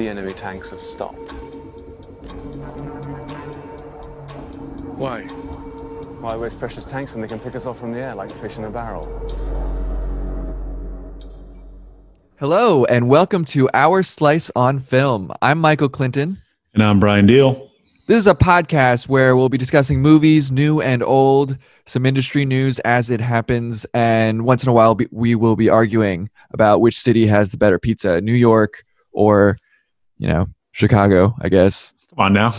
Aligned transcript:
the 0.00 0.08
enemy 0.08 0.32
tanks 0.32 0.70
have 0.70 0.80
stopped. 0.80 1.30
Why? 4.96 5.24
Why 6.22 6.36
waste 6.38 6.58
precious 6.58 6.86
tanks 6.86 7.12
when 7.12 7.20
they 7.20 7.28
can 7.28 7.38
pick 7.38 7.54
us 7.54 7.66
off 7.66 7.78
from 7.78 7.92
the 7.92 7.98
air 7.98 8.14
like 8.14 8.34
fish 8.36 8.56
in 8.56 8.64
a 8.64 8.70
barrel? 8.70 9.04
Hello, 12.38 12.86
and 12.86 13.10
welcome 13.10 13.44
to 13.44 13.68
Our 13.74 14.02
Slice 14.02 14.50
on 14.56 14.78
Film. 14.78 15.32
I'm 15.42 15.58
Michael 15.58 15.90
Clinton. 15.90 16.40
And 16.72 16.82
I'm 16.82 16.98
Brian 16.98 17.26
Deal. 17.26 17.70
This 18.06 18.20
is 18.20 18.26
a 18.26 18.34
podcast 18.34 19.06
where 19.06 19.36
we'll 19.36 19.50
be 19.50 19.58
discussing 19.58 20.00
movies, 20.00 20.50
new 20.50 20.80
and 20.80 21.02
old, 21.02 21.58
some 21.84 22.06
industry 22.06 22.46
news 22.46 22.78
as 22.78 23.10
it 23.10 23.20
happens, 23.20 23.84
and 23.92 24.46
once 24.46 24.62
in 24.62 24.70
a 24.70 24.72
while 24.72 24.98
we 25.10 25.34
will 25.34 25.56
be 25.56 25.68
arguing 25.68 26.30
about 26.52 26.80
which 26.80 26.98
city 26.98 27.26
has 27.26 27.50
the 27.50 27.58
better 27.58 27.78
pizza, 27.78 28.22
New 28.22 28.32
York 28.32 28.82
or, 29.12 29.58
you 30.20 30.28
know, 30.28 30.46
Chicago, 30.70 31.34
I 31.40 31.48
guess. 31.48 31.94
Come 32.10 32.26
on 32.26 32.32
now. 32.34 32.52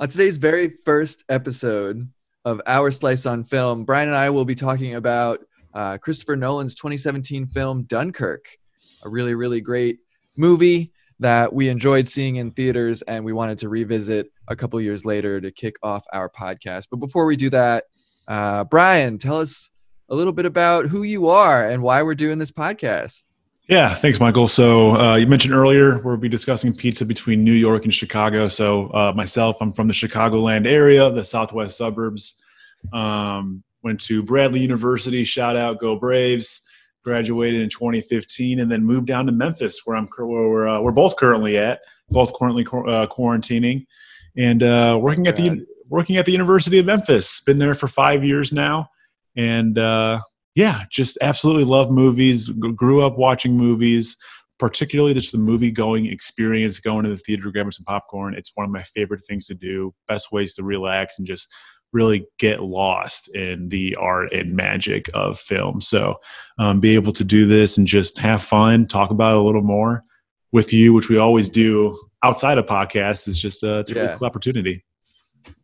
On 0.00 0.08
today's 0.08 0.36
very 0.36 0.74
first 0.84 1.24
episode 1.28 2.10
of 2.44 2.60
Our 2.66 2.90
Slice 2.90 3.26
on 3.26 3.44
Film, 3.44 3.84
Brian 3.84 4.08
and 4.08 4.16
I 4.16 4.30
will 4.30 4.44
be 4.44 4.56
talking 4.56 4.96
about 4.96 5.38
uh, 5.72 5.96
Christopher 5.98 6.36
Nolan's 6.36 6.74
2017 6.74 7.46
film 7.46 7.84
Dunkirk, 7.84 8.58
a 9.04 9.08
really, 9.08 9.34
really 9.34 9.60
great 9.60 10.00
movie 10.36 10.92
that 11.20 11.52
we 11.52 11.68
enjoyed 11.68 12.08
seeing 12.08 12.36
in 12.36 12.50
theaters 12.50 13.02
and 13.02 13.24
we 13.24 13.32
wanted 13.32 13.58
to 13.58 13.68
revisit 13.68 14.32
a 14.48 14.56
couple 14.56 14.80
years 14.80 15.04
later 15.04 15.40
to 15.40 15.52
kick 15.52 15.76
off 15.84 16.04
our 16.12 16.28
podcast. 16.28 16.88
But 16.90 16.98
before 16.98 17.24
we 17.24 17.36
do 17.36 17.50
that, 17.50 17.84
uh, 18.26 18.64
Brian, 18.64 19.18
tell 19.18 19.40
us 19.40 19.70
a 20.08 20.14
little 20.16 20.32
bit 20.32 20.46
about 20.46 20.86
who 20.86 21.04
you 21.04 21.28
are 21.28 21.68
and 21.68 21.82
why 21.82 22.02
we're 22.02 22.14
doing 22.16 22.38
this 22.38 22.50
podcast. 22.50 23.27
Yeah, 23.68 23.94
thanks, 23.94 24.18
Michael. 24.18 24.48
So 24.48 24.98
uh, 24.98 25.16
you 25.16 25.26
mentioned 25.26 25.54
earlier 25.54 25.98
we'll 25.98 26.16
be 26.16 26.28
discussing 26.28 26.74
pizza 26.74 27.04
between 27.04 27.44
New 27.44 27.52
York 27.52 27.84
and 27.84 27.92
Chicago. 27.92 28.48
So 28.48 28.88
uh, 28.88 29.12
myself, 29.14 29.58
I'm 29.60 29.72
from 29.72 29.88
the 29.88 29.94
Chicagoland 29.94 30.66
area, 30.66 31.10
the 31.10 31.24
southwest 31.24 31.76
suburbs. 31.76 32.40
Um, 32.92 33.62
went 33.82 34.00
to 34.02 34.22
Bradley 34.22 34.60
University. 34.60 35.22
Shout 35.22 35.56
out, 35.56 35.80
go 35.80 35.96
Braves! 35.96 36.62
graduated 37.04 37.62
in 37.62 37.70
2015 37.70 38.60
and 38.60 38.70
then 38.70 38.84
moved 38.84 39.06
down 39.06 39.24
to 39.26 39.32
Memphis, 39.32 39.80
where 39.84 39.96
I'm 39.96 40.06
where 40.18 40.26
we're, 40.26 40.68
uh, 40.68 40.80
we're 40.80 40.92
both 40.92 41.16
currently 41.16 41.56
at, 41.56 41.80
both 42.10 42.32
currently 42.34 42.64
uh, 42.64 43.06
quarantining, 43.06 43.86
and 44.36 44.62
uh, 44.62 44.98
working 45.00 45.26
at 45.26 45.36
the 45.36 45.64
working 45.88 46.18
at 46.18 46.26
the 46.26 46.32
University 46.32 46.78
of 46.78 46.86
Memphis. 46.86 47.40
Been 47.40 47.58
there 47.58 47.74
for 47.74 47.88
five 47.88 48.24
years 48.24 48.52
now, 48.52 48.90
and 49.36 49.78
uh, 49.78 50.20
yeah, 50.54 50.84
just 50.90 51.18
absolutely 51.20 51.64
love 51.64 51.90
movies. 51.90 52.46
G- 52.48 52.72
grew 52.74 53.02
up 53.02 53.16
watching 53.16 53.56
movies, 53.56 54.16
particularly 54.58 55.14
just 55.14 55.32
the 55.32 55.38
movie 55.38 55.70
going 55.70 56.06
experience, 56.06 56.80
going 56.80 57.04
to 57.04 57.10
the 57.10 57.16
theater, 57.16 57.50
grabbing 57.50 57.72
some 57.72 57.84
popcorn. 57.84 58.34
It's 58.34 58.52
one 58.54 58.64
of 58.64 58.72
my 58.72 58.82
favorite 58.82 59.24
things 59.26 59.46
to 59.46 59.54
do. 59.54 59.94
Best 60.08 60.32
ways 60.32 60.54
to 60.54 60.62
relax 60.62 61.18
and 61.18 61.26
just 61.26 61.48
really 61.92 62.26
get 62.38 62.62
lost 62.62 63.34
in 63.34 63.68
the 63.68 63.96
art 63.96 64.32
and 64.32 64.54
magic 64.54 65.08
of 65.14 65.38
film. 65.38 65.80
So, 65.80 66.16
um, 66.58 66.80
be 66.80 66.94
able 66.94 67.12
to 67.14 67.24
do 67.24 67.46
this 67.46 67.78
and 67.78 67.86
just 67.86 68.18
have 68.18 68.42
fun, 68.42 68.86
talk 68.86 69.10
about 69.10 69.36
it 69.36 69.38
a 69.38 69.42
little 69.42 69.62
more 69.62 70.04
with 70.52 70.72
you, 70.72 70.92
which 70.92 71.08
we 71.08 71.18
always 71.18 71.48
do 71.48 71.98
outside 72.22 72.58
of 72.58 72.66
podcasts, 72.66 73.28
is 73.28 73.40
just 73.40 73.62
a, 73.62 73.80
it's 73.80 73.92
a 73.92 73.94
yeah. 73.94 74.16
cool 74.16 74.26
opportunity. 74.26 74.84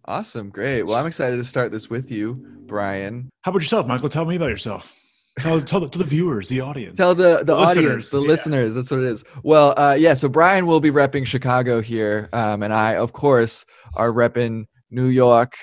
Awesome, 0.06 0.50
great. 0.50 0.83
Well, 0.83 0.97
I'm 0.97 1.06
excited 1.06 1.36
to 1.36 1.44
start 1.44 1.72
this 1.72 1.89
with 1.89 2.11
you, 2.11 2.34
Brian. 2.67 3.30
How 3.42 3.50
about 3.50 3.62
yourself, 3.62 3.86
Michael? 3.86 4.08
Tell 4.08 4.25
me 4.25 4.36
about 4.36 4.50
yourself. 4.50 4.92
Tell, 5.41 5.61
tell 5.61 5.80
the, 5.80 5.89
to 5.89 5.98
the 5.98 6.05
viewers, 6.05 6.48
the 6.48 6.61
audience. 6.61 6.97
Tell 6.97 7.14
the, 7.14 7.39
the, 7.39 7.45
the 7.45 7.55
audience, 7.55 8.11
the 8.11 8.20
yeah. 8.20 8.29
listeners. 8.29 8.74
That's 8.74 8.90
what 8.90 9.01
it 9.01 9.07
is. 9.07 9.24
Well, 9.42 9.74
uh, 9.77 9.96
yeah. 9.98 10.14
So 10.14 10.29
Brian 10.29 10.67
will 10.67 10.80
be 10.80 10.90
repping 10.90 11.27
Chicago 11.27 11.80
here, 11.80 12.29
um, 12.33 12.63
and 12.63 12.73
I, 12.73 12.96
of 12.96 13.13
course, 13.13 13.64
are 13.95 14.13
repping 14.13 14.67
New 14.90 15.07
York 15.07 15.57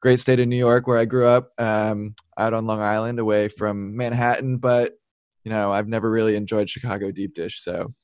great 0.00 0.18
state 0.18 0.40
of 0.40 0.48
New 0.48 0.56
York 0.56 0.86
where 0.86 0.98
I 0.98 1.04
grew 1.04 1.26
up, 1.26 1.48
um, 1.58 2.14
out 2.38 2.54
on 2.54 2.66
Long 2.66 2.80
Island, 2.80 3.18
away 3.18 3.48
from 3.48 3.96
Manhattan. 3.96 4.58
But 4.58 4.94
you 5.44 5.50
know, 5.50 5.72
I've 5.72 5.88
never 5.88 6.10
really 6.10 6.36
enjoyed 6.36 6.68
Chicago 6.68 7.10
deep 7.10 7.34
dish, 7.34 7.62
so 7.62 7.94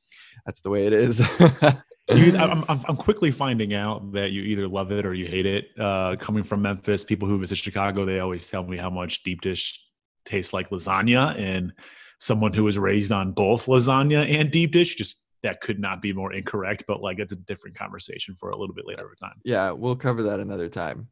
that's 0.45 0.61
the 0.61 0.71
way 0.71 0.87
it 0.87 0.93
is. 0.93 1.21
you, 2.09 2.37
I'm, 2.39 2.65
I'm, 2.69 2.97
quickly 2.97 3.31
finding 3.31 3.75
out 3.75 4.13
that 4.13 4.31
you 4.33 4.43
either 4.43 4.69
love 4.69 4.93
it 4.93 5.05
or 5.05 5.15
you 5.15 5.27
hate 5.27 5.47
it. 5.47 5.69
Uh, 5.79 6.17
coming 6.17 6.45
from 6.45 6.63
Memphis, 6.63 7.05
people 7.05 7.29
who 7.29 7.39
visit 7.39 7.59
Chicago, 7.59 8.05
they 8.05 8.21
always 8.21 8.49
tell 8.49 8.65
me 8.65 8.77
how 8.77 8.91
much 8.91 9.23
deep 9.23 9.41
dish 9.41 9.85
tastes 10.25 10.53
like 10.53 10.71
lasagna. 10.71 11.39
And 11.39 11.73
someone 12.19 12.53
who 12.53 12.65
was 12.65 12.79
raised 12.79 13.13
on 13.13 13.33
both 13.33 13.67
lasagna 13.67 14.29
and 14.29 14.51
deep 14.51 14.73
dish, 14.73 14.95
just 14.95 15.21
that 15.43 15.61
could 15.61 15.79
not 15.79 16.01
be 16.01 16.13
more 16.13 16.33
incorrect. 16.33 16.85
But 16.87 17.01
like, 17.01 17.19
it's 17.19 17.33
a 17.33 17.37
different 17.37 17.77
conversation 17.77 18.37
for 18.39 18.51
a 18.51 18.57
little 18.57 18.75
bit 18.75 18.87
later 18.87 19.15
time. 19.21 19.41
Yeah, 19.45 19.73
we'll 19.73 19.97
cover 19.97 20.23
that 20.25 20.41
another 20.41 20.69
time. 20.69 21.09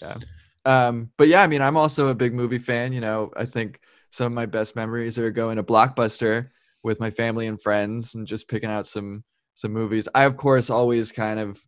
Yeah. 0.00 0.18
Um, 0.64 1.10
but 1.16 1.28
yeah, 1.28 1.42
I 1.42 1.46
mean, 1.46 1.62
I'm 1.62 1.76
also 1.76 2.08
a 2.08 2.14
big 2.14 2.34
movie 2.34 2.58
fan. 2.58 2.92
You 2.92 3.00
know, 3.00 3.30
I 3.36 3.44
think 3.44 3.80
some 4.10 4.26
of 4.26 4.32
my 4.32 4.46
best 4.46 4.76
memories 4.76 5.18
are 5.18 5.30
going 5.30 5.56
to 5.56 5.62
Blockbuster 5.62 6.50
with 6.82 7.00
my 7.00 7.10
family 7.10 7.46
and 7.46 7.60
friends 7.60 8.14
and 8.14 8.26
just 8.26 8.48
picking 8.48 8.70
out 8.70 8.86
some 8.86 9.24
some 9.56 9.72
movies. 9.72 10.06
I 10.14 10.24
of 10.24 10.36
course 10.36 10.70
always 10.70 11.10
kind 11.10 11.40
of 11.40 11.60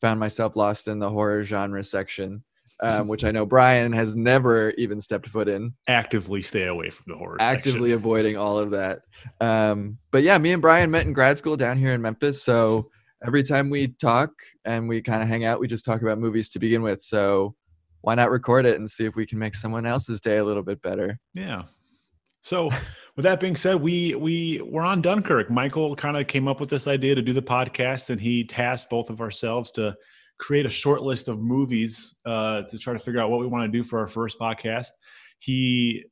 found 0.00 0.18
myself 0.18 0.56
lost 0.56 0.88
in 0.88 0.98
the 0.98 1.10
horror 1.10 1.44
genre 1.44 1.82
section, 1.84 2.42
um, 2.82 3.08
which 3.08 3.24
I 3.24 3.30
know 3.30 3.46
Brian 3.46 3.92
has 3.92 4.16
never 4.16 4.70
even 4.70 5.00
stepped 5.00 5.28
foot 5.28 5.46
in. 5.46 5.74
Actively 5.86 6.42
stay 6.42 6.66
away 6.66 6.90
from 6.90 7.04
the 7.08 7.18
horror. 7.18 7.36
Actively 7.38 7.90
section. 7.90 7.92
avoiding 7.92 8.36
all 8.36 8.58
of 8.58 8.70
that. 8.72 9.00
Um, 9.40 9.98
but 10.10 10.22
yeah, 10.22 10.38
me 10.38 10.52
and 10.52 10.62
Brian 10.62 10.90
met 10.90 11.06
in 11.06 11.12
grad 11.12 11.38
school 11.38 11.56
down 11.56 11.78
here 11.78 11.92
in 11.92 12.02
Memphis, 12.02 12.42
so 12.42 12.90
every 13.24 13.42
time 13.42 13.70
we 13.70 13.88
talk 13.88 14.30
and 14.64 14.88
we 14.88 15.02
kind 15.02 15.22
of 15.22 15.28
hang 15.28 15.44
out, 15.44 15.60
we 15.60 15.68
just 15.68 15.84
talk 15.84 16.02
about 16.02 16.18
movies 16.18 16.48
to 16.50 16.58
begin 16.58 16.82
with. 16.82 17.00
So 17.00 17.54
why 18.00 18.14
not 18.14 18.30
record 18.30 18.66
it 18.66 18.76
and 18.76 18.90
see 18.90 19.04
if 19.04 19.14
we 19.14 19.26
can 19.26 19.38
make 19.38 19.54
someone 19.54 19.84
else's 19.84 20.20
day 20.20 20.38
a 20.38 20.44
little 20.44 20.62
bit 20.62 20.80
better? 20.80 21.18
Yeah. 21.34 21.64
So 22.40 22.70
with 23.16 23.22
that 23.24 23.40
being 23.40 23.56
said, 23.56 23.80
we 23.80 24.14
we 24.14 24.60
were 24.64 24.82
on 24.82 25.00
Dunkirk. 25.02 25.50
Michael 25.50 25.96
kind 25.96 26.16
of 26.16 26.26
came 26.26 26.46
up 26.46 26.60
with 26.60 26.68
this 26.68 26.86
idea 26.86 27.14
to 27.14 27.22
do 27.22 27.32
the 27.32 27.42
podcast, 27.42 28.10
and 28.10 28.20
he 28.20 28.44
tasked 28.44 28.90
both 28.90 29.10
of 29.10 29.20
ourselves 29.20 29.70
to 29.72 29.96
create 30.38 30.66
a 30.66 30.70
short 30.70 31.02
list 31.02 31.28
of 31.28 31.40
movies 31.40 32.14
uh, 32.26 32.62
to 32.62 32.78
try 32.78 32.92
to 32.92 32.98
figure 32.98 33.20
out 33.20 33.30
what 33.30 33.40
we 33.40 33.46
want 33.46 33.70
to 33.70 33.78
do 33.78 33.82
for 33.82 33.98
our 33.98 34.06
first 34.06 34.38
podcast. 34.38 34.88
He 35.38 36.04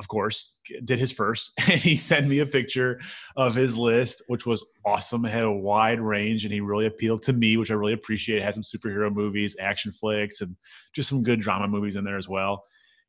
of 0.00 0.08
course, 0.08 0.58
did 0.84 0.98
his 0.98 1.12
first, 1.12 1.52
and 1.68 1.78
he 1.78 1.94
sent 1.94 2.26
me 2.26 2.38
a 2.38 2.46
picture 2.46 3.00
of 3.36 3.54
his 3.54 3.76
list, 3.76 4.22
which 4.28 4.46
was 4.46 4.64
awesome. 4.84 5.24
It 5.26 5.30
had 5.30 5.44
a 5.44 5.52
wide 5.52 6.00
range, 6.00 6.44
and 6.44 6.52
he 6.52 6.60
really 6.60 6.86
appealed 6.86 7.22
to 7.24 7.34
me, 7.34 7.56
which 7.58 7.70
I 7.70 7.74
really 7.74 7.92
appreciate. 7.92 8.38
It 8.38 8.42
had 8.42 8.54
some 8.54 8.62
superhero 8.62 9.12
movies, 9.12 9.56
action 9.60 9.92
flicks, 9.92 10.40
and 10.40 10.56
just 10.94 11.08
some 11.08 11.22
good 11.22 11.40
drama 11.40 11.68
movies 11.68 11.96
in 11.96 12.04
there 12.04 12.16
as 12.16 12.28
well. 12.28 12.64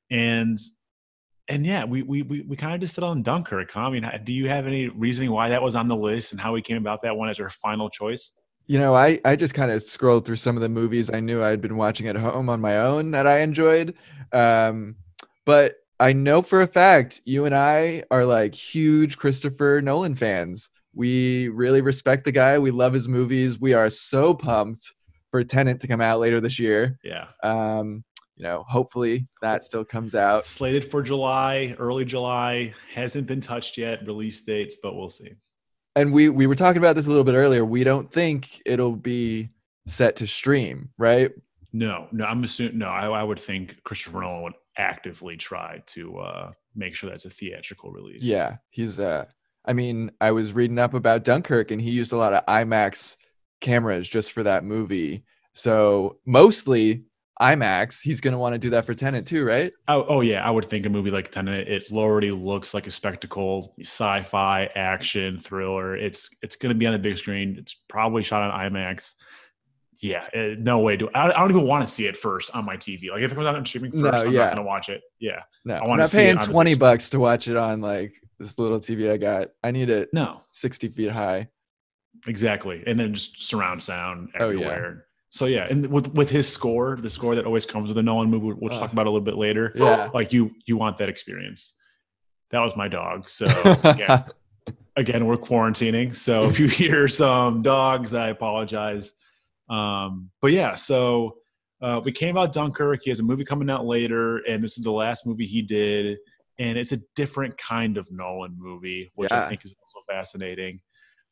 And 0.09 0.59
and 1.51 1.66
yeah, 1.66 1.84
we 1.84 2.01
we 2.01 2.22
we, 2.22 2.41
we 2.41 2.56
kind 2.56 2.73
of 2.73 2.79
just 2.79 2.95
settled 2.95 3.12
on 3.12 3.23
Dunkirk. 3.23 3.72
Huh? 3.72 3.81
I 3.81 3.89
mean, 3.89 4.09
do 4.23 4.34
you 4.34 4.47
have 4.47 4.66
any 4.67 4.88
reasoning 4.88 5.31
why 5.31 5.50
that 5.50 5.62
was 5.62 5.75
on 5.75 5.88
the 5.88 5.95
list 5.95 6.31
and 6.31 6.41
how 6.41 6.53
we 6.53 6.62
came 6.62 6.78
about 6.78 7.01
that 7.03 7.16
one 7.16 7.29
as 7.29 7.39
our 7.39 7.50
final 7.50 7.89
choice? 7.89 8.31
You 8.67 8.79
know, 8.79 8.95
I, 8.95 9.19
I 9.25 9.35
just 9.35 9.53
kind 9.53 9.69
of 9.69 9.84
scrolled 9.84 10.25
through 10.25 10.38
some 10.38 10.56
of 10.56 10.61
the 10.61 10.69
movies 10.69 11.11
I 11.11 11.19
knew 11.19 11.44
I'd 11.44 11.61
been 11.61 11.75
watching 11.75 12.07
at 12.07 12.16
home 12.16 12.50
on 12.50 12.61
my 12.61 12.78
own 12.78 13.11
that 13.11 13.28
I 13.28 13.40
enjoyed. 13.40 13.95
Um, 14.31 14.95
but 15.45 15.75
I 16.00 16.13
know 16.13 16.41
for 16.41 16.61
a 16.61 16.67
fact 16.67 17.22
you 17.25 17.45
and 17.45 17.53
I 17.53 18.03
are 18.09 18.23
like 18.23 18.56
huge 18.56 19.17
Christopher 19.17 19.81
Nolan 19.84 20.16
fans. 20.16 20.69
We 20.94 21.50
really 21.50 21.81
respect 21.81 22.23
the 22.23 22.31
guy. 22.31 22.59
We 22.59 22.72
love 22.72 22.94
his 22.94 23.07
movies. 23.07 23.59
We 23.59 23.73
are 23.73 23.90
so 23.90 24.34
pumped 24.34 24.94
for 25.31 25.44
Tenet 25.44 25.79
to 25.81 25.88
come 25.88 26.01
out 26.01 26.19
later 26.19 26.40
this 26.40 26.59
year. 26.59 26.97
Yeah. 27.03 27.28
Um, 27.43 28.03
you 28.41 28.47
know, 28.47 28.66
hopefully 28.67 29.28
that 29.43 29.61
still 29.61 29.85
comes 29.85 30.16
out. 30.16 30.43
Slated 30.43 30.90
for 30.90 31.03
July, 31.03 31.76
early 31.78 32.03
July, 32.03 32.73
hasn't 32.91 33.28
been 33.28 33.40
touched 33.40 33.78
yet, 33.78 34.05
release 34.08 34.41
dates, 34.41 34.78
but 34.82 34.96
we'll 34.96 35.09
see. 35.09 35.35
And 35.96 36.11
we 36.11 36.28
we 36.29 36.47
were 36.47 36.55
talking 36.55 36.79
about 36.79 36.96
this 36.96 37.05
a 37.05 37.09
little 37.09 37.23
bit 37.23 37.35
earlier. 37.35 37.64
We 37.64 37.84
don't 37.84 38.11
think 38.11 38.59
it'll 38.66 38.96
be 38.96 39.49
set 39.85 40.16
to 40.17 40.28
stream, 40.28 40.90
right? 40.97 41.29
No, 41.72 42.08
no, 42.11 42.26
I'm 42.26 42.43
assuming 42.43 42.79
no. 42.79 42.88
I, 42.88 43.08
I 43.09 43.22
would 43.22 43.38
think 43.38 43.76
Christopher 43.84 44.22
Nolan 44.22 44.41
would 44.41 44.53
actively 44.76 45.38
try 45.38 45.84
to 45.88 46.17
uh, 46.17 46.52
make 46.76 46.96
sure 46.96 47.11
that's 47.11 47.26
a 47.26 47.29
theatrical 47.29 47.91
release. 47.91 48.23
Yeah, 48.23 48.55
he's. 48.72 48.99
Uh, 48.99 49.26
I 49.66 49.73
mean, 49.73 50.14
I 50.20 50.32
was 50.32 50.53
reading 50.53 50.79
up 50.79 50.96
about 50.96 51.23
Dunkirk, 51.23 51.70
and 51.70 51.79
he 51.79 51.91
used 51.91 52.11
a 52.11 52.17
lot 52.17 52.34
of 52.34 52.43
IMAX 52.47 53.17
cameras 53.59 54.09
just 54.09 54.32
for 54.32 54.41
that 54.41 54.64
movie. 54.64 55.26
So 55.53 56.17
mostly 56.26 57.03
IMAX. 57.41 58.02
He's 58.02 58.22
going 58.22 58.34
to 58.34 58.38
want 58.38 58.53
to 58.53 58.59
do 58.59 58.70
that 58.72 58.85
for 58.85 58.93
Tenet 58.93 59.26
too, 59.26 59.43
right? 59.43 59.73
Oh, 59.88 60.05
oh 60.08 60.22
yeah, 60.22 60.46
I 60.46 60.49
would 60.49 60.66
think 60.66 60.85
a 60.85 60.90
movie 60.90 61.11
like 61.11 61.32
Tenet. 61.32 61.67
It 61.67 61.85
already 61.91 62.32
looks 62.32 62.73
like 62.73 62.88
a 62.88 62.91
spectacle, 62.91 63.76
sci-fi, 63.82 64.70
action, 64.76 65.40
thriller. 65.40 65.96
It's 65.97 66.29
it's 66.41 66.55
going 66.55 66.73
to 66.73 66.78
be 66.78 66.85
on 66.85 66.93
the 66.93 66.99
big 66.99 67.17
screen. 67.17 67.55
It's 67.58 67.76
probably 67.88 68.23
shot 68.23 68.49
on 68.49 68.72
IMAX 68.72 69.14
yeah, 70.02 70.26
uh, 70.35 70.55
no 70.58 70.79
way. 70.79 70.97
Do 70.97 71.09
I, 71.14 71.32
I 71.32 71.40
don't 71.40 71.52
even 71.52 71.67
want 71.67 71.85
to 71.85 71.91
see 71.91 72.08
it 72.08 72.17
first 72.17 72.55
on 72.55 72.66
my 72.66 72.76
TV. 72.76 73.11
Like 73.11 73.22
if 73.22 73.32
it 73.32 73.35
comes 73.35 73.47
out 73.47 73.55
on 73.55 73.66
streaming 73.66 73.91
first, 73.91 74.03
no, 74.03 74.09
I'm 74.09 74.32
yeah. 74.32 74.46
not 74.46 74.55
gonna 74.55 74.67
watch 74.67 74.90
it. 74.90 75.02
Yeah, 75.20 75.43
no, 75.64 75.76
I 75.76 75.91
am 75.91 75.97
not 75.97 76.11
paying 76.11 76.38
twenty 76.38 76.73
bucks 76.73 77.11
to 77.11 77.20
watch 77.20 77.47
it 77.47 77.55
on 77.55 77.82
like 77.82 78.14
this 78.40 78.58
little 78.58 78.79
TV 78.79 79.11
I 79.11 79.17
got. 79.17 79.49
I 79.64 79.72
need 79.72 79.90
it 79.90 80.09
no 80.11 80.41
sixty 80.52 80.88
feet 80.88 81.11
high. 81.11 81.49
exactly, 82.28 82.84
and 82.88 82.99
then 82.99 83.14
just 83.14 83.43
surround 83.43 83.84
sound 83.84 84.29
Oh, 84.40 84.49
yeah. 84.49 84.91
So 85.33 85.45
yeah, 85.45 85.66
and 85.69 85.87
with 85.87 86.13
with 86.13 86.29
his 86.29 86.47
score, 86.47 86.97
the 87.01 87.09
score 87.09 87.35
that 87.35 87.45
always 87.45 87.66
comes 87.66 87.87
with 87.87 87.97
a 87.97 88.03
Nolan 88.03 88.29
movie, 88.29 88.53
we'll 88.59 88.73
Uh. 88.73 88.79
talk 88.79 88.91
about 88.91 89.07
a 89.07 89.09
little 89.09 89.23
bit 89.25 89.37
later. 89.37 89.72
Yeah. 89.75 90.09
Like 90.13 90.33
you, 90.33 90.51
you 90.66 90.75
want 90.78 90.97
that 90.97 91.09
experience. 91.09 91.73
That 92.49 92.59
was 92.59 92.75
my 92.75 92.89
dog. 92.89 93.29
So 93.29 93.45
again, 93.85 94.25
again, 94.97 95.25
we're 95.25 95.37
quarantining. 95.37 96.13
So 96.13 96.49
if 96.49 96.59
you 96.59 96.67
hear 96.67 97.07
some 97.07 97.61
dogs, 97.61 98.13
I 98.13 98.28
apologize. 98.28 99.13
Um, 99.69 100.31
but 100.41 100.51
yeah, 100.51 100.75
so 100.75 101.37
uh, 101.81 102.01
we 102.03 102.11
came 102.11 102.37
out 102.37 102.51
Dunkirk. 102.51 102.99
He 103.03 103.09
has 103.09 103.22
a 103.22 103.23
movie 103.23 103.45
coming 103.45 103.69
out 103.69 103.85
later, 103.85 104.39
and 104.39 104.61
this 104.61 104.78
is 104.78 104.83
the 104.83 104.91
last 104.91 105.25
movie 105.25 105.45
he 105.47 105.61
did. 105.61 106.17
And 106.59 106.78
it's 106.78 106.91
a 106.91 106.99
different 107.16 107.57
kind 107.57 107.97
of 107.97 108.11
Nolan 108.11 108.55
movie, 108.59 109.09
which 109.16 109.31
Yeah. 109.31 109.45
I 109.45 109.49
think 109.49 109.63
is 109.63 109.73
also 109.81 110.03
fascinating. 110.09 110.81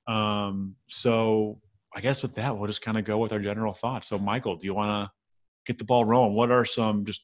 Um, 0.07 0.75
so 0.87 1.59
I 1.93 2.01
guess 2.01 2.21
with 2.21 2.35
that, 2.35 2.57
we'll 2.57 2.67
just 2.67 2.81
kind 2.81 2.97
of 2.97 3.05
go 3.05 3.17
with 3.17 3.33
our 3.33 3.39
general 3.39 3.73
thoughts. 3.73 4.07
So, 4.07 4.19
Michael, 4.19 4.55
do 4.55 4.65
you 4.65 4.73
want 4.73 5.07
to 5.07 5.11
get 5.65 5.77
the 5.77 5.85
ball 5.85 6.05
rolling? 6.05 6.35
What 6.35 6.51
are 6.51 6.65
some 6.65 7.05
just 7.05 7.21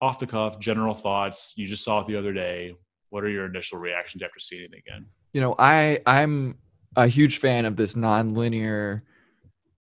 off 0.00 0.18
the 0.18 0.26
cuff 0.26 0.58
general 0.58 0.94
thoughts? 0.94 1.54
You 1.56 1.68
just 1.68 1.84
saw 1.84 2.00
it 2.00 2.06
the 2.06 2.16
other 2.16 2.32
day. 2.32 2.74
What 3.10 3.24
are 3.24 3.28
your 3.28 3.46
initial 3.46 3.78
reactions 3.78 4.22
after 4.22 4.40
seeing 4.40 4.64
it 4.64 4.76
again? 4.76 5.06
you 5.32 5.40
know, 5.40 5.54
I 5.58 6.00
I'm 6.06 6.58
a 6.96 7.06
huge 7.06 7.38
fan 7.38 7.64
of 7.64 7.76
this 7.76 7.96
non-linear 7.96 9.02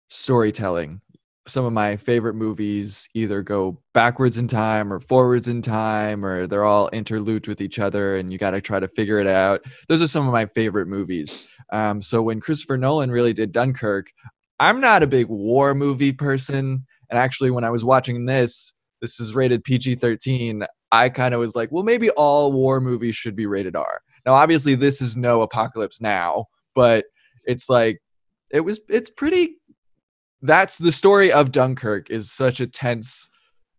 storytelling. 0.08 1.02
Some 1.48 1.66
of 1.66 1.74
my 1.74 1.98
favorite 1.98 2.36
movies 2.36 3.10
either 3.16 3.42
go 3.42 3.82
backwards 3.94 4.38
in 4.38 4.48
time 4.48 4.94
or 4.94 5.00
forwards 5.00 5.48
in 5.48 5.62
time, 5.62 6.24
or 6.24 6.46
they're 6.46 6.66
all 6.66 6.90
interlooped 6.90 7.48
with 7.48 7.62
each 7.62 7.80
other, 7.80 8.18
and 8.18 8.32
you 8.32 8.38
got 8.38 8.52
to 8.52 8.62
try 8.62 8.80
to 8.80 8.88
figure 8.88 9.20
it 9.20 9.28
out. 9.28 9.62
Those 9.88 10.02
are 10.02 10.08
some 10.08 10.28
of 10.28 10.34
my 10.34 10.46
favorite 10.46 10.88
movies. 10.88 11.48
Um, 11.72 12.02
so 12.02 12.22
when 12.22 12.40
Christopher 12.40 12.78
Nolan 12.78 13.10
really 13.10 13.34
did 13.34 13.52
Dunkirk, 13.52 14.12
I'm 14.60 14.80
not 14.80 15.02
a 15.02 15.08
big 15.08 15.28
war 15.28 15.74
movie 15.74 16.14
person, 16.14 16.86
and 17.10 17.20
actually, 17.20 17.52
when 17.52 17.64
I 17.64 17.72
was 17.72 17.84
watching 17.84 18.26
this, 18.26 18.74
this 19.02 19.20
is 19.20 19.36
rated 19.36 19.64
PG-13. 19.64 20.66
I 20.92 21.10
kind 21.10 21.34
of 21.34 21.40
was 21.40 21.56
like, 21.56 21.72
well, 21.72 21.84
maybe 21.84 22.10
all 22.12 22.52
war 22.52 22.80
movies 22.80 23.16
should 23.16 23.36
be 23.36 23.48
rated 23.48 23.76
R. 23.76 24.02
Now, 24.26 24.34
obviously, 24.34 24.76
this 24.76 25.02
is 25.02 25.18
no 25.18 25.42
Apocalypse 25.42 26.00
Now, 26.00 26.46
but 26.76 27.06
it's 27.46 27.70
like 27.70 28.02
it 28.52 28.62
was. 28.62 28.80
It's 28.90 29.10
pretty. 29.10 29.58
That's 30.42 30.78
the 30.78 30.92
story 30.92 31.32
of 31.32 31.52
Dunkirk. 31.52 32.10
Is 32.10 32.32
such 32.32 32.60
a 32.60 32.68
tense, 32.68 33.30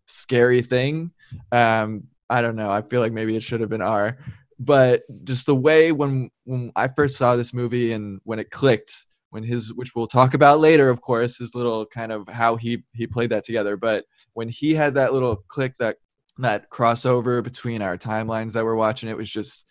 scary 0.06 0.62
thing. 0.62 1.12
Um, 1.50 2.04
I 2.30 2.40
don't 2.42 2.56
know. 2.56 2.70
I 2.70 2.82
feel 2.82 3.00
like 3.00 3.12
maybe 3.12 3.36
it 3.36 3.42
should 3.42 3.60
have 3.60 3.70
been 3.70 3.82
R, 3.82 4.18
but 4.58 5.02
just 5.24 5.46
the 5.46 5.56
way 5.56 5.92
when 5.92 6.30
when 6.44 6.72
I 6.76 6.88
first 6.88 7.16
saw 7.16 7.36
this 7.36 7.52
movie 7.52 7.92
and 7.92 8.20
when 8.24 8.38
it 8.38 8.50
clicked, 8.50 9.06
when 9.30 9.42
his 9.42 9.72
which 9.74 9.94
we'll 9.94 10.06
talk 10.06 10.34
about 10.34 10.60
later, 10.60 10.88
of 10.88 11.00
course, 11.00 11.36
his 11.36 11.54
little 11.54 11.84
kind 11.86 12.12
of 12.12 12.28
how 12.28 12.56
he 12.56 12.84
he 12.94 13.06
played 13.06 13.30
that 13.30 13.44
together. 13.44 13.76
But 13.76 14.04
when 14.34 14.48
he 14.48 14.74
had 14.74 14.94
that 14.94 15.12
little 15.12 15.36
click 15.48 15.74
that 15.78 15.96
that 16.38 16.70
crossover 16.70 17.42
between 17.42 17.82
our 17.82 17.98
timelines 17.98 18.52
that 18.52 18.64
we're 18.64 18.76
watching, 18.76 19.08
it 19.08 19.16
was 19.16 19.30
just 19.30 19.66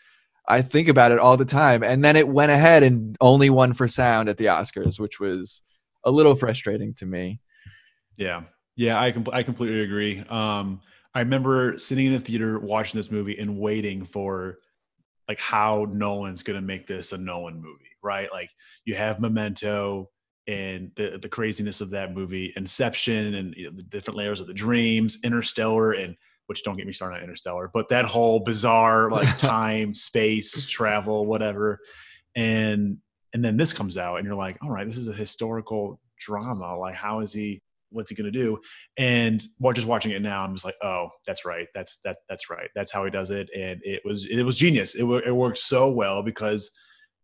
I 0.48 0.62
think 0.62 0.88
about 0.88 1.12
it 1.12 1.20
all 1.20 1.38
the 1.38 1.46
time. 1.46 1.84
And 1.84 2.04
then 2.04 2.16
it 2.16 2.28
went 2.28 2.52
ahead 2.52 2.84
and 2.84 3.16
only 3.22 3.50
won 3.50 3.74
for 3.74 3.88
sound 3.88 4.28
at 4.28 4.38
the 4.38 4.46
Oscars, 4.46 5.00
which 5.00 5.20
was 5.20 5.64
a 6.06 6.12
little 6.12 6.36
frustrating 6.36 6.94
to 6.96 7.06
me. 7.06 7.40
Yeah, 8.18 8.44
yeah, 8.76 9.00
I 9.00 9.12
com- 9.12 9.28
I 9.32 9.44
completely 9.44 9.82
agree. 9.82 10.24
Um, 10.30 10.82
I 11.14 11.20
remember 11.20 11.78
sitting 11.78 12.08
in 12.08 12.14
the 12.14 12.20
theater 12.20 12.60
watching 12.60 12.98
this 12.98 13.12
movie 13.12 13.38
and 13.38 13.60
waiting 13.60 14.06
for 14.06 14.60
like 15.28 15.40
how 15.40 15.88
Nolan's 15.92 16.44
going 16.44 16.60
to 16.60 16.66
make 16.66 16.88
this 16.88 17.12
a 17.12 17.18
Nolan 17.18 17.56
movie, 17.56 17.96
right? 18.04 18.32
Like 18.32 18.50
you 18.86 18.96
have 18.96 19.20
Memento 19.20 20.10
and 20.48 20.92
the 20.96 21.20
the 21.22 21.30
craziness 21.30 21.82
of 21.82 21.92
that 21.92 22.14
movie, 22.14 22.54
Inception, 22.56 23.36
and 23.36 23.54
you 23.56 23.66
know, 23.66 23.76
the 23.76 23.84
different 23.84 24.18
layers 24.18 24.40
of 24.40 24.48
the 24.48 24.54
dreams, 24.54 25.20
Interstellar, 25.24 25.94
and 25.94 26.16
which 26.48 26.64
don't 26.64 26.76
get 26.76 26.88
me 26.88 26.94
started 26.94 27.18
on 27.18 27.24
Interstellar, 27.24 27.70
but 27.74 27.88
that 27.90 28.06
whole 28.06 28.40
bizarre 28.42 29.10
like 29.10 29.38
time, 29.38 29.94
space, 29.94 30.66
travel, 30.66 31.26
whatever, 31.26 31.80
and 32.36 32.98
and 33.34 33.44
then 33.44 33.58
this 33.58 33.74
comes 33.74 33.98
out, 33.98 34.18
and 34.18 34.26
you're 34.26 34.36
like, 34.36 34.58
all 34.62 34.72
right, 34.72 34.88
this 34.88 34.98
is 34.98 35.08
a 35.08 35.14
historical 35.14 36.00
drama. 36.20 36.78
Like, 36.78 36.96
how 36.96 37.20
is 37.22 37.34
he? 37.34 37.62
What's 37.90 38.10
he 38.10 38.16
gonna 38.16 38.32
do? 38.32 38.58
And 38.98 39.44
while 39.60 39.74
just 39.74 39.88
watching 39.88 40.12
it 40.12 40.22
now, 40.22 40.44
I'm 40.44 40.54
just 40.54 40.66
like, 40.66 40.78
oh, 40.82 41.10
that's 41.28 41.44
right. 41.46 41.68
That's 41.76 41.98
that's 42.04 42.20
that's 42.30 42.50
right. 42.50 42.70
That's 42.76 42.92
how 42.92 43.04
he 43.04 43.12
does 43.12 43.32
it, 43.32 43.50
and 43.56 43.82
it 43.84 44.02
was 44.06 44.26
it 44.26 44.44
was 44.44 44.58
genius. 44.58 44.96
It 44.96 45.04
it 45.04 45.36
worked 45.36 45.58
so 45.58 45.92
well 45.92 46.24
because 46.24 46.72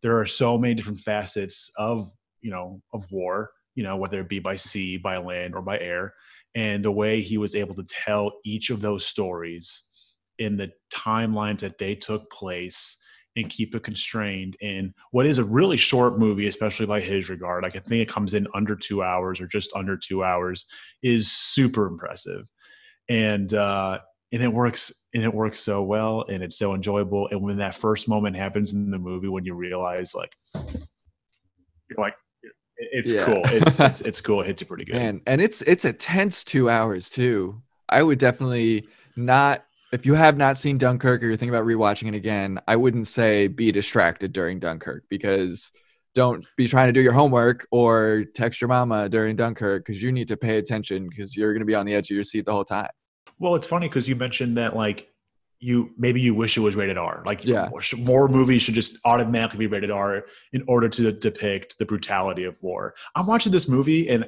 there 0.02 0.20
are 0.20 0.26
so 0.26 0.58
many 0.58 0.74
different 0.74 1.00
facets 1.00 1.72
of 1.78 2.10
you 2.42 2.52
know 2.52 2.82
of 2.94 3.06
war. 3.12 3.52
You 3.76 3.84
know, 3.84 3.96
whether 3.96 4.20
it 4.20 4.30
be 4.30 4.40
by 4.40 4.56
sea, 4.56 4.98
by 4.98 5.18
land, 5.18 5.56
or 5.56 5.62
by 5.62 5.80
air, 5.80 6.14
and 6.56 6.84
the 6.84 6.92
way 6.92 7.22
he 7.22 7.38
was 7.38 7.56
able 7.56 7.76
to 7.76 7.84
tell 7.84 8.34
each 8.44 8.70
of 8.70 8.82
those 8.82 9.06
stories 9.06 9.84
in 10.40 10.58
the 10.58 10.72
timelines 10.92 11.60
that 11.60 11.78
they 11.78 11.94
took 11.94 12.30
place 12.32 12.98
and 13.38 13.50
keep 13.50 13.74
it 13.76 13.84
constrained 13.84 14.58
in 14.60 14.94
what 15.12 15.26
is 15.26 15.38
a 15.38 15.44
really 15.44 15.78
short 15.78 16.18
movie, 16.20 16.48
especially 16.48 16.86
by 16.88 17.00
his 17.00 17.30
regard. 17.30 17.64
Like 17.64 17.76
I 17.78 17.80
think 17.80 18.02
it 18.02 18.10
comes 18.10 18.34
in 18.34 18.48
under 18.54 18.76
two 18.76 19.02
hours 19.04 19.40
or 19.40 19.48
just 19.48 19.72
under 19.76 19.96
two 19.96 20.24
hours, 20.24 20.66
is 21.04 21.32
super 21.32 21.86
impressive. 21.88 22.50
And 23.08 23.54
uh 23.54 24.00
and 24.34 24.44
it 24.44 24.52
works 24.52 24.92
and 25.14 25.24
it 25.24 25.34
works 25.34 25.62
so 25.62 25.84
well 25.84 26.26
and 26.28 26.44
it's 26.44 26.58
so 26.58 26.74
enjoyable. 26.76 27.30
And 27.32 27.42
when 27.42 27.58
that 27.58 27.76
first 27.76 28.10
moment 28.10 28.36
happens 28.36 28.74
in 28.74 28.92
the 28.92 29.00
movie 29.00 29.30
when 29.30 29.46
you 29.46 29.54
realize 29.54 30.14
like 30.14 30.36
you're 30.54 31.98
like 32.00 32.16
it's 32.80 33.12
Yeah. 33.12 33.26
cool. 33.26 33.42
It's, 33.46 33.80
it's 33.80 34.02
it's 34.02 34.22
cool. 34.22 34.42
It 34.42 34.48
hits 34.48 34.62
you 34.62 34.68
pretty 34.68 34.86
good. 34.86 34.96
Man, 34.96 35.22
and 35.26 35.42
it's 35.42 35.62
it's 35.62 35.86
a 35.86 35.94
tense 35.94 36.44
two 36.44 36.70
hours 36.70 37.10
too. 37.10 37.62
I 37.90 38.04
would 38.04 38.20
definitely 38.20 38.88
not 39.16 39.64
if 39.92 40.06
you 40.06 40.14
have 40.14 40.38
not 40.38 40.58
seen 40.58 40.78
Dunkirk 40.78 41.22
or 41.22 41.28
you're 41.28 41.36
thinking 41.36 41.56
about 41.56 41.66
rewatching 41.66 42.08
it 42.08 42.16
again, 42.16 42.60
I 42.68 42.76
wouldn't 42.76 43.08
say 43.08 43.48
be 43.48 43.72
distracted 43.72 44.34
during 44.34 44.60
Dunkirk 44.60 45.06
because 45.10 45.72
don't 46.14 46.46
be 46.58 46.68
trying 46.68 46.88
to 46.88 46.94
do 46.94 47.02
your 47.02 47.14
homework 47.14 47.68
or 47.72 48.26
text 48.34 48.60
your 48.60 48.68
mama 48.68 49.08
during 49.08 49.36
Dunkirk 49.36 49.86
because 49.86 50.02
you 50.02 50.12
need 50.12 50.28
to 50.30 50.38
pay 50.38 50.58
attention 50.58 51.08
because 51.08 51.38
you're 51.38 51.54
going 51.54 51.62
to 51.62 51.66
be 51.66 51.76
on 51.76 51.86
the 51.86 51.94
edge 51.94 52.10
of 52.10 52.16
your 52.16 52.24
seat 52.24 52.46
the 52.46 52.52
whole 52.52 52.66
time. 52.66 52.90
Well, 53.40 53.56
it's 53.56 53.68
funny 53.68 53.88
because 53.88 54.10
you 54.10 54.16
mentioned 54.16 54.58
that 54.58 54.76
like 54.76 55.12
you 55.60 55.92
maybe 55.98 56.22
you 56.22 56.34
wish 56.36 56.58
it 56.58 56.62
was 56.62 56.76
rated 56.76 56.98
R. 56.98 57.24
Like 57.26 57.46
Yeah. 57.46 57.70
more, 57.70 57.82
more 57.98 58.28
movies 58.28 58.64
should 58.64 58.76
just 58.76 58.98
automatically 59.06 59.60
be 59.60 59.68
rated 59.68 59.92
R 59.92 60.26
in 60.54 60.64
order 60.68 60.90
to 60.90 61.12
depict 61.12 61.78
the 61.80 61.86
brutality 61.86 62.44
of 62.44 62.62
war. 62.62 62.94
I'm 63.16 63.26
watching 63.26 63.52
this 63.52 63.68
movie 63.68 64.10
and 64.10 64.26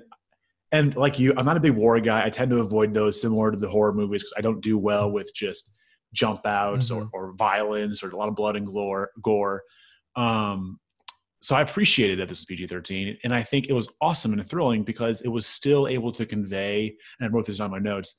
and 0.71 0.95
like 0.95 1.19
you, 1.19 1.33
I'm 1.38 1.45
not 1.45 1.57
a 1.57 1.61
big 1.61 1.73
war 1.73 1.99
guy. 1.99 2.23
I 2.23 2.29
tend 2.29 2.51
to 2.51 2.59
avoid 2.59 2.93
those 2.93 3.19
similar 3.19 3.51
to 3.51 3.57
the 3.57 3.69
horror 3.69 3.93
movies 3.93 4.23
because 4.23 4.33
I 4.38 4.41
don't 4.41 4.61
do 4.61 4.77
well 4.77 5.11
with 5.11 5.33
just 5.33 5.73
jump 6.13 6.45
outs 6.45 6.91
or, 6.91 7.09
or 7.13 7.33
violence 7.33 8.03
or 8.03 8.09
a 8.09 8.15
lot 8.15 8.29
of 8.29 8.35
blood 8.35 8.55
and 8.55 8.65
gore. 8.65 9.11
gore. 9.21 9.63
Um, 10.15 10.79
so 11.41 11.55
I 11.55 11.61
appreciated 11.61 12.19
that 12.19 12.27
this 12.27 12.39
was 12.39 12.45
PG-13, 12.45 13.19
and 13.23 13.33
I 13.33 13.43
think 13.43 13.67
it 13.67 13.73
was 13.73 13.88
awesome 14.01 14.33
and 14.33 14.45
thrilling 14.45 14.83
because 14.83 15.21
it 15.21 15.29
was 15.29 15.45
still 15.45 15.88
able 15.88 16.11
to 16.11 16.25
convey. 16.25 16.93
And 17.19 17.27
I 17.27 17.31
wrote 17.31 17.45
this 17.45 17.61
on 17.61 17.71
my 17.71 17.79
notes 17.79 18.15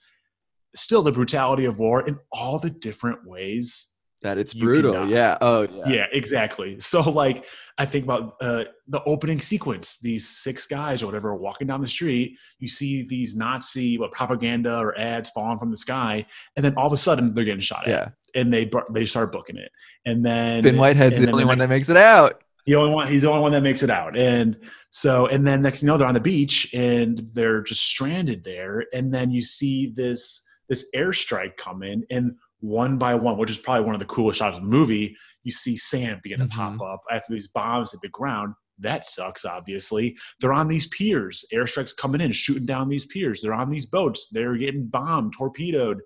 still 0.77 1.03
the 1.03 1.13
brutality 1.13 1.65
of 1.65 1.79
war 1.79 2.07
in 2.07 2.19
all 2.33 2.59
the 2.59 2.71
different 2.71 3.27
ways 3.27 3.90
That 4.23 4.37
it's 4.37 4.53
brutal. 4.53 5.09
Yeah. 5.09 5.39
Oh, 5.41 5.63
yeah. 5.63 5.89
yeah, 5.89 6.07
exactly 6.13 6.79
so 6.79 7.01
like 7.01 7.45
i 7.79 7.87
think 7.87 8.05
about 8.05 8.37
uh, 8.43 8.65
the 8.89 9.03
opening 9.05 9.41
sequence 9.41 9.97
these 9.99 10.29
six 10.29 10.67
guys 10.67 11.03
or 11.03 11.07
whatever 11.07 11.35
walking 11.35 11.67
down 11.67 11.81
the 11.81 11.89
street 11.89 12.37
you 12.59 12.69
see 12.69 13.03
these 13.07 13.35
nazi 13.35 13.97
what 13.97 14.13
propaganda 14.13 14.77
or 14.79 14.99
ads 14.99 15.31
falling 15.31 15.59
from 15.59 15.71
the 15.71 15.77
sky 15.77 16.27
and 16.57 16.65
then 16.65 16.75
all 16.77 16.87
of 16.87 16.93
a 16.93 16.97
sudden 16.99 17.33
they're 17.33 17.45
getting 17.45 17.61
shot 17.61 17.85
at 17.87 17.89
Yeah. 17.89 18.09
and 18.41 18.53
they 18.53 18.71
they 18.93 19.07
start 19.07 19.33
booking 19.33 19.57
it 19.57 19.71
and 20.05 20.25
then 20.25 20.63
Finn 20.63 20.77
Whitehead's 20.77 21.19
the 21.19 21.31
only 21.31 21.45
one 21.47 21.57
next- 21.57 21.69
that 21.69 21.75
makes 21.75 21.89
it 21.89 21.97
out. 21.97 22.43
the 22.67 22.75
only 22.75 22.93
one 22.93 23.09
he's 23.09 23.23
the 23.23 23.31
only 23.31 23.43
one 23.43 23.53
that 23.53 23.63
makes 23.63 23.83
it 23.83 23.91
out 23.91 24.19
and 24.19 24.59
so 24.91 25.27
and 25.29 25.47
then 25.47 25.63
next 25.63 25.81
thing 25.81 25.87
you 25.87 25.93
know 25.93 25.97
they're 25.99 26.09
on 26.09 26.15
the 26.15 26.21
beach 26.21 26.75
and 26.75 27.27
they're 27.33 27.63
just 27.63 27.83
stranded 27.87 28.45
there 28.45 28.85
and 28.93 29.15
then 29.15 29.31
you 29.31 29.41
see 29.41 29.87
this 29.97 30.47
this 30.69 30.91
airstrike 30.95 31.57
come 31.57 31.83
in 31.83 32.05
and 32.11 32.35
one 32.61 32.97
by 32.99 33.15
one 33.15 33.37
which 33.39 33.51
is 33.51 33.59
probably 33.59 33.85
one 33.85 33.95
of 33.95 33.99
the 34.01 34.07
coolest 34.07 34.39
shots 34.39 34.57
of 34.57 34.63
the 34.63 34.69
movie 34.69 35.17
you 35.43 35.53
see 35.53 35.77
sand 35.77 36.21
begin 36.23 36.39
to 36.41 36.47
pop 36.47 36.75
Mhm. 36.75 36.95
up 36.95 37.01
after 37.11 37.33
these 37.33 37.49
bombs 37.49 37.93
hit 37.93 38.01
the 38.03 38.09
ground 38.09 38.55
that 38.79 39.05
sucks 39.05 39.45
obviously 39.45 40.17
they're 40.41 40.53
on 40.53 40.69
these 40.69 40.87
piers 40.89 41.45
airstrikes 41.53 41.95
coming 41.97 42.21
in 42.21 42.33
shooting 42.33 42.67
down 42.67 42.89
these 42.89 43.07
piers 43.07 43.41
they're 43.43 43.55
on 43.55 43.71
these 43.71 43.87
boats 43.87 44.29
they're 44.33 44.57
getting 44.57 44.87
bombed 44.87 45.33
torpedoed 45.37 46.01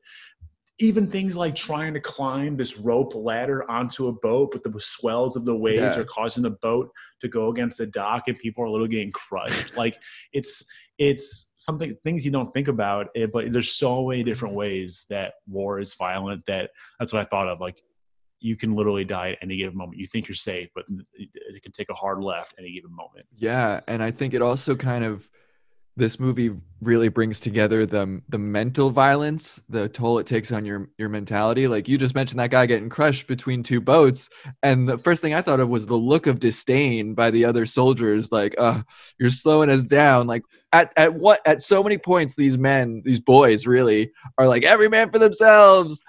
even 0.81 1.09
things 1.09 1.37
like 1.37 1.55
trying 1.55 1.95
to 1.95 2.01
climb 2.01 2.57
this 2.57 2.77
rope 2.79 3.15
ladder 3.15 3.69
onto 3.71 4.09
a 4.09 4.13
boat, 4.13 4.51
but 4.51 4.65
the 4.65 4.81
swells 4.81 5.37
of 5.37 5.45
the 5.45 5.55
waves 5.55 5.95
Yeah. 5.95 6.01
are 6.01 6.05
causing 6.05 6.43
the 6.43 6.51
boat 6.51 6.91
to 7.21 7.29
go 7.29 7.49
against 7.51 7.79
the 7.79 7.87
dock, 7.87 8.27
and 8.27 8.37
people 8.37 8.65
are 8.65 8.69
literally 8.69 8.89
getting 8.91 9.13
crushed. 9.13 9.77
like 9.79 10.03
it's 10.33 10.67
it's 10.99 11.55
something 11.57 11.97
things 12.05 12.25
you 12.25 12.31
don't 12.31 12.53
think 12.53 12.69
about, 12.69 13.09
eh, 13.17 13.27
but 13.27 13.53
there's 13.53 13.73
so 13.73 14.09
many 14.09 14.23
different 14.23 14.55
ways 14.55 15.07
that 15.11 15.35
war 15.47 15.81
is 15.81 15.95
violent. 15.95 16.45
That 16.47 16.71
that's 16.99 17.13
what 17.13 17.21
I 17.21 17.25
thought 17.25 17.49
of. 17.49 17.61
Like 17.61 17.83
you 18.41 18.57
can 18.57 18.75
literally 18.75 19.05
die 19.05 19.33
at 19.33 19.39
any 19.43 19.57
given 19.57 19.77
moment. 19.77 19.99
You 19.99 20.07
think 20.07 20.29
you're 20.29 20.35
safe, 20.35 20.69
but 20.75 20.85
it 21.15 21.29
it 21.35 21.63
can 21.63 21.73
take 21.73 21.89
a 21.91 21.95
hard 21.95 22.23
left 22.23 22.55
any 22.59 22.73
given 22.73 22.95
moment. 22.95 23.27
Yeah, 23.35 23.81
and 23.89 24.03
I 24.03 24.11
think 24.11 24.35
it 24.35 24.43
also 24.43 24.77
kind 24.77 25.05
of 25.05 25.29
this 25.97 26.19
movie 26.19 26.51
really 26.83 27.09
brings 27.09 27.39
together 27.41 27.87
the 27.87 28.21
the 28.29 28.39
mental 28.39 28.91
violence, 28.91 29.63
the 29.69 29.89
toll 29.89 30.19
it 30.19 30.27
takes 30.27 30.51
on 30.51 30.65
your 30.65 30.91
your 30.99 31.09
mentality. 31.09 31.69
Like 31.69 31.89
you 31.89 31.99
just 31.99 32.15
mentioned 32.15 32.41
that 32.41 32.51
guy 32.51 32.67
getting 32.67 32.89
crushed 32.89 33.27
between 33.27 33.63
two 33.63 33.81
boats, 33.81 34.29
and 34.63 34.89
the 34.89 34.99
first 34.99 35.23
thing 35.23 35.35
I 35.35 35.43
thought 35.43 35.61
of 35.61 35.69
was 35.69 35.87
the 35.87 35.97
look 35.97 36.27
of 36.27 36.41
disdain 36.41 37.15
by 37.15 37.31
the 37.31 37.45
other 37.45 37.65
soldiers. 37.65 38.33
Like, 38.33 38.55
uh, 38.59 38.83
you're 39.19 39.31
slowing 39.31 39.71
us 39.71 39.85
down. 39.85 40.27
Like 40.27 40.43
at 40.73 40.93
at 40.97 41.15
what 41.15 41.41
at 41.47 41.63
so 41.63 41.83
many 41.83 41.99
points 41.99 42.35
these 42.35 42.59
men, 42.59 43.03
these 43.05 43.21
boys, 43.21 43.67
really 43.67 44.13
are 44.39 44.49
like 44.49 44.65
every 44.65 44.89
man 44.89 45.11
for 45.11 45.19
themselves. 45.19 46.03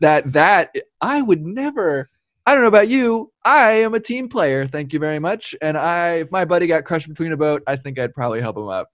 That 0.00 0.32
that 0.32 0.74
I 1.00 1.22
would 1.22 1.42
never. 1.42 2.10
I 2.46 2.54
don't 2.54 2.62
know 2.62 2.68
about 2.68 2.88
you. 2.88 3.30
I 3.44 3.72
am 3.72 3.92
a 3.92 4.00
team 4.00 4.30
player. 4.30 4.66
Thank 4.66 4.94
you 4.94 4.98
very 4.98 5.18
much. 5.18 5.54
And 5.60 5.76
I, 5.76 6.20
if 6.20 6.30
my 6.30 6.46
buddy 6.46 6.66
got 6.66 6.84
crushed 6.84 7.06
between 7.06 7.30
a 7.32 7.36
boat, 7.36 7.62
I 7.66 7.76
think 7.76 7.98
I'd 7.98 8.14
probably 8.14 8.40
help 8.40 8.56
him 8.56 8.68
up 8.68 8.88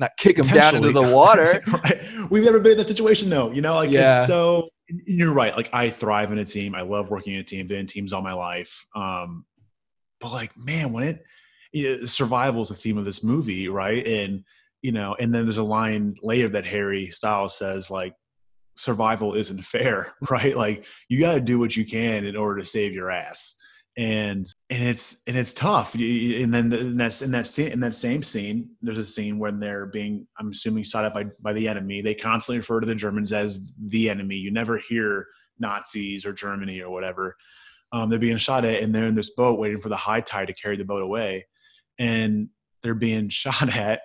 not 0.00 0.16
kick 0.16 0.38
him 0.38 0.46
down 0.46 0.74
into 0.74 0.90
the 0.92 1.02
water. 1.14 1.62
right. 1.68 2.00
We've 2.30 2.42
never 2.42 2.58
been 2.58 2.72
in 2.72 2.78
that 2.78 2.88
situation 2.88 3.30
though. 3.30 3.52
You 3.52 3.60
know, 3.60 3.74
like 3.76 3.90
Yeah. 3.90 4.20
it's 4.20 4.26
so 4.28 4.70
you're 5.06 5.32
right. 5.32 5.56
Like 5.56 5.70
I 5.72 5.90
thrive 5.90 6.32
in 6.32 6.38
a 6.38 6.44
team. 6.44 6.74
I 6.74 6.80
love 6.80 7.10
working 7.10 7.34
in 7.34 7.40
a 7.40 7.44
team, 7.44 7.66
been 7.68 7.78
in 7.80 7.86
teams 7.86 8.12
all 8.12 8.22
my 8.22 8.32
life. 8.32 8.84
Um, 8.96 9.44
but 10.20 10.32
like, 10.32 10.50
man, 10.56 10.92
when 10.92 11.04
it 11.04 11.24
you 11.72 11.98
know, 11.98 12.04
survival 12.06 12.62
is 12.62 12.70
the 12.70 12.74
theme 12.74 12.98
of 12.98 13.04
this 13.04 13.22
movie, 13.22 13.68
right? 13.68 14.04
And 14.04 14.42
you 14.82 14.92
know, 14.92 15.14
and 15.20 15.32
then 15.32 15.44
there's 15.44 15.58
a 15.58 15.62
line 15.62 16.16
later 16.22 16.48
that 16.48 16.64
Harry 16.66 17.10
Styles 17.10 17.56
says, 17.56 17.90
like, 17.90 18.14
survival 18.76 19.34
isn't 19.34 19.62
fair, 19.62 20.14
right? 20.30 20.56
Like 20.56 20.86
you 21.08 21.20
gotta 21.20 21.40
do 21.40 21.58
what 21.58 21.76
you 21.76 21.84
can 21.84 22.24
in 22.24 22.34
order 22.36 22.58
to 22.60 22.66
save 22.66 22.92
your 22.92 23.10
ass. 23.10 23.54
And 23.96 24.46
and 24.70 24.84
it's 24.84 25.22
and 25.26 25.36
it's 25.36 25.52
tough. 25.52 25.94
And 25.94 26.54
then 26.54 26.68
the, 26.68 26.78
and 26.78 26.98
that's 26.98 27.22
in 27.22 27.32
that 27.32 27.48
scene 27.48 27.72
in 27.72 27.80
that 27.80 27.94
same 27.94 28.22
scene, 28.22 28.70
there's 28.80 28.98
a 28.98 29.04
scene 29.04 29.38
when 29.38 29.58
they're 29.58 29.86
being, 29.86 30.26
I'm 30.38 30.50
assuming, 30.50 30.84
shot 30.84 31.04
at 31.04 31.12
by 31.12 31.24
by 31.40 31.52
the 31.52 31.66
enemy. 31.66 32.02
They 32.02 32.14
constantly 32.14 32.58
refer 32.58 32.80
to 32.80 32.86
the 32.86 32.94
Germans 32.94 33.32
as 33.32 33.60
the 33.88 34.08
enemy. 34.08 34.36
You 34.36 34.52
never 34.52 34.78
hear 34.78 35.26
Nazis 35.58 36.24
or 36.24 36.32
Germany 36.32 36.80
or 36.80 36.90
whatever. 36.90 37.36
Um, 37.92 38.08
they're 38.08 38.20
being 38.20 38.36
shot 38.36 38.64
at, 38.64 38.80
and 38.80 38.94
they're 38.94 39.06
in 39.06 39.16
this 39.16 39.30
boat 39.30 39.58
waiting 39.58 39.80
for 39.80 39.88
the 39.88 39.96
high 39.96 40.20
tide 40.20 40.46
to 40.46 40.54
carry 40.54 40.76
the 40.76 40.84
boat 40.84 41.02
away, 41.02 41.46
and 41.98 42.48
they're 42.82 42.94
being 42.94 43.28
shot 43.28 43.76
at, 43.76 44.02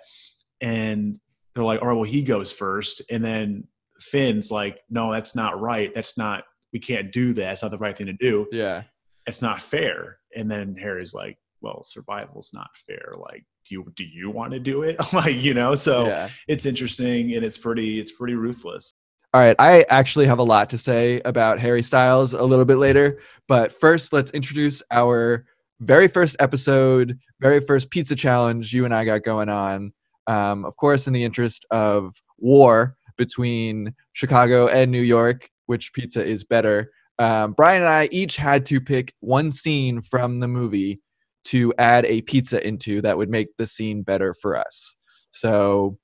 and 0.60 1.18
they're 1.54 1.64
like, 1.64 1.80
"All 1.80 1.88
right, 1.88 1.94
well, 1.94 2.02
he 2.02 2.22
goes 2.22 2.50
first. 2.50 3.02
and 3.08 3.24
then 3.24 3.68
Finn's 4.00 4.50
like, 4.50 4.80
"No, 4.90 5.12
that's 5.12 5.36
not 5.36 5.60
right. 5.60 5.92
That's 5.94 6.18
not. 6.18 6.42
We 6.72 6.80
can't 6.80 7.12
do 7.12 7.32
that. 7.34 7.52
It's 7.52 7.62
not 7.62 7.70
the 7.70 7.78
right 7.78 7.96
thing 7.96 8.08
to 8.08 8.14
do." 8.14 8.48
yeah. 8.50 8.82
It's 9.26 9.42
not 9.42 9.60
fair. 9.60 10.18
And 10.34 10.50
then 10.50 10.76
Harry's 10.76 11.14
like, 11.14 11.38
well, 11.60 11.82
survival's 11.82 12.50
not 12.54 12.70
fair. 12.86 13.14
Like, 13.16 13.44
do 13.68 13.74
you 13.74 13.92
do 13.96 14.04
you 14.04 14.30
want 14.30 14.52
to 14.52 14.60
do 14.60 14.82
it? 14.82 14.96
like, 15.12 15.36
you 15.36 15.54
know, 15.54 15.74
so 15.74 16.06
yeah. 16.06 16.28
it's 16.48 16.66
interesting 16.66 17.34
and 17.34 17.44
it's 17.44 17.58
pretty 17.58 17.98
it's 17.98 18.12
pretty 18.12 18.34
ruthless. 18.34 18.92
All 19.34 19.40
right. 19.40 19.56
I 19.58 19.84
actually 19.90 20.26
have 20.26 20.38
a 20.38 20.44
lot 20.44 20.70
to 20.70 20.78
say 20.78 21.20
about 21.24 21.58
Harry 21.58 21.82
Styles 21.82 22.32
a 22.32 22.42
little 22.42 22.64
bit 22.64 22.78
later. 22.78 23.20
But 23.48 23.72
first, 23.72 24.12
let's 24.12 24.30
introduce 24.30 24.82
our 24.90 25.44
very 25.80 26.08
first 26.08 26.36
episode, 26.40 27.18
very 27.40 27.60
first 27.60 27.90
pizza 27.90 28.16
challenge 28.16 28.72
you 28.72 28.84
and 28.86 28.94
I 28.94 29.04
got 29.04 29.24
going 29.24 29.48
on. 29.48 29.92
Um, 30.26 30.64
of 30.64 30.76
course, 30.76 31.06
in 31.06 31.12
the 31.12 31.24
interest 31.24 31.66
of 31.70 32.14
war 32.38 32.96
between 33.16 33.94
Chicago 34.12 34.68
and 34.68 34.90
New 34.90 35.02
York, 35.02 35.50
which 35.66 35.92
pizza 35.92 36.24
is 36.24 36.44
better. 36.44 36.90
Um, 37.18 37.52
Brian 37.52 37.82
and 37.82 37.88
I 37.88 38.08
each 38.12 38.36
had 38.36 38.66
to 38.66 38.80
pick 38.80 39.14
one 39.20 39.50
scene 39.50 40.02
from 40.02 40.40
the 40.40 40.48
movie 40.48 41.00
to 41.44 41.72
add 41.78 42.04
a 42.04 42.22
pizza 42.22 42.66
into 42.66 43.00
that 43.02 43.16
would 43.16 43.30
make 43.30 43.56
the 43.56 43.66
scene 43.66 44.02
better 44.02 44.34
for 44.34 44.58
us. 44.58 44.96
So, 45.30 45.98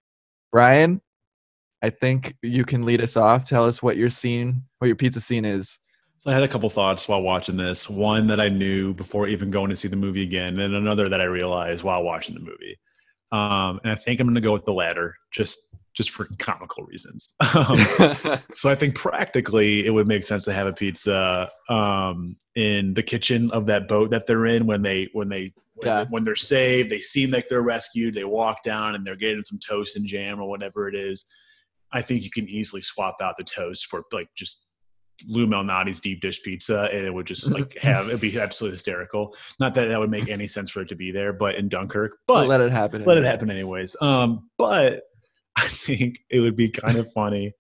Brian, 0.51 1.01
I 1.83 1.91
think 1.91 2.37
you 2.43 2.65
can 2.65 2.85
lead 2.85 3.01
us 3.01 3.17
off. 3.17 3.45
Tell 3.45 3.65
us 3.65 3.83
what 3.83 3.97
your 3.97 4.09
scene, 4.09 4.63
what 4.79 4.87
your 4.87 4.97
pizza 4.97 5.21
scene 5.21 5.45
is. 5.45 5.79
So 6.19 6.31
I 6.31 6.35
had 6.35 6.45
a 6.45 6.49
couple 6.49 6.71
thoughts 6.71 7.09
while 7.09 7.21
watching 7.21 7.57
this. 7.57 7.91
One 7.91 8.29
that 8.29 8.41
I 8.41 8.47
knew 8.47 8.95
before 8.95 9.27
even 9.27 9.51
going 9.51 9.71
to 9.71 9.77
see 9.77 9.89
the 9.89 9.97
movie 9.97 10.23
again, 10.23 10.61
and 10.61 10.75
another 10.75 11.09
that 11.09 11.21
I 11.21 11.25
realized 11.25 11.83
while 11.83 12.05
watching 12.05 12.37
the 12.37 12.41
movie. 12.41 12.79
Um, 13.33 13.81
and 13.83 13.93
I 13.93 13.97
think 13.97 14.21
I'm 14.21 14.29
going 14.29 14.37
to 14.37 14.41
go 14.41 14.53
with 14.53 14.65
the 14.65 14.73
latter, 14.73 15.17
just 15.33 15.75
just 15.95 16.11
for 16.11 16.27
comical 16.39 16.85
reasons. 16.85 17.35
Um, 17.55 17.79
So 18.55 18.71
I 18.71 18.75
think 18.75 18.95
practically 18.95 19.85
it 19.87 19.91
would 19.91 20.09
make 20.09 20.25
sense 20.25 20.45
to 20.47 20.53
have 20.53 20.67
a 20.67 20.73
pizza 20.73 21.51
um, 21.69 22.37
in 22.55 22.95
the 22.95 23.03
kitchen 23.03 23.51
of 23.51 23.67
that 23.67 23.89
boat 23.89 24.11
that 24.11 24.27
they're 24.27 24.47
in 24.47 24.67
when 24.67 24.83
they 24.83 25.09
when 25.13 25.29
they 25.29 25.53
when, 25.75 25.87
Yeah. 25.89 26.05
when 26.11 26.25
they're 26.25 26.37
saved. 26.37 26.91
They 26.91 27.01
seem 27.01 27.31
like 27.31 27.49
they're 27.49 27.63
rescued. 27.63 28.15
They 28.15 28.25
walk 28.25 28.63
down 28.63 28.95
and 28.95 29.07
they're 29.07 29.17
getting 29.17 29.43
some 29.45 29.59
toast 29.67 29.97
and 29.97 30.07
jam 30.07 30.41
or 30.41 30.49
whatever 30.49 30.89
it 30.89 30.95
is. 30.95 31.25
I 31.93 32.01
think 32.03 32.23
you 32.25 32.31
can 32.31 32.49
easily 32.49 32.83
swap 32.83 33.17
out 33.23 33.37
the 33.37 33.45
toast 33.45 33.87
for 33.87 34.03
like 34.13 34.29
just 34.37 34.67
Lou 35.29 35.47
Malnati's 35.47 36.01
deep 36.01 36.21
dish 36.21 36.43
pizza, 36.43 36.89
and 36.93 37.05
it 37.07 37.13
would 37.13 37.27
just 37.27 37.51
like 37.57 37.77
have 37.79 38.09
it'd 38.09 38.21
be 38.21 38.39
absolutely 38.41 38.75
hysterical. 38.77 39.35
Not 39.61 39.75
that 39.75 39.89
that 39.89 40.01
would 40.01 40.11
make 40.11 40.29
any 40.29 40.47
sense 40.47 40.71
for 40.71 40.81
it 40.81 40.89
to 40.89 40.97
be 40.97 41.11
there, 41.13 41.33
but 41.33 41.55
in 41.57 41.69
Dunkirk, 41.69 42.13
but 42.27 42.47
let 42.49 42.61
it 42.63 42.73
happen. 42.73 43.05
let 43.05 43.19
it 43.19 43.25
happen 43.25 43.51
anyways. 43.51 43.95
Um, 44.01 44.49
but 44.59 45.03
I 45.57 45.69
think 45.69 46.21
it 46.31 46.41
would 46.41 46.57
be 46.57 46.69
kind 46.69 46.97
of 46.97 47.13
funny 47.13 47.53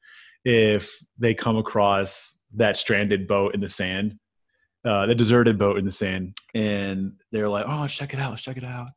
if 0.44 0.92
they 1.18 1.34
come 1.34 1.56
across 1.56 2.38
that 2.54 2.76
stranded 2.76 3.26
boat 3.28 3.54
in 3.54 3.61
the 3.61 3.68
sand, 3.68 4.18
uh, 4.84 5.06
the 5.06 5.14
deserted 5.14 5.58
boat 5.58 5.78
in 5.78 5.84
the 5.84 5.90
sand, 5.90 6.37
and 6.54 7.12
they're 7.30 7.49
like, 7.49 7.64
"Oh, 7.66 7.80
let's 7.80 7.94
check 7.94 8.14
it 8.14 8.20
out. 8.20 8.30
Let's 8.30 8.42
check 8.42 8.56
it 8.56 8.64
out." 8.64 8.88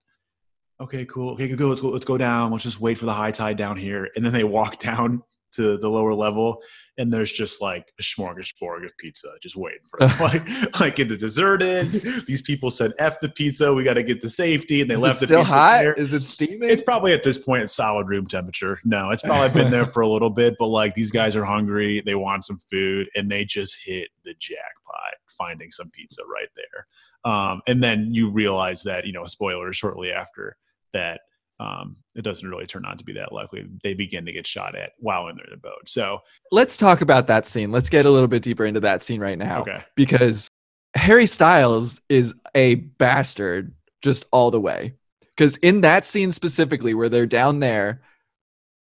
Okay, 0.82 1.06
cool. 1.06 1.34
Okay, 1.34 1.48
go. 1.48 1.68
Let's 1.68 1.82
go. 1.82 1.90
Let's 1.90 2.06
go 2.06 2.18
down. 2.18 2.52
Let's 2.52 2.64
just 2.64 2.82
wait 2.82 2.98
for 2.98 3.06
the 3.06 3.14
high 3.14 3.32
tide 3.32 3.58
down 3.58 3.78
here, 3.78 4.10
and 4.16 4.26
then 4.26 4.34
they 4.34 4.44
walk 4.44 4.80
down 4.80 5.24
to 5.54 5.78
the 5.78 5.90
lower 5.90 6.14
level, 6.14 6.62
and 6.98 7.12
there's 7.12 7.32
just 7.32 7.62
like 7.62 7.92
a 8.00 8.04
smorgasbord 8.04 8.86
of 8.86 8.96
pizza 8.98 9.28
just 9.42 9.56
waiting 9.56 9.80
for 9.90 10.00
them. 10.00 10.18
like, 10.20 10.80
like 10.80 10.96
the 10.96 11.18
deserted. 11.18 11.92
These 12.26 12.42
people 12.42 12.72
said, 12.72 12.94
"F 13.00 13.20
the 13.20 13.30
pizza. 13.30 13.74
We 13.74 13.84
got 13.84 13.96
to 13.96 14.04
get 14.04 14.22
to 14.22 14.30
safety," 14.30 14.82
and 14.82 14.90
they 14.90 14.96
Is 14.96 15.02
left 15.02 15.18
it 15.18 15.22
the 15.22 15.28
still 15.28 15.40
pizza 15.42 15.54
hot? 15.54 15.82
there. 15.82 15.94
Is 15.94 16.14
it 16.14 16.26
steaming? 16.26 16.70
It's 16.70 16.82
probably 16.82 17.14
at 17.14 17.24
this 17.24 17.38
point 17.38 17.70
solid 17.70 18.08
room 18.08 18.28
temperature. 18.28 18.80
No, 18.86 19.12
it's 19.12 19.24
probably 19.26 19.50
been 19.50 19.72
there 19.72 19.86
for 19.86 20.02
a 20.02 20.08
little 20.08 20.30
bit, 20.30 20.56
but 20.58 20.68
like 20.68 20.94
these 20.94 21.12
guys 21.12 21.36
are 21.36 21.46
hungry, 21.46 22.02
they 22.06 22.16
want 22.16 22.46
some 22.46 22.60
food, 22.70 23.08
and 23.16 23.30
they 23.30 23.46
just 23.46 23.78
hit 23.84 24.10
the 24.24 24.34
jackpot 24.40 25.16
finding 25.38 25.72
some 25.72 25.90
pizza 25.92 26.22
right 26.24 26.50
there. 26.56 27.32
Um, 27.32 27.62
and 27.68 27.84
then 27.84 28.14
you 28.14 28.30
realize 28.30 28.84
that, 28.84 29.06
you 29.06 29.14
know, 29.14 29.26
spoilers 29.26 29.76
shortly 29.76 30.12
after 30.12 30.58
that, 30.94 31.22
um, 31.60 31.96
it 32.16 32.24
doesn't 32.24 32.50
really 32.50 32.66
turn 32.66 32.86
out 32.86 32.98
to 33.00 33.06
be 33.06 33.14
that 33.14 33.32
likely. 33.32 33.66
They 33.84 33.94
begin 33.94 34.26
to 34.26 34.32
get 34.32 34.46
shot 34.46 34.76
at 34.76 34.92
while 35.00 35.28
in 35.30 35.38
their 35.38 35.58
boat. 35.58 35.88
So, 35.88 36.20
Let's 36.52 36.78
talk 36.78 37.02
about 37.02 37.28
that 37.28 37.48
scene. 37.48 37.72
Let's 37.72 37.90
get 37.90 38.06
a 38.06 38.12
little 38.12 38.28
bit 38.28 38.44
deeper 38.44 38.66
into 38.66 38.82
that 38.82 39.02
scene 39.02 39.22
right 39.22 39.38
now. 39.38 39.62
okay. 39.62 39.84
Because 39.96 40.50
Harry 40.96 41.28
Styles 41.28 42.02
is 42.10 42.34
a 42.56 42.76
bastard 42.76 43.74
just 44.02 44.26
all 44.32 44.52
the 44.52 44.60
way. 44.60 44.94
Because 45.36 45.58
in 45.58 45.82
that 45.82 46.06
scene 46.06 46.32
specifically, 46.32 46.94
where 46.94 47.10
they're 47.10 47.26
down 47.26 47.60
there, 47.60 48.02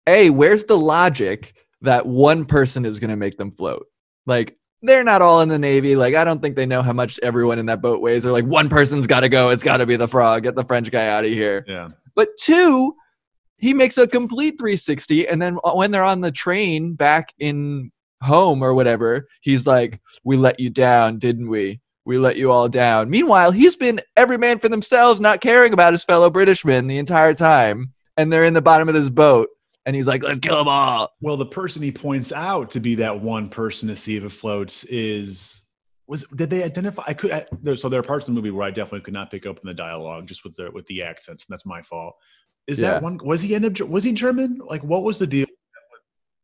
A, 0.07 0.31
where's 0.31 0.65
the 0.65 0.79
logic 0.79 1.55
that 1.83 2.07
one 2.07 2.45
person 2.45 2.85
is 2.85 2.99
going 2.99 3.11
to 3.11 3.17
make 3.17 3.39
them 3.39 3.53
float? 3.53 3.87
Like, 4.27 4.57
they're 4.83 5.05
not 5.05 5.23
all 5.23 5.43
in 5.43 5.49
the 5.49 5.59
Navy. 5.59 5.95
Like, 5.95 6.15
I 6.15 6.25
don't 6.25 6.41
think 6.41 6.57
they 6.57 6.67
know 6.67 6.83
how 6.83 6.93
much 6.93 7.21
everyone 7.23 7.59
in 7.59 7.67
that 7.67 7.83
boat 7.83 8.01
weighs. 8.01 8.23
They're 8.23 8.33
like, 8.33 8.47
one 8.47 8.69
person's 8.69 9.07
got 9.07 9.21
to 9.21 9.29
go. 9.29 9.51
It's 9.51 9.63
got 9.63 9.77
to 9.77 9.87
be 9.87 9.97
the 9.97 10.09
frog. 10.09 10.43
Get 10.43 10.55
the 10.55 10.65
French 10.65 10.91
guy 10.91 11.09
out 11.09 11.25
of 11.25 11.31
here. 11.31 11.65
Yeah. 11.69 11.91
But 12.15 12.29
two, 12.39 12.95
he 13.61 13.75
makes 13.75 13.99
a 13.99 14.09
complete 14.09 14.59
360. 14.59 15.29
And 15.29 15.41
then 15.41 15.59
uh, 15.63 15.73
when 15.73 15.91
they're 15.91 16.03
on 16.03 16.21
the 16.21 16.33
train 16.33 16.95
back 16.95 17.33
in 17.39 17.93
home 18.23 18.63
or 18.63 18.75
whatever, 18.75 19.29
he's 19.41 19.67
like, 19.67 20.01
We 20.25 20.37
let 20.37 20.59
you 20.59 20.71
down, 20.71 21.19
didn't 21.19 21.49
we? 21.49 21.81
We 22.05 22.19
let 22.19 22.37
you 22.37 22.51
all 22.51 22.69
down. 22.69 23.11
Meanwhile, 23.11 23.53
he's 23.53 23.77
been 23.77 24.01
every 24.17 24.39
man 24.39 24.59
for 24.59 24.69
themselves, 24.69 25.21
not 25.21 25.41
caring 25.41 25.73
about 25.73 25.93
his 25.93 26.05
fellow 26.05 26.31
Britishmen 26.31 26.89
the 26.89 26.99
entire 26.99 27.35
time. 27.35 27.93
And 28.17 28.33
they're 28.33 28.45
in 28.45 28.55
the 28.55 28.63
bottom 28.63 28.89
of 28.89 28.95
this 28.95 29.11
boat. 29.11 29.49
And 29.87 29.95
he's 29.95 30.07
like, 30.07 30.23
Let's 30.23 30.41
kill 30.41 30.57
them 30.57 30.69
all. 30.69 31.11
Well, 31.21 31.37
the 31.37 31.47
person 31.47 31.83
he 31.83 31.93
points 31.93 32.33
out 32.33 32.71
to 32.73 32.81
be 32.81 32.97
that 32.97 33.21
one 33.21 33.49
person 33.49 33.89
to 33.89 33.97
see 33.97 34.17
if 34.17 34.25
it 34.25 34.31
floats 34.31 34.85
is 34.85 35.63
was 36.11 36.25
did 36.35 36.51
they 36.51 36.65
identify? 36.65 37.05
I 37.07 37.15
could 37.15 37.31
I, 37.31 37.47
there, 37.63 37.77
so 37.77 37.89
there 37.89 38.01
are 38.01 38.03
parts 38.03 38.29
of 38.29 38.35
the 38.35 38.39
movie 38.41 38.51
where 38.51 38.67
I 38.67 38.71
definitely 38.71 39.03
could 39.03 39.15
not 39.15 39.31
pick 39.31 39.47
up 39.47 39.59
in 39.59 39.67
the 39.67 39.73
dialogue 39.75 40.27
just 40.27 40.45
with 40.45 40.57
the 40.57 40.71
with 40.73 40.85
the 40.87 41.03
accents, 41.03 41.47
and 41.47 41.53
that's 41.55 41.65
my 41.65 41.81
fault. 41.81 42.17
Is 42.67 42.79
Yeah. 42.79 42.93
that 42.93 43.03
one? 43.03 43.19
Was 43.25 43.41
he 43.41 43.55
end 43.55 43.65
up? 43.65 43.89
Was 43.89 44.03
he 44.05 44.13
German? 44.13 44.59
Like, 44.69 44.83
what 44.83 45.05
was 45.05 45.19
the 45.19 45.27
deal? 45.27 45.47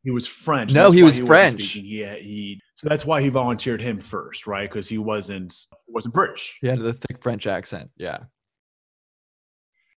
He 0.04 0.12
was 0.12 0.26
French. 0.26 0.73
No, 0.73 0.92
he 0.92 1.02
was 1.02 1.14
wasn't 1.14 1.26
French. 1.28 1.75
Yeah, 1.76 2.14
he. 2.14 2.61
So 2.76 2.88
that's 2.88 3.04
why 3.04 3.20
he 3.20 3.28
volunteered 3.28 3.82
him 3.82 4.00
first, 4.00 4.46
right? 4.46 4.70
Because 4.70 4.88
he 4.88 4.99
wasn't 4.99 5.52
wasn't 5.88 6.14
British. 6.14 6.56
He 6.61 6.68
had 6.68 6.78
the 6.78 6.92
thick 6.92 7.20
French 7.20 7.49
accent. 7.49 7.90
Yeah. 7.96 8.18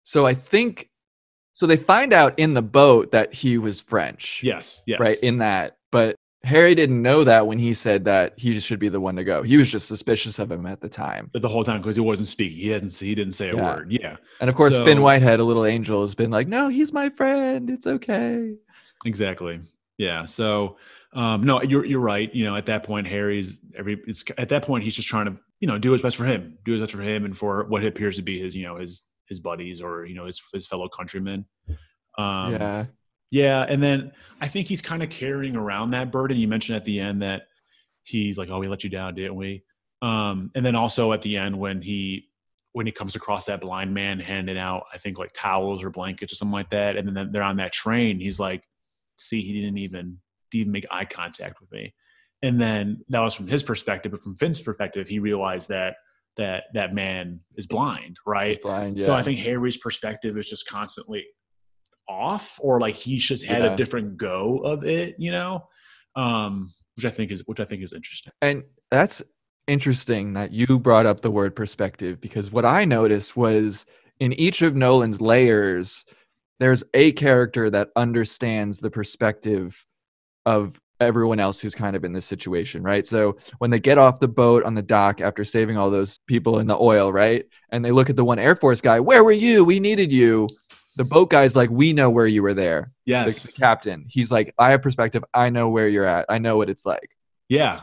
So 0.04 0.26
I 0.26 0.34
think 0.34 0.90
so 1.52 1.68
they 1.68 1.76
find 1.76 2.14
out 2.14 2.40
in 2.40 2.54
the 2.54 2.62
boat 2.62 3.12
that 3.12 3.34
he 3.34 3.58
was 3.58 3.82
French. 3.82 4.42
Yes. 4.44 4.82
Yes. 4.88 5.00
right 5.02 5.18
in 5.22 5.40
that 5.40 5.76
but 5.92 6.16
Harry 6.48 6.74
didn't 6.74 7.02
know 7.02 7.24
that 7.24 7.46
when 7.46 7.60
he 7.60 7.74
said 7.74 8.06
that 8.06 8.34
he 8.38 8.60
should 8.60 8.80
be 8.80 8.90
the 8.90 9.00
one 9.00 9.16
to 9.18 9.24
go. 9.24 9.44
He 9.44 9.58
was 9.58 9.70
just 9.70 9.88
suspicious 9.88 10.40
of 10.40 10.52
him 10.52 10.66
at 10.66 10.82
the 10.82 10.90
time. 10.90 11.30
But 11.34 11.42
the 11.42 11.50
whole 11.50 11.64
time 11.64 11.82
because 11.82 11.96
he 11.96 12.02
wasn't 12.02 12.30
speaking, 12.30 12.58
he 12.58 12.70
hadn't 12.70 12.94
he 12.96 13.14
didn't 13.14 13.34
say 13.34 13.50
a 13.50 13.56
Yeah. 13.56 13.76
word. 13.76 13.92
Yeah, 13.92 14.16
And 14.40 14.50
of 14.50 14.56
course, 14.56 14.80
Finn 14.80 15.02
Whitehead, 15.02 15.40
a 15.40 15.44
little 15.44 15.66
angel, 15.66 16.02
has 16.02 16.16
been 16.16 16.32
like, 16.32 16.48
"No, 16.48 16.70
he's 16.70 16.94
my 16.94 17.10
friend. 17.10 17.70
It's 17.70 17.86
okay." 17.86 18.54
exactly. 19.06 19.60
Yeah. 19.98 20.26
So 20.26 20.78
um, 21.14 21.44
no, 21.44 21.62
you're 21.64 21.86
you're 21.86 22.00
right. 22.00 22.34
You 22.34 22.46
know, 22.46 22.56
at 22.56 22.66
that 22.68 22.84
point, 22.84 23.08
Harry's 23.08 23.60
every 23.78 24.02
it's 24.08 24.24
at 24.38 24.50
that 24.50 24.64
point 24.64 24.84
he's 24.84 24.96
just 24.96 25.08
trying 25.08 25.26
to 25.26 25.38
you 25.60 25.68
know 25.68 25.78
do 25.78 25.92
his 25.92 26.02
best 26.02 26.16
for 26.16 26.26
him, 26.26 26.58
do 26.66 26.72
his 26.72 26.80
best 26.82 26.92
for 26.94 27.02
him, 27.02 27.26
and 27.26 27.36
for 27.38 27.66
what 27.66 27.84
appears 27.86 28.16
to 28.18 28.22
be 28.22 28.40
his 28.40 28.56
you 28.56 28.64
know 28.66 28.78
his 28.78 29.06
his 29.28 29.40
buddies 29.40 29.82
or 29.82 30.06
you 30.06 30.16
know 30.16 30.26
his 30.26 30.42
his 30.54 30.66
fellow 30.68 30.88
countrymen. 30.88 31.46
Um, 32.18 32.54
yeah, 32.54 32.86
Yeah, 33.30 33.66
and 33.68 33.82
then 33.84 34.12
I 34.40 34.48
think 34.48 34.68
he's 34.68 34.82
kind 34.82 35.04
of 35.04 35.10
carrying 35.10 35.56
around 35.56 35.92
that 35.92 36.12
burden. 36.12 36.38
You 36.38 36.48
mentioned 36.48 36.78
at 36.78 36.86
the 36.86 37.00
end 37.00 37.22
that 37.22 37.44
he's 38.04 38.38
like, 38.38 38.50
"Oh, 38.50 38.60
we 38.60 38.68
let 38.68 38.84
you 38.84 38.90
down, 38.90 39.16
didn't 39.16 39.36
we?" 39.36 39.64
Um, 40.02 40.52
and 40.56 40.66
then 40.66 40.76
also 40.76 41.12
at 41.12 41.22
the 41.22 41.38
end 41.38 41.58
when 41.58 41.82
he 41.82 42.30
when 42.74 42.86
he 42.86 42.92
comes 42.92 43.16
across 43.16 43.46
that 43.46 43.60
blind 43.60 43.94
man 43.94 44.20
handing 44.20 44.58
out, 44.58 44.84
I 44.94 44.98
think 44.98 45.18
like 45.18 45.32
towels 45.34 45.84
or 45.84 45.90
blankets 45.90 46.32
or 46.32 46.36
something 46.36 46.54
like 46.54 46.70
that, 46.70 46.96
and 46.96 47.16
then 47.16 47.32
they're 47.32 47.44
on 47.44 47.58
that 47.58 47.74
train. 47.74 48.20
He's 48.20 48.40
like, 48.40 48.64
"See, 49.18 49.42
he 49.42 49.54
didn't 49.54 49.78
even 49.78 50.20
didn't 50.52 50.62
even 50.62 50.72
make 50.72 50.86
eye 50.92 51.06
contact 51.06 51.60
with 51.60 51.72
me." 51.72 51.94
And 52.44 52.62
then 52.62 53.04
that 53.10 53.20
was 53.20 53.34
from 53.34 53.48
his 53.48 53.64
perspective, 53.64 54.12
but 54.12 54.22
from 54.22 54.36
Finn's 54.36 54.62
perspective, 54.62 55.08
he 55.08 55.20
realized 55.20 55.70
that 55.70 55.96
that 56.38 56.66
that 56.76 56.94
man 56.94 57.42
is 57.56 57.66
blind, 57.66 58.18
right? 58.26 58.62
blind. 58.62 59.00
Yeah. 59.00 59.08
So 59.08 59.14
I 59.16 59.24
think 59.24 59.40
Harry's 59.40 59.78
perspective 59.78 60.38
is 60.38 60.48
just 60.48 60.68
constantly 60.70 61.26
off, 62.10 62.60
or 62.62 62.80
like 62.80 62.96
he's 62.96 63.24
just 63.24 63.46
had 63.46 63.64
Yeah. 63.64 63.74
a 63.74 63.76
different 63.78 64.18
go 64.18 64.60
of 64.60 64.84
it, 64.86 65.16
you 65.18 65.32
know, 65.32 65.68
um, 66.16 66.74
which 66.96 67.06
I 67.06 67.10
think 67.10 67.32
is 67.32 67.44
which 67.46 67.60
I 67.60 67.66
think 67.66 67.84
is 67.84 67.94
interesting. 67.94 68.32
And 68.42 68.64
that's 68.92 69.22
interesting 69.68 70.34
that 70.34 70.52
you 70.52 70.80
brought 70.80 71.06
up 71.06 71.22
the 71.22 71.32
word 71.32 71.56
perspective 71.56 72.22
because 72.22 72.52
what 72.52 72.66
I 72.66 72.86
noticed 72.86 73.36
was 73.36 73.86
in 74.20 74.34
each 74.34 74.62
of 74.62 74.76
Nolan's 74.76 75.22
layers, 75.22 76.06
there's 76.60 76.84
a 76.94 77.12
character 77.12 77.70
that 77.70 77.90
understands 77.96 78.80
the 78.80 78.90
perspective 78.90 79.86
of 80.46 80.80
everyone 81.00 81.40
else 81.40 81.60
who's 81.60 81.76
kind 81.76 81.96
of 81.96 82.04
in 82.04 82.14
this 82.14 82.26
situation, 82.26 82.82
right? 82.82 83.06
So 83.06 83.38
when 83.60 83.70
they 83.70 83.80
get 83.80 84.00
off 84.00 84.20
the 84.20 84.28
boat 84.28 84.64
on 84.64 84.74
the 84.74 84.82
dock 84.82 85.22
after 85.22 85.44
saving 85.44 85.78
all 85.78 85.92
those 85.92 86.18
people 86.26 86.58
in 86.58 86.66
the 86.66 86.78
oil, 86.78 87.14
right? 87.14 87.46
And 87.70 87.86
they 87.86 87.92
look 87.92 88.10
at 88.10 88.16
the 88.16 88.26
one 88.26 88.40
Air 88.40 88.56
Force 88.56 88.82
guy, 88.82 89.00
where 89.00 89.24
were 89.24 89.32
you? 89.32 89.64
We 89.64 89.80
needed 89.80 90.12
you. 90.12 90.48
The 90.98 91.04
boat 91.06 91.30
guy's 91.30 91.56
like, 91.56 91.70
we 91.70 91.94
know 91.94 92.10
where 92.10 92.28
you 92.28 92.44
were 92.44 92.54
there. 92.54 92.92
The, 93.06 93.12
Yes, 93.12 93.44
the 93.44 93.52
captain, 93.54 94.06
he's 94.10 94.32
like, 94.32 94.54
I 94.60 94.72
have 94.72 94.82
perspective. 94.82 95.24
I 95.34 95.50
know 95.50 95.70
where 95.70 95.88
you're 95.88 96.06
at. 96.06 96.26
I 96.30 96.38
know 96.40 96.58
what 96.58 96.70
it's 96.70 96.86
like. 96.86 97.10
yeah, 97.50 97.80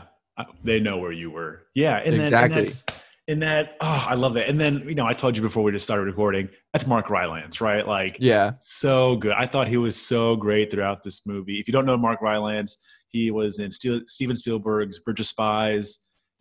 they 0.63 0.79
know 0.79 0.97
where 0.97 1.11
you 1.13 1.31
were. 1.31 1.63
Yeah, 1.73 1.97
and 1.97 2.13
then 2.19 2.25
Exactly. 2.27 2.57
and 2.59 2.67
that's 2.67 2.85
and 3.27 3.41
that 3.41 3.77
oh, 3.81 4.05
I 4.09 4.13
love 4.13 4.35
that. 4.35 4.47
And 4.49 4.59
then 4.59 4.87
you 4.87 4.93
know, 4.93 5.07
I 5.07 5.13
told 5.13 5.35
you 5.35 5.41
before 5.41 5.63
we 5.63 5.71
just 5.71 5.85
started 5.85 6.03
recording, 6.03 6.47
that's 6.73 6.85
Mark 6.85 7.09
Rylance, 7.09 7.59
right? 7.61 7.87
Like, 7.87 8.17
Yeah. 8.19 8.51
so 8.61 9.15
good. 9.15 9.31
I 9.31 9.47
thought 9.47 9.67
he 9.67 9.77
was 9.77 9.95
so 9.95 10.35
great 10.35 10.69
throughout 10.69 11.01
this 11.03 11.25
movie. 11.25 11.59
If 11.59 11.67
you 11.67 11.71
don't 11.71 11.85
know 11.87 11.97
Mark 11.97 12.21
Rylance, 12.21 12.77
he 13.07 13.31
was 13.31 13.57
in 13.59 13.71
Steven 13.71 14.35
Spielberg's 14.35 14.99
Bridge 14.99 15.21
of 15.21 15.25
Spies, 15.25 15.99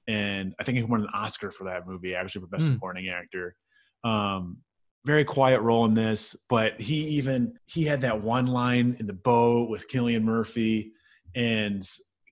and 0.08 0.54
I 0.60 0.64
think 0.64 0.76
he 0.76 0.84
won 0.84 1.00
an 1.02 1.08
Oscar 1.14 1.50
for 1.50 1.64
that 1.64 1.86
movie, 1.86 2.14
actually 2.14 2.42
for 2.42 2.48
Best 2.48 2.66
Hmm. 2.66 2.74
Supporting 2.74 3.08
Actor. 3.08 3.54
Um, 4.02 4.58
very 5.04 5.24
quiet 5.24 5.60
role 5.60 5.84
in 5.84 5.94
this, 5.94 6.34
but 6.48 6.80
he 6.80 6.96
even 7.08 7.58
he 7.66 7.84
had 7.84 8.00
that 8.02 8.22
one 8.22 8.46
line 8.46 8.96
in 8.98 9.06
the 9.06 9.12
boat 9.12 9.68
with 9.68 9.88
Killian 9.88 10.24
Murphy, 10.24 10.92
and 11.34 11.82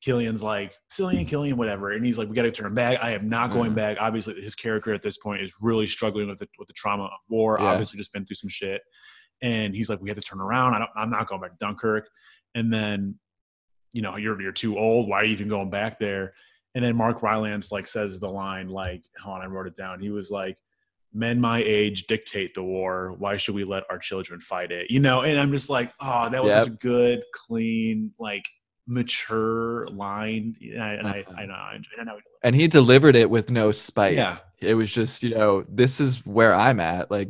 Killian's 0.03 0.43
like, 0.43 0.73
Cillian, 0.91 1.29
Killian, 1.29 1.57
whatever. 1.57 1.93
And 1.93 2.05
he's 2.05 2.19
like, 2.19 2.29
we 2.29 2.35
got 2.35 2.43
to 2.43 2.51
turn 2.51 2.75
back. 2.75 2.99
I 3.03 3.13
am 3.13 3.29
not 3.29 3.53
going 3.53 3.71
Mhm. 3.73 3.77
back. 3.77 3.97
Obviously, 4.01 4.41
his 4.41 4.55
character 4.57 4.93
at 4.93 5.01
this 5.03 5.17
point 5.19 5.43
is 5.43 5.55
really 5.61 5.87
struggling 5.87 6.29
with 6.29 6.39
the, 6.39 6.49
with 6.59 6.67
the 6.67 6.75
trauma 6.75 7.05
of 7.05 7.11
war. 7.29 7.57
Yeah. 7.61 7.67
Obviously, 7.67 7.99
just 7.99 8.13
been 8.13 8.25
through 8.25 8.37
some 8.37 8.51
shit. 8.51 8.83
And 9.43 9.75
he's 9.77 9.89
like, 9.89 10.01
we 10.01 10.09
have 10.09 10.19
to 10.19 10.23
turn 10.25 10.41
around. 10.41 10.75
I 10.75 10.79
don't, 10.81 10.91
I'm 10.97 11.11
not 11.11 11.29
going 11.29 11.41
back 11.41 11.53
to 11.53 11.57
Dunkirk. 11.61 12.09
And 12.57 12.73
then, 12.73 13.17
you 13.93 14.03
know, 14.03 14.17
you're, 14.17 14.41
you're 14.41 14.51
too 14.53 14.77
old. 14.79 15.09
Why 15.09 15.21
are 15.21 15.25
you 15.25 15.33
even 15.33 15.49
going 15.49 15.71
back 15.71 15.99
there? 16.01 16.35
And 16.75 16.85
then 16.85 16.97
Mark 16.97 17.23
Rylance 17.23 17.71
like 17.71 17.87
says 17.87 18.19
the 18.19 18.29
line 18.29 18.69
like, 18.69 19.05
hold 19.23 19.37
on, 19.39 19.43
I 19.43 19.47
wrote 19.47 19.67
it 19.69 19.77
down. 19.77 20.01
He 20.01 20.11
was 20.11 20.31
like, 20.31 20.57
men 21.15 21.41
my 21.41 21.63
age 21.65 22.07
dictate 22.07 22.55
the 22.55 22.63
war. 22.63 23.15
Why 23.19 23.37
should 23.37 23.55
we 23.55 23.65
let 23.65 23.85
our 23.91 23.99
children 23.99 24.41
fight 24.41 24.73
it? 24.73 24.91
You 24.91 25.01
know, 25.01 25.23
and 25.23 25.39
I'm 25.39 25.53
just 25.53 25.69
like, 25.71 25.93
oh, 26.01 26.29
that 26.31 26.43
was 26.43 26.53
Yep. 26.53 26.65
such 26.65 26.73
a 26.73 26.77
good, 26.77 27.23
clean, 27.35 28.13
like 28.19 28.45
mature 28.87 29.87
line. 29.89 30.57
And 30.63 30.83
I, 30.83 30.93
and 30.95 31.07
I, 31.07 31.21
Uh-huh. 31.21 31.35
I 31.41 31.47
know, 31.47 31.55
I, 31.55 31.79
I 32.01 32.05
know. 32.05 32.19
And 32.43 32.55
he 32.57 32.69
delivered 32.69 33.17
it 33.17 33.29
with 33.31 33.51
no 33.51 33.73
spite. 33.73 34.15
Yeah. 34.15 34.39
It 34.61 34.75
was 34.75 34.93
just, 34.93 35.23
you 35.23 35.35
know, 35.35 35.65
this 35.69 36.01
is 36.01 36.25
where 36.27 36.55
I'm 36.55 36.81
at. 36.81 37.11
Like, 37.11 37.29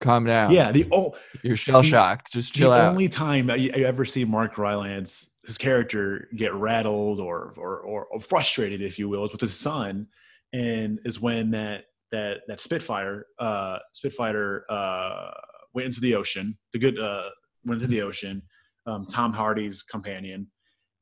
calm 0.00 0.24
down. 0.24 0.50
Yeah. 0.52 0.72
The, 0.72 0.86
oh, 0.92 1.14
You're 1.42 1.56
shell 1.56 1.82
shocked. 1.82 2.32
Just 2.32 2.52
chill 2.54 2.70
the 2.70 2.76
out. 2.76 2.90
only 2.90 3.08
time 3.08 3.50
you 3.50 3.70
ever 3.72 4.04
see 4.04 4.24
Mark 4.24 4.56
Rylance, 4.58 5.30
his 5.44 5.58
character, 5.58 6.28
get 6.36 6.54
rattled 6.54 7.18
or, 7.20 7.54
or 7.56 7.78
or 7.80 8.04
or 8.06 8.20
frustrated, 8.20 8.82
if 8.82 8.98
you 8.98 9.08
will, 9.08 9.24
is 9.24 9.32
with 9.32 9.40
his 9.40 9.58
son, 9.58 10.06
and 10.52 11.00
is 11.04 11.20
when 11.20 11.50
that 11.52 11.84
that 12.12 12.38
that 12.48 12.60
Spitfire, 12.60 13.26
uh, 13.38 13.78
Spitfire, 13.92 14.64
uh, 14.68 15.30
went 15.74 15.86
into 15.86 16.00
the 16.00 16.14
ocean. 16.14 16.58
The 16.72 16.78
good 16.78 16.98
uh, 16.98 17.28
went 17.64 17.80
into 17.80 17.90
the 17.90 18.02
ocean. 18.02 18.42
Um, 18.86 19.06
Tom 19.06 19.32
Hardy's 19.32 19.82
companion, 19.82 20.50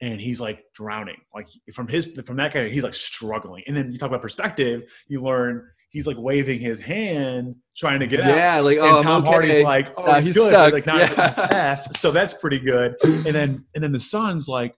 and 0.00 0.20
he's 0.20 0.40
like 0.40 0.60
drowning. 0.74 1.20
Like 1.34 1.46
from 1.74 1.88
his 1.88 2.18
from 2.24 2.36
that 2.36 2.52
guy, 2.52 2.68
he's 2.68 2.84
like 2.84 2.94
struggling. 2.94 3.62
And 3.66 3.76
then 3.76 3.92
you 3.92 3.98
talk 3.98 4.08
about 4.08 4.22
perspective. 4.22 4.82
You 5.08 5.22
learn 5.22 5.64
he's 5.90 6.06
like 6.06 6.16
waving 6.18 6.60
his 6.60 6.78
hand, 6.80 7.54
trying 7.76 8.00
to 8.00 8.06
get 8.06 8.20
out 8.20 8.34
yeah. 8.34 8.60
Like, 8.60 8.78
and 8.78 8.86
oh, 8.86 9.02
Tom 9.02 9.22
I'm 9.22 9.26
Hardy's 9.26 9.62
like, 9.62 9.92
oh, 9.96 10.06
Nah, 10.06 10.14
he's, 10.16 10.26
he's 10.26 10.36
good, 10.36 10.50
stuck. 10.50 10.72
like 10.72 10.86
not 10.86 11.00
Yeah. 11.00 11.48
F. 11.52 11.96
So 11.96 12.10
that's 12.10 12.34
pretty 12.34 12.58
good. 12.58 12.96
And 13.02 13.34
then 13.34 13.64
and 13.74 13.82
then 13.82 13.92
the 13.92 14.00
son's 14.00 14.48
like, 14.48 14.74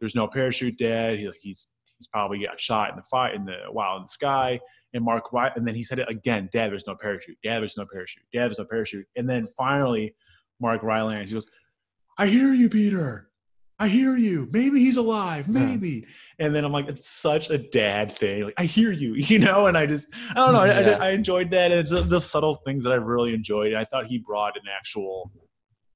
there's 0.00 0.14
no 0.14 0.26
parachute, 0.26 0.78
Dad. 0.78 1.18
He, 1.18 1.30
he's 1.42 1.72
he's 1.98 2.06
probably 2.06 2.38
got 2.44 2.58
shot 2.60 2.90
in 2.90 2.96
the 2.96 3.02
fight 3.02 3.34
in 3.34 3.44
the 3.44 3.56
while 3.70 3.96
in 3.96 4.02
the 4.02 4.08
sky. 4.08 4.58
And 4.94 5.04
Mark, 5.04 5.32
Ry- 5.32 5.52
and 5.54 5.66
then 5.66 5.74
he 5.74 5.82
said 5.82 5.98
it 5.98 6.08
again, 6.08 6.48
Dad, 6.52 6.70
there's 6.70 6.86
no 6.86 6.94
parachute. 6.94 7.36
Dad, 7.42 7.60
there's 7.60 7.76
no 7.76 7.84
parachute. 7.84 8.22
Dad, 8.32 8.44
there's 8.48 8.58
no 8.58 8.64
parachute. 8.64 9.06
And 9.16 9.28
then 9.28 9.46
finally, 9.56 10.14
Mark 10.60 10.82
Rylance, 10.82 11.30
he 11.30 11.34
goes, 11.34 11.46
I 12.16 12.26
hear 12.26 12.52
you, 12.54 12.68
Peter. 12.68 13.26
I 13.80 13.86
hear 13.86 14.16
you. 14.16 14.48
Maybe 14.50 14.80
he's 14.80 14.96
alive. 14.96 15.46
Yeah. 15.46 15.60
Maybe. 15.60 16.04
And 16.40 16.52
then 16.54 16.64
I'm 16.64 16.72
like, 16.72 16.88
it's 16.88 17.08
such 17.08 17.48
a 17.50 17.58
dad 17.58 18.18
thing. 18.18 18.42
Like, 18.44 18.54
I 18.58 18.64
hear 18.64 18.90
you, 18.90 19.14
you 19.16 19.38
know. 19.38 19.66
And 19.66 19.78
I 19.78 19.86
just, 19.86 20.12
I 20.30 20.34
don't 20.34 20.52
know. 20.52 20.60
I, 20.62 20.80
Yeah. 20.80 20.98
I, 20.98 21.06
I 21.06 21.10
enjoyed 21.10 21.50
that. 21.50 21.70
And 21.70 21.78
it's 21.80 21.90
the 21.90 22.20
subtle 22.20 22.56
things 22.66 22.82
that 22.84 22.92
I 22.92 22.96
really 22.96 23.34
enjoyed. 23.34 23.74
I 23.74 23.84
thought 23.84 24.06
he 24.06 24.18
brought 24.18 24.56
an 24.56 24.62
actual, 24.76 25.30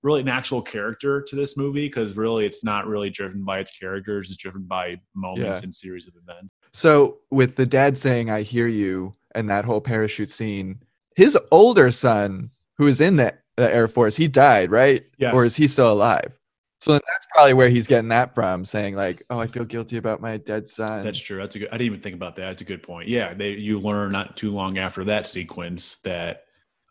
really 0.02 0.20
an 0.20 0.28
actual 0.28 0.60
character 0.60 1.22
to 1.22 1.36
this 1.36 1.56
movie 1.56 1.86
because 1.86 2.16
really, 2.16 2.44
it's 2.44 2.64
not 2.64 2.86
really 2.86 3.10
driven 3.10 3.44
by 3.44 3.60
its 3.60 3.70
characters. 3.70 4.28
It's 4.28 4.36
driven 4.36 4.62
by 4.62 5.00
moments 5.14 5.60
Yeah. 5.60 5.64
and 5.64 5.74
series 5.74 6.06
of 6.06 6.14
events. 6.16 6.52
So, 6.72 7.18
with 7.30 7.56
the 7.56 7.66
dad 7.66 7.96
saying, 7.96 8.30
I 8.30 8.42
hear 8.42 8.66
you, 8.66 9.14
and 9.34 9.48
that 9.50 9.64
whole 9.64 9.80
parachute 9.80 10.30
scene, 10.30 10.82
his 11.14 11.36
older 11.50 11.90
son, 11.90 12.50
who 12.78 12.86
is 12.86 13.00
in 13.00 13.16
the, 13.16 13.34
the 13.56 13.72
Air 13.72 13.88
Force, 13.88 14.16
he 14.16 14.28
died, 14.28 14.70
right? 14.70 15.04
Yes. 15.18 15.34
Or 15.34 15.44
is 15.44 15.54
he 15.56 15.66
still 15.66 15.92
alive? 15.92 16.32
So 16.80 16.94
that's 16.94 17.26
probably 17.32 17.52
where 17.52 17.68
he's 17.68 17.86
getting 17.86 18.08
that 18.08 18.34
from, 18.34 18.64
saying, 18.64 18.96
like, 18.96 19.22
oh, 19.30 19.38
I 19.38 19.46
feel 19.46 19.64
guilty 19.64 19.98
about 19.98 20.20
my 20.20 20.36
dead 20.38 20.66
son. 20.66 21.04
That's 21.04 21.20
true. 21.20 21.38
That's 21.38 21.54
a 21.54 21.60
good. 21.60 21.68
I 21.68 21.72
didn't 21.72 21.86
even 21.86 22.00
think 22.00 22.16
about 22.16 22.34
that. 22.36 22.42
That's 22.42 22.62
a 22.62 22.64
good 22.64 22.82
point. 22.82 23.08
Yeah, 23.08 23.34
they 23.34 23.50
you 23.52 23.78
learn 23.78 24.10
not 24.10 24.36
too 24.36 24.50
long 24.50 24.78
after 24.78 25.04
that 25.04 25.28
sequence 25.28 25.98
that, 26.02 26.42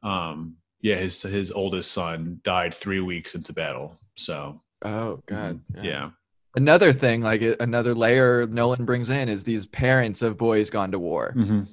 um, 0.02 0.56
yeah, 0.82 0.96
his 0.96 1.22
his 1.22 1.52
oldest 1.52 1.91
son 1.91 2.39
died 2.44 2.74
three 2.74 3.00
weeks 3.00 3.36
into 3.36 3.54
battle. 3.54 3.98
So 4.15 4.62
oh, 4.84 5.22
God. 5.26 5.62
yeah, 5.82 6.12
Another 6.56 6.91
thing, 6.94 7.22
like 7.22 7.41
another 7.60 7.96
layer 7.96 8.46
Nolan 8.48 8.86
brings 8.86 9.10
in 9.10 9.30
is 9.30 9.44
these 9.44 9.65
parents 9.65 10.22
of 10.22 10.38
boys 10.38 10.70
gone 10.70 10.91
to 10.91 11.00
war. 11.00 11.34
Mhm. 11.36 11.67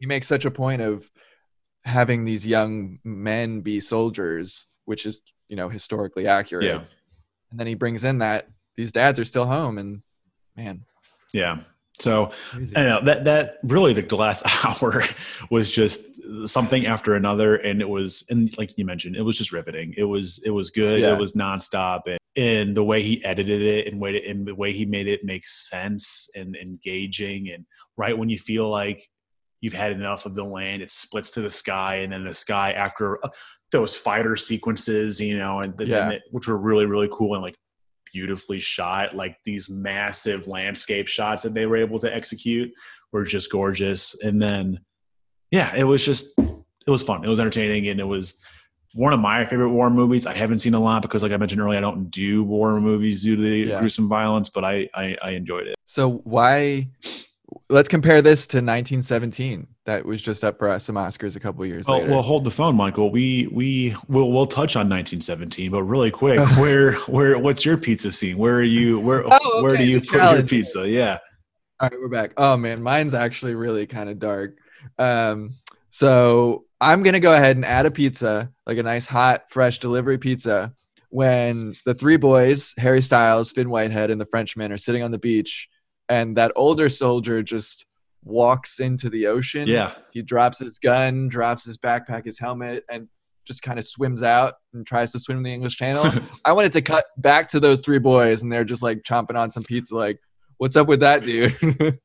He 0.00 0.06
makes 0.06 0.26
such 0.26 0.44
a 0.44 0.50
point 0.50 0.80
of 0.82 1.10
having 1.84 2.24
these 2.24 2.46
young 2.46 2.98
men 3.04 3.60
be 3.60 3.80
soldiers, 3.80 4.66
which 4.86 5.04
is, 5.04 5.22
you 5.48 5.56
know, 5.56 5.68
historically 5.68 6.26
accurate. 6.26 6.64
yeah, 6.64 6.84
And 7.50 7.60
then 7.60 7.66
he 7.66 7.74
brings 7.74 8.04
in 8.04 8.18
that 8.18 8.48
these 8.76 8.92
dads 8.92 9.18
are 9.18 9.24
still 9.24 9.46
home 9.46 9.76
and 9.78 10.02
man, 10.56 10.84
yeah. 11.32 11.58
So 12.00 12.32
crazy. 12.50 12.76
I 12.76 12.82
know 12.84 13.00
that 13.04 13.24
that 13.24 13.58
really 13.62 13.92
the 13.92 14.16
last 14.16 14.44
hour 14.64 15.02
was 15.50 15.70
just 15.70 16.00
something 16.46 16.86
after 16.86 17.14
another, 17.14 17.56
and 17.56 17.80
it 17.80 17.88
was 17.88 18.24
and 18.30 18.56
like 18.58 18.76
you 18.76 18.84
mentioned, 18.84 19.16
it 19.16 19.22
was 19.22 19.38
just 19.38 19.52
riveting. 19.52 19.94
It 19.96 20.04
was 20.04 20.42
it 20.44 20.50
was 20.50 20.70
good. 20.70 21.00
Yeah. 21.00 21.14
It 21.14 21.20
was 21.20 21.32
nonstop, 21.32 22.00
and, 22.06 22.18
and 22.36 22.76
the 22.76 22.82
way 22.82 23.02
he 23.02 23.24
edited 23.24 23.62
it, 23.62 23.86
and 23.86 24.00
way 24.00 24.22
and 24.26 24.46
the 24.46 24.54
way 24.54 24.72
he 24.72 24.84
made 24.84 25.06
it 25.06 25.24
make 25.24 25.46
sense 25.46 26.28
and 26.34 26.56
engaging, 26.56 27.50
and 27.50 27.64
right 27.96 28.16
when 28.16 28.28
you 28.28 28.38
feel 28.38 28.68
like 28.68 29.08
you've 29.60 29.72
had 29.72 29.92
enough 29.92 30.26
of 30.26 30.34
the 30.34 30.44
land, 30.44 30.82
it 30.82 30.90
splits 30.90 31.30
to 31.32 31.40
the 31.42 31.50
sky, 31.50 31.96
and 31.96 32.12
then 32.12 32.24
the 32.24 32.34
sky 32.34 32.72
after 32.72 33.24
uh, 33.24 33.28
those 33.70 33.96
fighter 33.96 34.36
sequences, 34.36 35.20
you 35.20 35.38
know, 35.38 35.60
and, 35.60 35.76
the, 35.78 35.86
Yeah. 35.86 36.04
and 36.04 36.12
it, 36.14 36.22
which 36.32 36.48
were 36.48 36.56
really 36.58 36.86
really 36.86 37.08
cool 37.12 37.34
and 37.34 37.42
like 37.42 37.54
beautifully 38.14 38.60
shot. 38.60 39.14
Like 39.14 39.36
these 39.44 39.68
massive 39.68 40.46
landscape 40.46 41.08
shots 41.08 41.42
that 41.42 41.52
they 41.52 41.66
were 41.66 41.76
able 41.76 41.98
to 41.98 42.14
execute 42.14 42.72
were 43.12 43.24
just 43.24 43.50
gorgeous. 43.52 44.18
And 44.22 44.40
then, 44.40 44.80
yeah, 45.50 45.74
it 45.76 45.84
was 45.84 46.02
just 46.04 46.38
it 46.38 46.90
was 46.90 47.02
fun. 47.02 47.24
It 47.24 47.28
was 47.28 47.40
entertaining, 47.40 47.88
and 47.88 48.00
it 48.00 48.04
was 48.04 48.40
one 48.94 49.12
of 49.12 49.20
my 49.20 49.44
favorite 49.44 49.70
war 49.70 49.90
movies. 49.90 50.24
I 50.26 50.34
haven't 50.34 50.60
seen 50.60 50.74
a 50.74 50.80
lot 50.80 51.02
because, 51.02 51.22
like 51.22 51.32
I 51.32 51.36
mentioned 51.36 51.60
earlier, 51.60 51.78
I 51.78 51.82
don't 51.82 52.10
do 52.10 52.44
war 52.44 52.80
movies 52.80 53.22
due 53.24 53.36
to 53.36 53.42
the 53.42 53.58
Yeah. 53.70 53.80
gruesome 53.80 54.08
violence, 54.08 54.48
but 54.48 54.64
I, 54.64 54.88
I 54.94 55.16
I 55.22 55.30
enjoyed 55.30 55.66
it. 55.66 55.74
So 55.84 56.18
why? 56.24 56.88
Let's 57.68 57.88
compare 57.88 58.22
this 58.22 58.46
to 58.48 58.56
1917. 58.58 59.66
That 59.86 60.04
was 60.06 60.22
just 60.22 60.42
up 60.44 60.58
for 60.58 60.78
some 60.78 60.96
Oscars 60.96 61.36
a 61.36 61.40
couple 61.40 61.64
years 61.66 61.86
Oh 61.88 61.98
later. 61.98 62.10
well, 62.10 62.22
hold 62.22 62.44
the 62.44 62.50
phone, 62.50 62.74
Michael. 62.74 63.10
We 63.10 63.48
we 63.52 63.94
will 64.08 64.32
we'll 64.32 64.46
touch 64.46 64.76
on 64.76 64.88
1917, 64.88 65.70
but 65.70 65.82
really 65.82 66.10
quick, 66.10 66.40
where 66.58 66.92
where 67.02 67.38
what's 67.38 67.64
your 67.64 67.76
pizza 67.76 68.10
scene? 68.10 68.38
Where 68.38 68.54
are 68.54 68.62
you? 68.62 68.98
Where 68.98 69.24
Oh, 69.30 69.62
where 69.62 69.76
do 69.76 69.84
you 69.84 70.00
put 70.00 70.22
your 70.32 70.42
pizza? 70.42 70.88
Yeah. 70.88 71.18
All 71.80 71.88
right, 71.90 72.00
we're 72.00 72.08
back. 72.08 72.32
Oh 72.36 72.56
man, 72.56 72.82
mine's 72.82 73.14
actually 73.14 73.54
really 73.54 73.86
kind 73.86 74.08
of 74.08 74.18
dark. 74.18 74.56
Um, 74.98 75.54
so 75.90 76.64
I'm 76.80 77.02
gonna 77.02 77.20
go 77.20 77.34
ahead 77.34 77.56
and 77.56 77.64
add 77.64 77.84
a 77.86 77.90
pizza, 77.90 78.50
like 78.66 78.78
a 78.78 78.82
nice 78.82 79.06
hot, 79.06 79.50
fresh 79.50 79.80
delivery 79.80 80.18
pizza. 80.18 80.72
When 81.10 81.76
the 81.84 81.94
three 81.94 82.16
boys, 82.16 82.74
Harry 82.78 83.00
Styles, 83.02 83.52
Finn 83.52 83.70
Whitehead, 83.70 84.10
and 84.10 84.20
the 84.20 84.26
Frenchman, 84.26 84.72
are 84.72 84.76
sitting 84.76 85.02
on 85.02 85.12
the 85.12 85.18
beach, 85.18 85.68
and 86.08 86.36
that 86.36 86.52
older 86.56 86.88
soldier 86.88 87.42
just 87.42 87.86
walks 88.24 88.80
into 88.80 89.10
the 89.10 89.26
ocean. 89.26 89.68
Yeah. 89.68 89.94
He 90.12 90.22
drops 90.22 90.58
his 90.58 90.78
gun, 90.78 91.28
drops 91.28 91.64
his 91.64 91.78
backpack, 91.78 92.24
his 92.24 92.38
helmet, 92.38 92.84
and 92.90 93.08
just 93.44 93.62
kind 93.62 93.78
of 93.78 93.86
swims 93.86 94.22
out 94.22 94.54
and 94.72 94.86
tries 94.86 95.12
to 95.12 95.20
swim 95.20 95.42
the 95.42 95.52
English 95.52 95.76
Channel. 95.76 96.10
I 96.44 96.52
wanted 96.52 96.72
to 96.72 96.82
cut 96.82 97.04
back 97.18 97.48
to 97.48 97.60
those 97.60 97.80
three 97.80 97.98
boys, 97.98 98.42
and 98.42 98.50
they're 98.50 98.64
just 98.64 98.82
like 98.82 99.02
chomping 99.02 99.36
on 99.36 99.50
some 99.50 99.62
pizza, 99.62 99.94
like, 99.94 100.18
"What's 100.58 100.76
up 100.76 100.88
with 100.88 101.00
that, 101.00 101.24
dude?" 101.24 101.52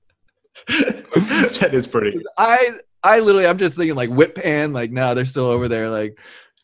that 0.67 1.73
is 1.73 1.87
pretty. 1.87 2.21
I 2.37 2.73
I 3.03 3.19
literally 3.19 3.47
I'm 3.47 3.57
just 3.57 3.77
thinking 3.77 3.95
like 3.95 4.09
whip 4.09 4.35
pan, 4.35 4.73
like 4.73 4.91
no, 4.91 5.13
they're 5.15 5.25
still 5.25 5.45
over 5.45 5.67
there. 5.67 5.89
Like 5.89 6.17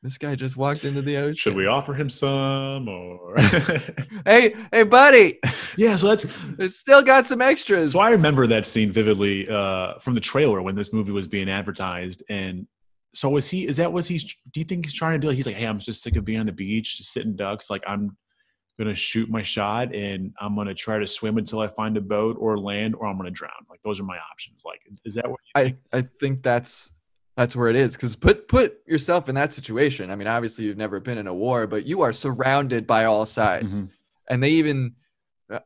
this 0.06 0.20
guy 0.20 0.36
just 0.36 0.56
walked 0.56 0.86
into 0.86 1.02
the 1.02 1.18
ocean. 1.18 1.36
Should 1.36 1.56
we 1.56 1.66
offer 1.66 1.94
him 1.94 2.10
some 2.10 2.88
or? 2.88 3.36
Hey, 4.26 4.56
hey, 4.72 4.84
buddy, 4.84 5.40
yeah. 5.78 5.96
So 5.96 6.08
that's 6.08 6.26
it's 6.58 6.78
still 6.78 7.04
got 7.04 7.26
some 7.26 7.42
extras. 7.42 7.92
so 7.92 8.00
I 8.00 8.10
remember 8.10 8.48
that 8.48 8.66
scene 8.66 8.92
vividly 8.92 9.48
uh, 9.48 10.00
from 10.00 10.16
the 10.16 10.22
trailer 10.22 10.62
when 10.62 10.76
this 10.76 10.92
movie 10.92 11.12
was 11.12 11.28
being 11.28 11.48
advertised. 11.50 12.24
And 12.28 12.66
so 13.14 13.30
was 13.30 13.48
he? 13.48 13.68
Is 13.68 13.78
that 13.78 13.92
what 13.92 14.08
he's? 14.08 14.24
Do 14.24 14.60
you 14.60 14.64
think 14.64 14.86
he's 14.86 14.96
trying 14.96 15.20
to 15.20 15.28
do? 15.28 15.32
He's 15.32 15.46
like, 15.46 15.56
hey, 15.56 15.66
I'm 15.66 15.80
just 15.80 16.02
sick 16.02 16.16
of 16.16 16.26
being 16.26 16.40
on 16.40 16.46
the 16.46 16.52
beach, 16.52 16.98
just 16.98 17.14
sitting 17.14 17.36
ducks. 17.36 17.70
Like 17.70 17.84
I'm 17.86 18.18
gonna 18.80 18.96
shoot 18.96 19.30
my 19.30 19.42
shot 19.42 19.94
and 19.94 20.34
I'm 20.40 20.56
gonna 20.56 20.74
try 20.74 20.98
to 20.98 21.08
swim 21.08 21.38
until 21.38 21.60
I 21.60 21.68
find 21.68 21.98
a 21.98 22.02
boat 22.02 22.38
or 22.40 22.58
land, 22.58 22.96
or 22.96 23.06
I'm 23.06 23.18
gonna 23.18 23.32
drown. 23.32 23.52
Like 23.70 23.82
those 23.84 24.00
are 24.00 24.04
my 24.04 24.18
options. 24.32 24.64
Like, 24.66 24.82
is 25.04 25.14
that 25.16 25.30
what? 25.30 25.40
I 25.56 25.76
I 25.94 26.02
think 26.02 26.42
that's 26.42 26.92
that's 27.36 27.56
where 27.56 27.68
it 27.70 27.76
is. 27.76 27.94
Because 27.96 28.16
put 28.16 28.48
put 28.48 28.78
yourself 28.88 29.28
in 29.30 29.36
that 29.36 29.52
situation. 29.54 30.10
I 30.10 30.16
mean, 30.16 30.28
obviously 30.28 30.66
you've 30.66 30.78
never 30.78 31.00
been 31.00 31.18
in 31.18 31.28
a 31.28 31.34
war, 31.34 31.68
but 31.68 31.86
you 31.86 32.02
are 32.02 32.12
surrounded 32.14 32.88
by 32.88 33.06
all 33.06 33.26
sides. 33.26 33.82
Mhm. 33.82 33.90
and 34.30 34.42
they 34.42 34.50
even 34.50 34.96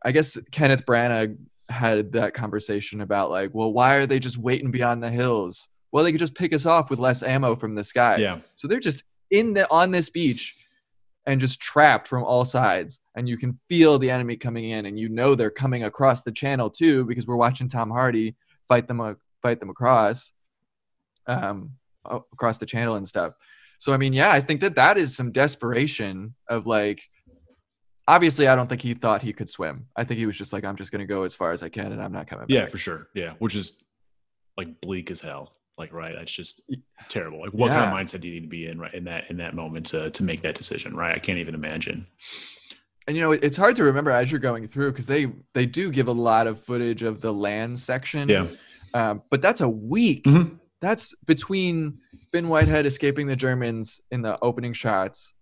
i 0.03 0.11
guess 0.11 0.37
kenneth 0.51 0.85
branagh 0.85 1.37
had 1.69 2.11
that 2.11 2.33
conversation 2.33 2.99
about 2.99 3.29
like 3.31 3.51
well 3.53 3.71
why 3.71 3.95
are 3.95 4.05
they 4.05 4.19
just 4.19 4.37
waiting 4.37 4.69
beyond 4.71 5.01
the 5.01 5.09
hills 5.09 5.69
well 5.93 6.03
they 6.03 6.11
could 6.11 6.19
just 6.19 6.35
pick 6.35 6.51
us 6.53 6.65
off 6.65 6.89
with 6.89 6.99
less 6.99 7.23
ammo 7.23 7.55
from 7.55 7.73
the 7.75 7.83
skies 7.85 8.19
Yeah. 8.19 8.39
so 8.55 8.67
they're 8.67 8.81
just 8.81 9.05
in 9.31 9.53
the 9.53 9.65
on 9.71 9.91
this 9.91 10.09
beach 10.09 10.57
and 11.25 11.39
just 11.39 11.61
trapped 11.61 12.05
from 12.09 12.23
all 12.25 12.43
sides 12.43 12.99
and 13.15 13.29
you 13.29 13.37
can 13.37 13.57
feel 13.69 13.97
the 13.97 14.11
enemy 14.11 14.35
coming 14.35 14.69
in 14.71 14.85
and 14.85 14.99
you 14.99 15.07
know 15.07 15.35
they're 15.35 15.49
coming 15.49 15.85
across 15.85 16.23
the 16.23 16.31
channel 16.33 16.69
too 16.69 17.05
because 17.05 17.25
we're 17.25 17.37
watching 17.37 17.69
tom 17.69 17.89
hardy 17.89 18.35
fight 18.67 18.89
them 18.89 18.99
uh, 18.99 19.13
fight 19.41 19.61
them 19.61 19.69
across 19.69 20.33
um 21.29 21.71
across 22.33 22.57
the 22.57 22.65
channel 22.65 22.95
and 22.95 23.07
stuff 23.07 23.33
so 23.77 23.93
i 23.93 23.97
mean 23.97 24.13
yeah 24.13 24.31
i 24.31 24.41
think 24.41 24.61
that 24.61 24.75
that 24.75 24.97
is 24.97 25.15
some 25.15 25.31
desperation 25.31 26.33
of 26.49 26.65
like 26.65 27.01
obviously 28.07 28.47
i 28.47 28.55
don't 28.55 28.67
think 28.67 28.81
he 28.81 28.93
thought 28.93 29.21
he 29.21 29.31
could 29.33 29.49
swim 29.49 29.85
i 29.95 30.03
think 30.03 30.17
he 30.19 30.25
was 30.25 30.37
just 30.37 30.51
like 30.53 30.63
i'm 30.65 30.75
just 30.75 30.91
going 30.91 30.99
to 30.99 31.05
go 31.05 31.23
as 31.23 31.35
far 31.35 31.51
as 31.51 31.61
i 31.61 31.69
can 31.69 31.91
and 31.91 32.01
i'm 32.01 32.11
not 32.11 32.27
coming 32.27 32.45
Yeah, 32.49 32.61
back 32.61 32.71
for 32.71 32.77
sure. 32.77 33.07
Yeah, 33.13 33.33
which 33.39 33.55
is 33.55 33.73
like 34.57 34.81
bleak 34.81 35.09
as 35.11 35.21
hell. 35.21 35.53
Like, 35.77 35.93
right? 35.93 36.13
It's 36.15 36.33
just 36.33 36.61
terrible. 37.07 37.39
Like, 37.39 37.53
what 37.53 37.71
kind 37.71 37.85
of 37.85 37.93
mindset 37.97 38.19
do 38.19 38.27
you 38.27 38.33
need 38.33 38.41
to 38.41 38.49
be 38.49 38.67
in 38.67 38.77
right 38.79 38.93
in 38.93 39.05
that 39.05 39.29
in 39.29 39.37
that 39.37 39.55
moment 39.55 39.85
to 39.87 40.09
to 40.11 40.23
make 40.23 40.41
that 40.41 40.55
decision? 40.55 40.93
Right? 40.93 41.15
I 41.15 41.19
can't 41.19 41.39
even 41.39 41.55
imagine. 41.55 42.05
and 43.07 43.15
you 43.15 43.23
know 43.23 43.31
it's 43.31 43.55
hard 43.55 43.77
to 43.77 43.85
remember 43.85 44.11
as 44.11 44.29
you're 44.29 44.41
going 44.41 44.67
through 44.67 44.91
because 44.91 45.07
they 45.07 45.27
they 45.53 45.65
do 45.65 45.89
give 45.89 46.09
a 46.09 46.11
lot 46.11 46.47
of 46.47 46.59
footage 46.61 47.01
of 47.03 47.21
the 47.21 47.31
land 47.31 47.79
section 47.79 48.27
Yeah. 48.27 48.47
um, 48.93 49.21
but 49.29 49.41
that's 49.41 49.61
a 49.61 49.69
week 49.69 50.25
Mhm. 50.25 50.58
That's 50.81 51.13
between 51.25 51.99
Ben 52.31 52.47
whitehead 52.47 52.85
escaping 52.85 53.27
the 53.27 53.35
germans 53.35 54.01
in 54.11 54.21
the 54.21 54.37
opening 54.41 54.73
shots 54.73 55.33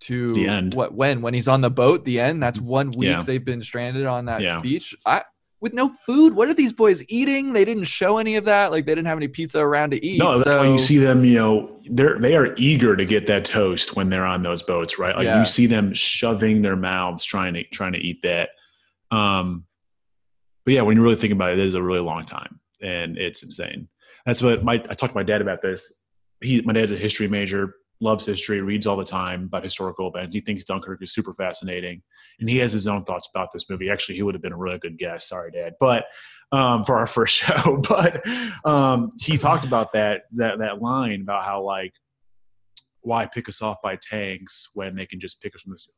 to 0.00 0.30
The 0.32 0.46
end. 0.48 0.74
what 0.74 0.94
when 0.94 1.22
when 1.22 1.32
he's 1.34 1.48
on 1.48 1.60
the 1.62 1.70
boat 1.70 2.04
the 2.04 2.20
end 2.20 2.42
that's 2.42 2.60
one 2.60 2.90
week 2.90 3.08
Yeah. 3.08 3.22
they've 3.22 3.44
been 3.44 3.62
stranded 3.62 4.04
on 4.06 4.26
that 4.26 4.42
Yeah. 4.42 4.60
beach 4.60 4.94
i 5.06 5.22
with 5.62 5.72
no 5.72 5.88
food 6.04 6.34
what 6.34 6.48
are 6.48 6.54
these 6.54 6.74
boys 6.74 7.02
eating 7.08 7.54
they 7.54 7.64
didn't 7.64 7.84
show 7.84 8.18
any 8.18 8.36
of 8.36 8.44
that 8.44 8.70
like 8.70 8.84
they 8.84 8.94
didn't 8.94 9.06
have 9.06 9.16
any 9.16 9.26
pizza 9.28 9.58
around 9.58 9.92
to 9.92 10.04
eat 10.04 10.18
No, 10.20 10.32
that's 10.32 10.44
so 10.44 10.58
why 10.58 10.68
you 10.68 10.76
see 10.78 10.98
them. 10.98 11.24
You 11.24 11.34
know, 11.36 11.80
they're 11.90 12.18
they 12.18 12.36
are 12.36 12.54
eager 12.58 12.94
to 12.94 13.04
get 13.06 13.26
that 13.28 13.46
toast 13.46 13.96
when 13.96 14.10
they're 14.10 14.26
on 14.26 14.42
those 14.42 14.62
boats, 14.62 14.98
right? 14.98 15.16
Like 15.16 15.24
Yeah. 15.24 15.38
you 15.40 15.46
see 15.46 15.66
them 15.66 15.94
shoving 15.94 16.60
their 16.60 16.76
mouths 16.76 17.24
trying 17.24 17.54
to 17.54 17.64
trying 17.64 17.94
to 17.94 17.98
eat 17.98 18.20
that. 18.22 18.50
Um, 19.10 19.64
but 20.66 20.74
yeah, 20.74 20.82
when 20.82 20.96
you 20.98 21.02
really 21.02 21.16
think 21.16 21.32
about 21.32 21.52
it, 21.52 21.58
it 21.58 21.66
is 21.66 21.74
a 21.74 21.82
really 21.82 22.00
long 22.00 22.24
time, 22.24 22.60
and 22.82 23.16
it's 23.16 23.42
insane. 23.42 23.88
That's 24.26 24.42
what 24.42 24.62
my 24.64 24.74
I 24.74 24.94
talked 24.94 25.12
to 25.12 25.14
my 25.14 25.22
dad 25.22 25.40
about 25.40 25.62
this. 25.62 25.92
He, 26.42 26.60
my 26.62 26.72
dad's 26.74 26.92
a 26.92 26.96
history 26.96 27.28
major, 27.28 27.76
loves 28.00 28.26
history, 28.26 28.60
reads 28.60 28.86
all 28.86 28.96
the 28.96 29.04
time 29.04 29.44
about 29.44 29.64
historical 29.64 30.08
events. 30.08 30.34
He 30.34 30.40
thinks 30.42 30.64
Dunkirk 30.64 31.02
is 31.02 31.14
super 31.14 31.32
fascinating, 31.32 32.02
and 32.40 32.48
he 32.48 32.58
has 32.58 32.72
his 32.72 32.86
own 32.86 33.04
thoughts 33.04 33.28
about 33.34 33.48
this 33.52 33.70
movie. 33.70 33.88
Actually, 33.88 34.16
he 34.16 34.22
would 34.22 34.34
have 34.34 34.42
been 34.42 34.52
a 34.52 34.56
really 34.56 34.78
good 34.78 34.98
guest. 34.98 35.28
Sorry, 35.28 35.50
Dad, 35.52 35.74
but 35.80 36.04
um, 36.52 36.84
for 36.84 36.96
our 36.98 37.06
first 37.16 37.36
show. 37.36 37.80
But 37.88 38.22
um, 38.66 39.12
he 39.20 39.38
talked 39.38 39.64
about 39.64 39.92
that 39.92 40.22
that 40.34 40.58
that 40.58 40.82
line 40.82 41.22
about 41.22 41.44
how 41.44 41.62
like 41.62 41.92
why 43.00 43.24
pick 43.26 43.48
us 43.48 43.62
off 43.62 43.76
by 43.82 43.96
tanks 43.96 44.70
when 44.74 44.96
they 44.96 45.06
can 45.06 45.20
just 45.20 45.40
pick 45.40 45.54
us 45.54 45.62
from 45.62 45.70
this 45.72 45.88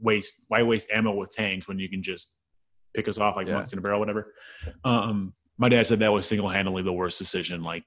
waste 0.00 0.46
why 0.48 0.62
waste 0.62 0.90
ammo 0.90 1.12
with 1.14 1.30
tanks 1.30 1.68
when 1.68 1.78
you 1.78 1.88
can 1.90 2.02
just 2.02 2.34
pick 2.94 3.06
us 3.06 3.18
off 3.18 3.36
like 3.36 3.46
Yeah. 3.46 3.66
in 3.70 3.78
a 3.78 3.82
barrel 3.82 4.00
whatever 4.00 4.32
um 4.82 5.34
my 5.58 5.68
dad 5.68 5.86
said 5.86 6.00
that 6.00 6.12
was 6.12 6.26
single-handedly 6.26 6.82
the 6.82 6.92
worst 6.92 7.18
decision 7.18 7.62
like 7.62 7.84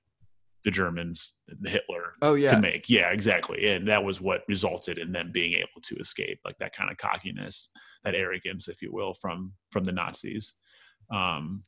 the 0.63 0.71
germans 0.71 1.39
the 1.62 1.69
hitler 1.69 2.13
oh 2.21 2.34
yeah. 2.34 2.49
could 2.49 2.62
make. 2.62 2.89
Yeah 2.89 3.12
exactly. 3.12 3.69
And 3.69 3.88
that 3.88 4.03
was 4.03 4.19
what 4.19 4.41
resulted 4.47 4.97
in 4.97 5.12
them 5.12 5.32
being 5.32 5.53
able 5.53 5.82
to 5.84 5.95
escape 5.95 6.39
like 6.43 6.58
that 6.58 6.75
kind 6.75 6.91
of 6.91 6.97
cockiness 6.97 7.69
that 8.03 8.15
arrogance 8.15 8.67
if 8.67 8.82
you 8.82 8.91
will 8.91 9.13
from 9.13 9.53
from 9.71 9.84
the 9.84 9.91
nazis. 9.91 10.56
Um 11.13 11.63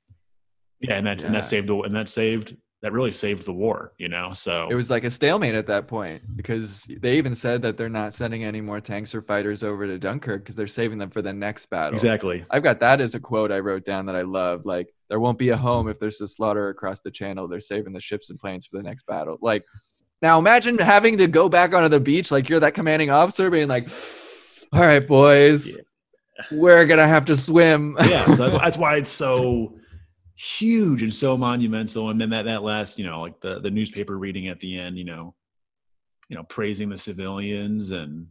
yeah 0.82 0.96
and 0.96 1.08
that 1.08 1.24
and 1.24 1.34
that 1.36 1.46
saved 1.46 1.68
the 1.68 1.80
and 1.80 1.96
that 1.96 2.10
saved 2.10 2.58
that 2.82 2.94
really 2.94 3.12
saved 3.12 3.46
the 3.46 3.54
war 3.54 3.94
you 3.98 4.08
know 4.08 4.32
so 4.34 4.68
it 4.70 4.76
was 4.76 4.90
like 4.90 5.04
a 5.04 5.10
stalemate 5.10 5.56
at 5.56 5.68
that 5.68 5.88
point 5.88 6.22
because 6.36 6.88
they 7.02 7.18
even 7.18 7.36
said 7.36 7.62
that 7.62 7.78
they're 7.78 7.90
not 7.90 8.14
sending 8.14 8.44
any 8.44 8.62
more 8.62 8.80
tanks 8.80 9.14
or 9.14 9.22
fighters 9.22 9.64
over 9.64 9.86
to 9.86 10.00
dunkirk 10.00 10.44
because 10.44 10.56
they're 10.56 10.68
saving 10.68 10.98
them 10.98 11.10
for 11.10 11.22
the 11.22 11.34
next 11.34 11.70
battle 11.70 11.94
exactly 11.94 12.46
I've 12.50 12.64
got 12.64 12.80
that 12.80 13.02
as 13.02 13.16
a 13.16 13.20
quote 13.20 13.52
I 13.52 13.60
wrote 13.60 13.86
down 13.86 14.06
that 14.08 14.16
I 14.16 14.22
love. 14.22 14.66
Like, 14.66 14.94
there 15.10 15.20
won't 15.20 15.38
be 15.38 15.50
a 15.50 15.58
home 15.58 15.88
if 15.88 16.00
there's 16.00 16.22
a 16.22 16.28
slaughter 16.28 16.70
across 16.70 17.02
the 17.02 17.12
channel. 17.12 17.48
They're 17.48 17.60
saving 17.60 17.94
the 17.94 18.02
ships 18.02 18.30
and 18.30 18.40
planes 18.40 18.66
for 18.66 18.78
the 18.78 18.84
next 18.84 19.06
battle. 19.06 19.38
Like, 19.42 19.66
now 20.22 20.40
imagine 20.40 20.78
having 20.78 21.18
to 21.18 21.28
go 21.28 21.50
back 21.50 21.74
onto 21.74 21.90
the 21.90 22.00
beach, 22.00 22.32
like 22.32 22.50
you're 22.50 22.60
that 22.60 22.74
commanding 22.74 23.10
officer, 23.10 23.50
being 23.50 23.70
like, 23.70 23.90
"All 24.74 24.82
right, 24.82 25.06
boys, 25.06 25.78
we're 26.52 26.86
gonna 26.86 27.08
have 27.08 27.26
to 27.26 27.36
swim." 27.38 27.96
yeah 28.02 28.26
so 28.34 28.50
that's, 28.50 28.54
that's 28.64 28.78
why 28.78 28.98
it's 28.98 29.10
so 29.10 29.76
huge 30.40 31.04
and 31.04 31.14
so 31.14 31.36
monumental. 31.36 32.10
And 32.10 32.20
then 32.20 32.30
that 32.30 32.46
that 32.46 32.64
last 32.64 32.98
you 32.98 33.06
know 33.06 33.22
like 33.22 33.42
the 33.42 33.60
the 33.60 33.70
newspaper 33.70 34.18
reading 34.18 34.48
at 34.48 34.60
the 34.62 34.80
end 34.80 34.98
you 34.98 35.04
know 35.04 35.36
you 36.30 36.38
know 36.38 36.44
praising 36.44 36.90
the 36.90 36.98
civilians 36.98 37.92
and 37.92 38.28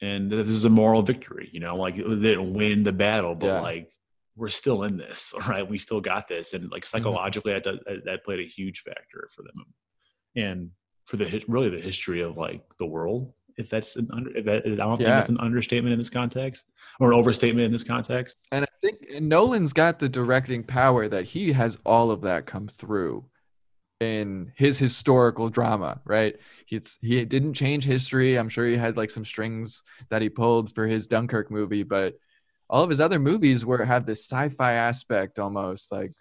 and 0.00 0.30
this 0.30 0.48
is 0.48 0.64
a 0.64 0.70
moral 0.70 1.02
victory 1.02 1.50
you 1.52 1.60
know 1.60 1.74
like 1.74 1.96
they 1.96 2.02
didn't 2.02 2.54
win 2.54 2.82
the 2.82 2.92
battle 2.92 3.34
but 3.34 3.46
Yeah. 3.46 3.60
like 3.60 3.90
we're 4.36 4.48
still 4.48 4.84
in 4.84 4.96
this 4.96 5.34
right? 5.48 5.68
we 5.68 5.78
still 5.78 6.00
got 6.00 6.28
this. 6.28 6.54
And 6.54 6.70
like 6.70 6.82
mm-hmm. 6.82 6.96
psychologically 6.96 7.52
that, 7.52 7.64
that 7.64 8.04
that 8.04 8.24
played 8.24 8.40
a 8.40 8.48
huge 8.48 8.80
factor 8.80 9.28
for 9.34 9.42
them. 9.42 9.66
And 10.34 10.70
for 11.04 11.16
the 11.18 11.44
really 11.48 11.68
the 11.68 11.80
history 11.80 12.22
of 12.22 12.38
like 12.38 12.62
the 12.78 12.86
world 12.86 13.32
if 13.56 13.68
that's 13.68 13.96
an 13.96 14.08
under 14.12 14.36
if 14.36 14.44
that, 14.44 14.62
i 14.66 14.70
don't 14.76 14.96
think 14.96 15.08
Yeah. 15.08 15.16
that's 15.16 15.30
an 15.30 15.38
understatement 15.38 15.92
in 15.92 15.98
this 15.98 16.10
context 16.10 16.64
or 17.00 17.12
an 17.12 17.18
overstatement 17.18 17.64
in 17.66 17.72
this 17.72 17.84
context 17.84 18.36
And 18.50 18.64
I 18.64 18.68
think 18.86 19.22
Nolan's 19.22 19.72
got 19.72 19.98
the 19.98 20.08
directing 20.08 20.62
power 20.64 21.08
that 21.08 21.24
he 21.24 21.52
has 21.52 21.78
all 21.86 22.10
of 22.10 22.22
that 22.22 22.46
come 22.46 22.68
through 22.68 23.24
in 24.00 24.52
his 24.56 24.78
historical 24.78 25.48
drama, 25.48 26.00
right? 26.04 26.36
He's 26.66 26.98
he 27.00 27.24
didn't 27.24 27.54
change 27.54 27.84
history. 27.84 28.36
I'm 28.36 28.48
sure 28.48 28.66
he 28.66 28.76
had 28.76 28.96
like 28.96 29.10
some 29.10 29.24
strings 29.24 29.82
that 30.10 30.22
he 30.22 30.28
pulled 30.28 30.74
for 30.74 30.86
his 30.86 31.06
Dunkirk 31.06 31.50
movie, 31.50 31.84
but 31.84 32.14
all 32.68 32.82
of 32.82 32.90
his 32.90 33.00
other 33.00 33.18
movies 33.20 33.64
were 33.64 33.84
have 33.84 34.04
this 34.06 34.28
sci-fi 34.28 34.72
aspect 34.72 35.38
almost 35.38 35.92
like 35.92 36.12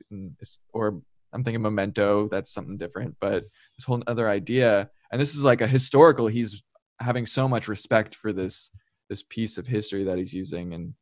or 0.73 1.01
i'm 1.33 1.43
thinking 1.45 1.61
memento 1.61 2.27
that's 2.27 2.51
something 2.51 2.77
different 2.77 3.15
but 3.21 3.45
this 3.77 3.85
whole 3.85 4.03
other 4.05 4.27
idea 4.27 4.89
and 5.11 5.21
this 5.21 5.33
is 5.33 5.45
like 5.45 5.61
a 5.61 5.67
historical 5.67 6.27
he's 6.27 6.61
having 7.01 7.25
so 7.25 7.47
much 7.47 7.67
respect 7.67 8.15
for 8.15 8.31
this 8.33 8.71
this 9.09 9.23
piece 9.23 9.57
of 9.57 9.67
history 9.67 10.03
that 10.05 10.17
he's 10.17 10.33
using 10.33 10.73
and 10.73 10.93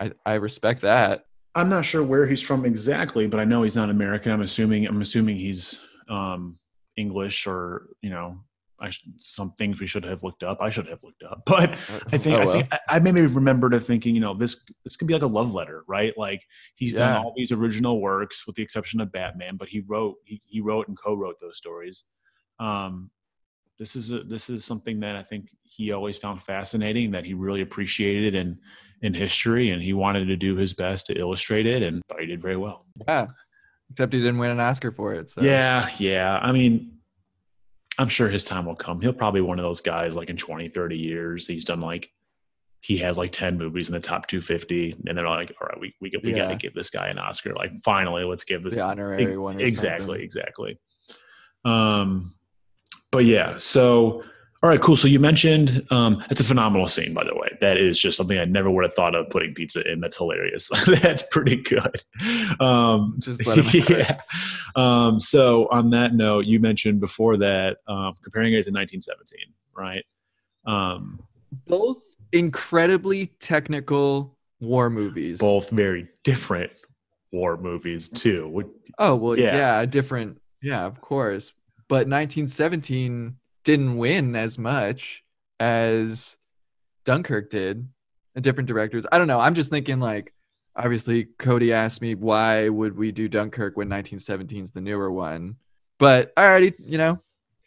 i 0.00 0.12
i 0.24 0.34
respect 0.34 0.82
that 0.82 1.24
I'm 1.54 1.70
not 1.70 1.84
sure 1.84 2.04
where 2.04 2.24
he's 2.26 2.42
from 2.42 2.64
exactly, 2.64 3.26
but 3.26 3.40
I 3.40 3.44
know 3.44 3.64
he's 3.64 3.74
not 3.74 3.90
American. 3.90 4.30
I'm 4.30 4.42
assuming 4.42 4.86
I'm 4.86 5.00
assuming 5.02 5.38
he's 5.38 5.80
um, 6.08 6.56
English 6.96 7.48
or 7.48 7.88
you 8.00 8.10
know, 8.10 8.38
I 8.78 8.90
sh- 8.90 9.02
some 9.16 9.52
things 9.58 9.80
we 9.80 9.86
should 9.88 10.04
have 10.04 10.22
looked 10.22 10.44
up. 10.44 10.58
I 10.60 10.70
should 10.70 10.86
have 10.86 11.02
looked 11.02 11.24
up, 11.24 11.42
but 11.46 11.74
I 12.12 12.18
think 12.18 12.36
Oh, 12.38 12.42
I 12.48 12.52
think 12.52 12.68
I, 12.70 12.78
I 12.88 12.98
maybe 13.00 13.22
remembered 13.22 13.74
of 13.74 13.84
thinking, 13.84 14.14
you 14.14 14.20
know, 14.20 14.34
this 14.34 14.62
this 14.84 14.94
could 14.94 15.08
be 15.08 15.14
like 15.14 15.22
a 15.22 15.26
love 15.26 15.52
letter, 15.52 15.82
right? 15.88 16.16
Like 16.16 16.44
he's 16.76 16.92
Yeah. 16.92 17.00
done 17.00 17.16
all 17.24 17.32
these 17.36 17.50
original 17.50 18.00
works 18.00 18.46
with 18.46 18.54
the 18.54 18.62
exception 18.62 19.00
of 19.00 19.10
Batman, 19.10 19.56
but 19.56 19.68
he 19.68 19.80
wrote 19.80 20.16
he, 20.24 20.40
he 20.46 20.60
wrote 20.60 20.86
and 20.86 20.96
co-wrote 20.96 21.40
those 21.40 21.56
stories. 21.56 22.04
Um, 22.60 23.10
this 23.78 23.96
is 23.96 24.12
a, 24.12 24.20
this 24.24 24.50
is 24.50 24.64
something 24.64 25.00
that 25.00 25.16
I 25.16 25.22
think 25.22 25.50
he 25.62 25.92
always 25.92 26.18
found 26.18 26.42
fascinating, 26.42 27.12
that 27.12 27.24
he 27.24 27.34
really 27.34 27.62
appreciated 27.62 28.34
in 28.34 28.58
in 29.02 29.14
history, 29.14 29.70
and 29.70 29.82
he 29.82 29.92
wanted 29.92 30.26
to 30.26 30.36
do 30.36 30.56
his 30.56 30.74
best 30.74 31.06
to 31.06 31.18
illustrate 31.18 31.66
it, 31.66 31.82
and 31.82 32.02
thought 32.08 32.20
he 32.20 32.26
did 32.26 32.42
very 32.42 32.56
well. 32.56 32.86
yeah 33.06 33.28
except 33.90 34.12
he 34.12 34.18
didn't 34.18 34.38
win 34.38 34.50
an 34.50 34.60
oscar 34.60 34.92
for 34.92 35.14
it 35.14 35.30
so 35.30 35.42
Yeah, 35.42 35.88
yeah. 35.98 36.38
I 36.38 36.52
mean, 36.52 36.98
I'm 37.98 38.08
sure 38.08 38.28
his 38.28 38.44
time 38.44 38.66
will 38.66 38.76
come. 38.76 39.00
He'll 39.00 39.12
probably 39.12 39.40
be 39.40 39.46
one 39.46 39.58
of 39.58 39.64
those 39.64 39.80
guys 39.80 40.14
like 40.14 40.30
in 40.30 40.36
20, 40.36 40.68
30 40.68 40.96
years. 40.96 41.46
He's 41.46 41.64
done 41.64 41.80
like 41.80 42.10
he 42.80 42.98
has 42.98 43.18
like 43.18 43.32
10 43.32 43.58
movies 43.58 43.88
in 43.88 43.94
the 43.94 44.00
top 44.00 44.28
250 44.28 45.02
and 45.06 45.18
they're 45.18 45.28
like, 45.28 45.52
all 45.60 45.66
right, 45.68 45.80
we 45.80 45.94
we, 46.00 46.12
we 46.22 46.32
got 46.32 46.48
to 46.48 46.56
give 46.56 46.74
this 46.74 46.90
guy 46.90 47.08
an 47.08 47.18
Oscar. 47.18 47.54
Like 47.54 47.72
finally, 47.82 48.22
let's 48.22 48.44
give 48.44 48.62
this 48.62 48.76
the 48.76 48.82
honorary 48.82 49.36
one 49.36 49.60
exactly, 49.60 50.06
something. 50.06 50.22
exactly. 50.22 50.78
Um 51.64 52.34
but 53.18 53.24
yeah, 53.24 53.58
so 53.58 54.22
all 54.62 54.70
right, 54.70 54.80
cool. 54.80 54.96
So 54.96 55.08
you 55.08 55.18
mentioned 55.18 55.84
um 55.90 56.22
it's 56.30 56.40
a 56.40 56.44
phenomenal 56.44 56.86
scene, 56.86 57.12
by 57.14 57.24
the 57.24 57.34
way. 57.34 57.48
That 57.60 57.78
is 57.78 57.98
just 57.98 58.16
something 58.16 58.38
I 58.38 58.44
never 58.44 58.70
would 58.70 58.84
have 58.84 58.94
thought 58.94 59.16
of 59.16 59.28
putting 59.28 59.54
pizza 59.54 59.80
in. 59.90 59.98
That's 59.98 60.16
hilarious. 60.16 60.70
That's 61.02 61.24
pretty 61.32 61.56
good. 61.56 62.00
Um 62.60 63.16
Just 63.18 63.44
let 63.44 63.58
him 63.58 63.66
it. 63.82 63.88
yeah. 63.90 64.20
Um, 64.76 65.18
so 65.18 65.66
on 65.72 65.90
that 65.90 66.14
note, 66.14 66.44
you 66.46 66.60
mentioned 66.60 67.00
before 67.00 67.36
that 67.38 67.78
um, 67.88 68.14
comparing 68.22 68.52
it 68.52 68.62
to 68.66 68.70
1917, 68.70 69.40
right? 69.76 70.04
Um, 70.64 71.20
both 71.66 71.98
incredibly 72.32 73.26
technical 73.40 74.36
war 74.60 74.90
movies 74.90 75.38
both 75.40 75.70
very 75.70 76.06
different 76.22 76.70
war 77.32 77.56
movies 77.56 78.08
too. 78.08 78.46
Would- 78.50 78.70
Oh 78.96 79.16
well, 79.16 79.36
Yeah. 79.36 79.56
yeah. 79.56 79.84
different. 79.86 80.40
Yeah, 80.62 80.84
of 80.86 81.00
course. 81.00 81.52
But 81.88 82.06
1917 82.08 83.36
didn't 83.64 83.96
win 83.96 84.36
as 84.36 84.58
much 84.58 85.24
as 85.58 86.36
Dunkirk 87.04 87.50
did. 87.50 87.88
And 88.34 88.44
different 88.44 88.68
directors. 88.68 89.04
I 89.10 89.18
don't 89.18 89.26
know. 89.26 89.40
I'm 89.40 89.54
just 89.54 89.70
thinking 89.70 89.98
like, 89.98 90.32
obviously, 90.76 91.24
Cody 91.38 91.72
asked 91.72 92.00
me 92.00 92.14
why 92.14 92.68
would 92.68 92.96
we 92.96 93.10
do 93.10 93.26
Dunkirk 93.26 93.76
when 93.76 93.88
1917 93.88 94.62
is 94.62 94.70
the 94.72 94.80
newer 94.80 95.10
one. 95.10 95.56
But 95.98 96.32
I 96.36 96.44
already, 96.44 96.72
you 96.78 96.98
know, 96.98 97.20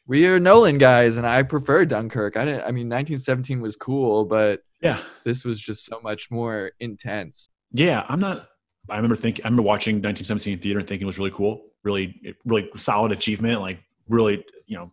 we 0.07 0.25
are 0.27 0.39
Nolan 0.39 0.77
guys, 0.77 1.17
and 1.17 1.27
I 1.27 1.43
prefer 1.43 1.84
Dunkirk. 1.84 2.38
I 2.38 2.45
didn't. 2.45 2.62
I 2.62 2.71
mean, 2.71 2.88
1917 2.88 3.60
was 3.60 3.75
cool, 3.75 4.23
but 4.23 4.62
Yeah, 4.81 4.99
this 5.25 5.43
was 5.43 5.60
just 5.60 5.86
so 5.86 5.99
much 6.01 6.31
more 6.31 6.71
intense. 6.79 7.49
yeah. 7.73 8.05
I'm 8.07 8.21
not. 8.21 8.47
I 8.89 8.95
remember 8.95 9.17
thinking. 9.17 9.43
I 9.43 9.49
remember 9.49 9.63
watching 9.63 9.95
1917 9.95 10.53
in 10.53 10.60
theater 10.60 10.79
and 10.79 10.88
thinking 10.88 11.05
it 11.05 11.07
was 11.07 11.19
really 11.19 11.31
cool, 11.31 11.63
really, 11.84 12.36
really 12.45 12.69
solid 12.77 13.12
achievement. 13.12 13.60
Like 13.60 13.79
really, 14.09 14.43
you 14.65 14.77
know, 14.77 14.91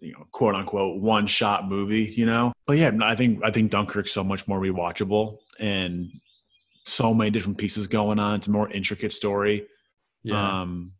you 0.00 0.12
know, 0.12 0.26
quote 0.30 0.54
unquote 0.54 1.00
one 1.00 1.26
shot 1.26 1.68
movie. 1.68 2.12
You 2.16 2.26
know, 2.26 2.52
but 2.66 2.78
yeah, 2.78 2.92
I 3.02 3.14
think 3.14 3.40
I 3.44 3.50
think 3.50 3.70
Dunkirk's 3.70 4.12
so 4.12 4.24
much 4.24 4.48
more 4.48 4.60
rewatchable 4.60 5.38
and 5.58 6.10
so 6.84 7.12
many 7.12 7.30
different 7.30 7.58
pieces 7.58 7.86
going 7.86 8.18
on. 8.18 8.36
It's 8.36 8.46
a 8.46 8.50
more 8.50 8.70
intricate 8.70 9.12
story. 9.12 9.66
Yeah, 10.22 10.62
Um, 10.62 10.92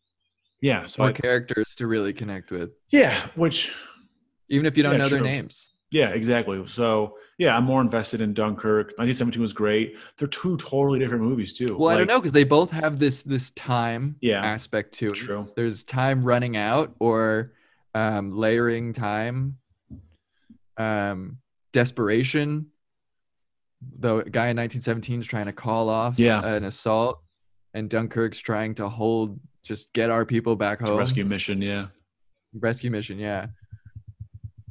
yeah. 0.61 0.85
So 0.85 1.03
more 1.03 1.11
I, 1.11 1.13
characters 1.13 1.75
to 1.77 1.87
really 1.87 2.13
connect 2.13 2.51
with, 2.51 2.71
yeah, 2.91 3.29
which 3.35 3.73
even 4.49 4.67
if 4.67 4.77
you 4.77 4.83
don't 4.83 4.93
Yeah, 4.93 4.99
know 4.99 5.09
their 5.09 5.21
names. 5.21 5.71
Yeah, 5.91 6.11
exactly. 6.11 6.65
So 6.67 7.17
yeah, 7.39 7.57
I'm 7.57 7.65
more 7.65 7.81
invested 7.81 8.21
in 8.21 8.35
Dunkirk. 8.35 8.89
1917 8.99 9.41
was 9.43 9.53
great. 9.53 9.97
They're 10.19 10.29
two 10.29 10.57
totally 10.59 10.99
different 10.99 11.25
movies 11.25 11.53
too. 11.53 11.77
Well, 11.79 11.89
I 11.89 11.97
don't 11.97 12.07
know 12.07 12.19
because 12.21 12.33
they 12.33 12.45
both 12.45 12.71
have 12.71 12.99
this 12.99 13.23
this 13.23 13.51
time 13.53 14.17
Yeah. 14.21 14.45
aspect 14.45 14.93
to 14.95 15.09
it. 15.09 15.15
True. 15.15 15.49
There's 15.57 15.83
time 15.85 16.23
running 16.25 16.57
out 16.57 16.95
or 16.99 17.53
um, 17.95 18.33
layering 18.37 18.93
time, 18.93 19.57
um, 20.77 21.39
desperation. 21.73 22.67
The 23.99 24.19
guy 24.25 24.49
in 24.49 24.57
1917 24.59 25.21
is 25.21 25.27
trying 25.27 25.47
to 25.47 25.53
call 25.53 25.89
off 25.89 26.19
Yeah. 26.19 26.45
an 26.45 26.65
assault, 26.65 27.23
and 27.75 27.89
Dunkirk's 27.89 28.39
trying 28.39 28.75
to 28.77 28.89
hold, 28.89 29.41
just 29.65 29.93
get 29.95 30.11
our 30.11 30.27
people 30.27 30.55
back 30.57 30.81
It's 30.81 30.89
a 30.89 30.93
home. 30.93 30.99
rescue 31.01 31.25
mission. 31.25 31.63
Yeah, 31.63 31.87
rescue 32.53 32.91
mission. 32.91 33.19
Yeah, 33.19 33.47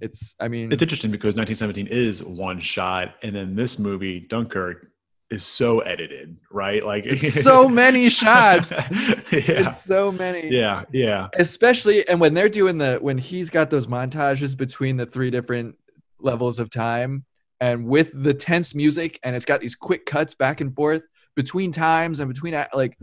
it's. 0.01 0.35
I 0.39 0.47
mean, 0.47 0.71
it's 0.71 0.81
interesting 0.81 1.11
because 1.11 1.35
1917 1.35 1.87
is 1.87 2.23
one 2.23 2.59
shot, 2.59 3.15
and 3.21 3.35
then 3.35 3.55
this 3.55 3.79
movie 3.79 4.19
Dunkirk 4.19 4.89
is 5.29 5.45
so 5.45 5.79
edited, 5.79 6.37
right? 6.51 6.83
Like 6.83 7.05
It's 7.05 7.43
so 7.43 7.69
many 7.69 8.09
shots. 8.09 8.71
yeah, 8.91 9.19
it's 9.31 9.83
so 9.83 10.11
many. 10.11 10.49
yeah, 10.49 10.83
yeah. 10.91 11.27
especially 11.35 12.07
and 12.07 12.19
when 12.19 12.33
they're 12.33 12.49
doing 12.49 12.77
the 12.77 12.97
when 13.01 13.17
he's 13.17 13.49
got 13.49 13.69
those 13.69 13.87
montages 13.87 14.57
between 14.57 14.97
the 14.97 15.05
three 15.05 15.29
different 15.29 15.75
levels 16.19 16.59
of 16.59 16.69
time 16.69 17.25
and 17.61 17.85
with 17.85 18.11
the 18.13 18.33
tense 18.33 18.73
music 18.73 19.19
and 19.23 19.35
it's 19.35 19.45
got 19.45 19.61
these 19.61 19.75
quick 19.75 20.05
cuts 20.05 20.33
back 20.33 20.61
and 20.61 20.75
forth 20.75 21.05
between 21.35 21.71
times 21.71 22.19
and 22.19 22.31
between 22.31 22.53
like 22.73 22.97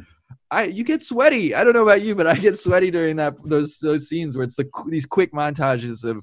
I 0.51 0.65
you 0.65 0.85
get 0.85 1.03
sweaty. 1.03 1.55
I 1.55 1.65
don't 1.65 1.73
know 1.73 1.83
about 1.83 2.03
you, 2.03 2.15
but 2.15 2.27
I 2.27 2.37
get 2.37 2.59
sweaty 2.59 2.91
during 2.91 3.17
that 3.17 3.35
those 3.45 3.79
those 3.79 4.09
scenes 4.09 4.37
where 4.37 4.45
it's 4.45 4.57
the 4.57 4.69
these 4.89 5.07
quick 5.07 5.33
montages 5.33 6.05
of 6.05 6.23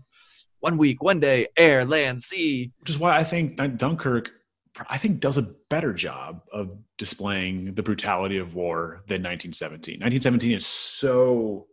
one 0.63 0.77
week, 0.77 1.03
one 1.03 1.19
day, 1.19 1.47
air, 1.57 1.83
land, 1.83 2.21
sea. 2.21 2.71
Which 2.79 2.89
is 2.89 2.97
why 2.97 3.17
I 3.17 3.25
think 3.25 3.57
Dunkirk, 3.77 4.31
I 4.89 4.97
think, 4.97 5.19
does 5.19 5.37
a 5.37 5.53
better 5.69 5.91
job 5.91 6.41
of 6.53 6.77
displaying 6.97 7.75
the 7.75 7.83
brutality 7.83 8.37
of 8.37 8.55
war 8.55 9.03
than 9.09 9.21
1917. 9.21 9.95
1917 9.95 10.55
is 10.55 10.65
so, 10.65 11.67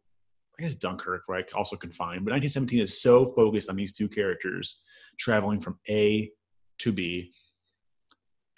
I 0.59 0.65
guess 0.65 0.75
Dunkirk, 0.75 1.23
right? 1.29 1.45
Also 1.55 1.77
confined, 1.77 2.25
but 2.25 2.33
1917 2.33 2.81
is 2.81 3.01
so 3.01 3.33
focused 3.33 3.71
on 3.71 3.77
these 3.77 3.93
two 3.93 4.09
characters 4.09 4.83
traveling 5.21 5.61
from 5.61 5.79
A 5.89 6.29
to 6.81 6.91
B, 6.91 7.31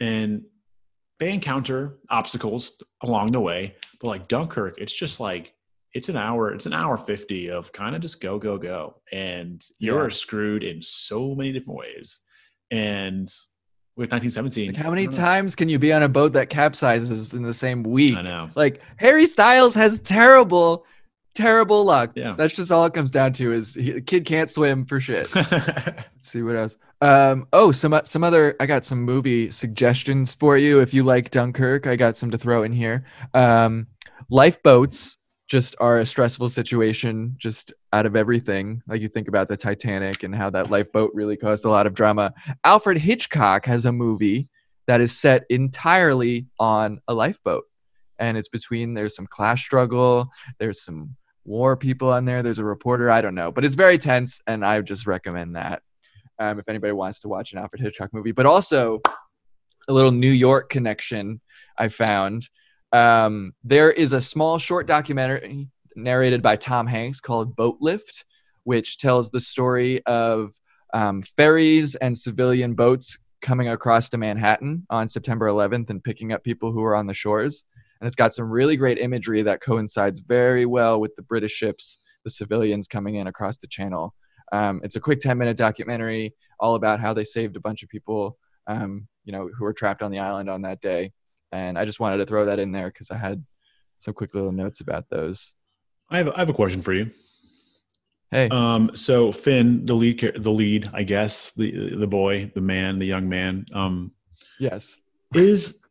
and 0.01 0.43
they 1.21 1.31
encounter 1.31 1.99
obstacles 2.09 2.83
along 3.03 3.33
the 3.33 3.41
way. 3.41 3.77
But 4.01 4.09
like 4.09 4.29
Dunkirk, 4.29 4.77
it's 4.79 4.95
just 4.95 5.21
like 5.21 5.53
it's 5.95 6.09
an 6.09 6.17
hour, 6.17 6.53
it's 6.55 6.67
an 6.67 6.73
hour 6.73 6.97
50 6.97 7.51
of 7.51 7.73
kind 7.73 7.95
of 7.95 8.01
just 8.03 8.21
go, 8.21 8.39
go, 8.39 8.57
go. 8.59 8.97
And 9.13 9.63
you're 9.79 10.05
Yeah. 10.05 10.09
screwed 10.11 10.63
in 10.65 10.81
so 10.83 11.35
many 11.35 11.53
different 11.53 11.79
ways. 11.79 12.21
And 12.71 13.29
with 13.97 14.11
1917, 14.11 14.69
Like 14.69 14.77
how 14.77 14.89
many 14.91 15.03
I 15.03 15.05
don't 15.07 15.15
know. 15.15 15.19
times 15.21 15.55
can 15.55 15.69
you 15.69 15.79
be 15.79 15.93
on 15.93 16.03
a 16.03 16.09
boat 16.09 16.33
that 16.33 16.49
capsizes 16.49 17.35
in 17.35 17.43
the 17.43 17.53
same 17.53 17.83
week? 17.83 18.17
I 18.17 18.23
know. 18.23 18.51
Like 18.55 18.81
Harry 18.97 19.27
Styles 19.27 19.75
has 19.75 19.99
terrible, 19.99 20.87
terrible 21.35 21.85
luck. 21.85 22.13
Yeah. 22.15 22.35
That's 22.39 22.55
just 22.55 22.73
all 22.73 22.87
it 22.87 22.95
comes 22.95 23.11
down 23.11 23.35
to 23.35 23.53
is 23.53 23.75
he, 23.75 23.93
the 23.93 24.01
kid 24.01 24.25
can't 24.25 24.49
swim 24.49 24.87
for 24.87 24.99
shit. 24.99 25.33
Let's 25.35 26.07
see 26.23 26.43
what 26.43 26.57
else. 26.57 26.77
Um. 27.03 27.49
Oh, 27.53 27.73
some 27.73 28.01
some 28.05 28.23
other. 28.23 28.55
I 28.61 28.67
got 28.67 28.85
some 28.85 29.03
movie 29.03 29.51
suggestions 29.51 30.37
for 30.37 30.57
you. 30.57 30.79
If 30.81 30.95
you 30.95 31.03
like 31.03 31.31
Dunkirk, 31.33 31.87
I 31.89 31.97
got 31.97 32.17
some 32.17 32.31
to 32.31 32.39
throw 32.39 32.63
in 32.63 32.71
here. 32.73 33.05
Um, 33.35 33.89
lifeboats 34.31 35.19
just 35.53 35.77
are 35.81 35.99
a 35.99 36.07
stressful 36.07 36.49
situation, 36.49 37.35
just 37.37 37.75
out 37.93 38.07
of 38.07 38.17
everything. 38.17 38.81
Like 38.89 39.03
you 39.03 39.09
think 39.09 39.29
about 39.29 39.49
the 39.49 39.57
Titanic 39.59 40.23
and 40.23 40.35
how 40.35 40.49
that 40.49 40.71
lifeboat 40.71 41.11
really 41.13 41.37
caused 41.37 41.67
a 41.67 41.69
lot 41.69 41.87
of 41.87 41.93
drama. 41.93 42.33
Alfred 42.65 42.97
Hitchcock 42.97 43.67
has 43.67 43.85
a 43.85 43.93
movie 43.93 44.49
that 44.87 45.03
is 45.03 45.15
set 45.15 45.45
entirely 45.51 46.47
on 46.59 47.03
a 47.07 47.13
lifeboat, 47.13 47.65
and 48.19 48.39
it's 48.39 48.49
between 48.49 48.95
there's 48.95 49.15
some 49.15 49.27
class 49.27 49.61
struggle, 49.61 50.31
there's 50.59 50.83
some 50.83 51.17
war 51.45 51.77
people 51.77 52.11
on 52.11 52.25
there, 52.25 52.43
there's 52.43 52.59
a 52.59 52.65
reporter. 52.65 53.11
I 53.11 53.21
don't 53.21 53.35
know, 53.35 53.53
but 53.53 53.63
it's 53.63 53.75
very 53.75 53.99
tense, 53.99 54.41
and 54.47 54.65
I 54.65 54.81
just 54.81 55.07
recommend 55.07 55.57
that 55.57 55.83
um, 56.39 56.61
if 56.61 56.67
anybody 56.67 56.95
wants 56.95 57.21
to 57.21 57.29
watch 57.29 57.53
an 57.53 57.59
Alfred 57.59 57.83
Hitchcock 57.83 58.15
movie. 58.15 58.33
But 58.33 58.47
also 58.47 59.03
a 59.87 59.93
little 59.93 60.13
New 60.13 60.31
York 60.31 60.71
connection 60.71 61.43
I 61.77 61.89
found. 61.89 62.49
Um, 62.93 63.55
there 63.65 63.91
is 63.91 64.13
a 64.13 64.21
small 64.21 64.59
short 64.59 64.87
documentary 64.87 65.69
narrated 65.97 66.43
by 66.43 66.57
Tom 66.57 66.87
Hanks 66.87 67.21
called 67.21 67.57
Boat 67.57 67.79
Lift, 67.81 68.25
which 68.65 68.99
tells 68.99 69.31
the 69.31 69.41
story 69.41 70.05
of 70.07 70.53
um, 70.93 71.23
ferries 71.23 71.95
and 71.97 72.17
civilian 72.17 72.75
boats 72.75 73.19
coming 73.41 73.69
across 73.69 74.09
to 74.11 74.19
Manhattan 74.19 74.87
on 74.91 75.09
September 75.09 75.47
11th 75.49 75.91
and 75.91 76.05
picking 76.05 76.33
up 76.33 76.45
people 76.45 76.71
who 76.71 76.83
are 76.83 76.95
on 76.95 77.07
the 77.07 77.15
shores. 77.15 77.65
And 78.01 78.07
it's 78.07 78.17
got 78.17 78.35
some 78.35 78.51
really 78.51 78.77
great 78.77 78.99
imagery 78.99 79.43
that 79.43 79.61
coincides 79.61 80.21
very 80.21 80.67
well 80.67 81.01
with 81.01 81.15
the 81.17 81.23
British 81.23 81.53
ships, 81.53 81.99
the 82.25 82.31
civilians 82.31 82.89
coming 82.89 83.17
in 83.17 83.27
across 83.27 83.59
the 83.59 83.67
channel. 83.67 84.15
Um, 84.53 84.81
it's 84.85 84.97
a 84.97 85.01
quick 85.01 85.21
10 85.21 85.39
minute 85.39 85.57
documentary 85.57 86.35
all 86.61 86.75
about 86.75 87.01
how 87.01 87.15
they 87.15 87.25
saved 87.25 87.57
a 87.57 87.61
bunch 87.61 87.83
of 87.83 87.89
people, 87.89 88.37
um, 88.67 89.09
you 89.25 89.33
know, 89.33 89.49
who 89.57 89.65
were 89.65 89.73
trapped 89.73 90.03
on 90.03 90.11
the 90.11 90.19
island 90.19 90.51
on 90.51 90.63
that 90.63 90.81
day. 90.81 91.13
And 91.53 91.79
I 91.79 91.85
just 91.85 92.01
wanted 92.01 92.17
to 92.19 92.27
throw 92.27 92.47
that 92.47 92.59
in 92.59 92.73
there 92.73 92.89
because 92.89 93.11
I 93.11 93.17
had 93.17 93.45
some 93.99 94.15
quick 94.15 94.35
little 94.35 94.53
notes 94.53 94.81
about 94.81 95.09
those. 95.11 95.55
I 96.11 96.19
have 96.19 96.29
I 96.29 96.39
have 96.39 96.49
a 96.49 96.55
question 96.55 96.83
for 96.83 96.93
you. 96.93 97.11
Hey, 98.31 98.49
Um, 98.51 98.91
so 98.95 99.31
Finn, 99.31 99.85
the 99.85 99.93
lead, 99.95 100.33
the 100.39 100.51
lead, 100.51 100.89
I 100.95 101.03
guess, 101.03 101.53
the 101.53 101.95
the 101.95 102.07
boy, 102.07 102.51
the 102.55 102.61
man, 102.63 102.99
the 102.99 103.05
young 103.07 103.29
man, 103.29 103.67
um, 103.75 104.13
yes. 104.59 105.01
is 105.35 105.85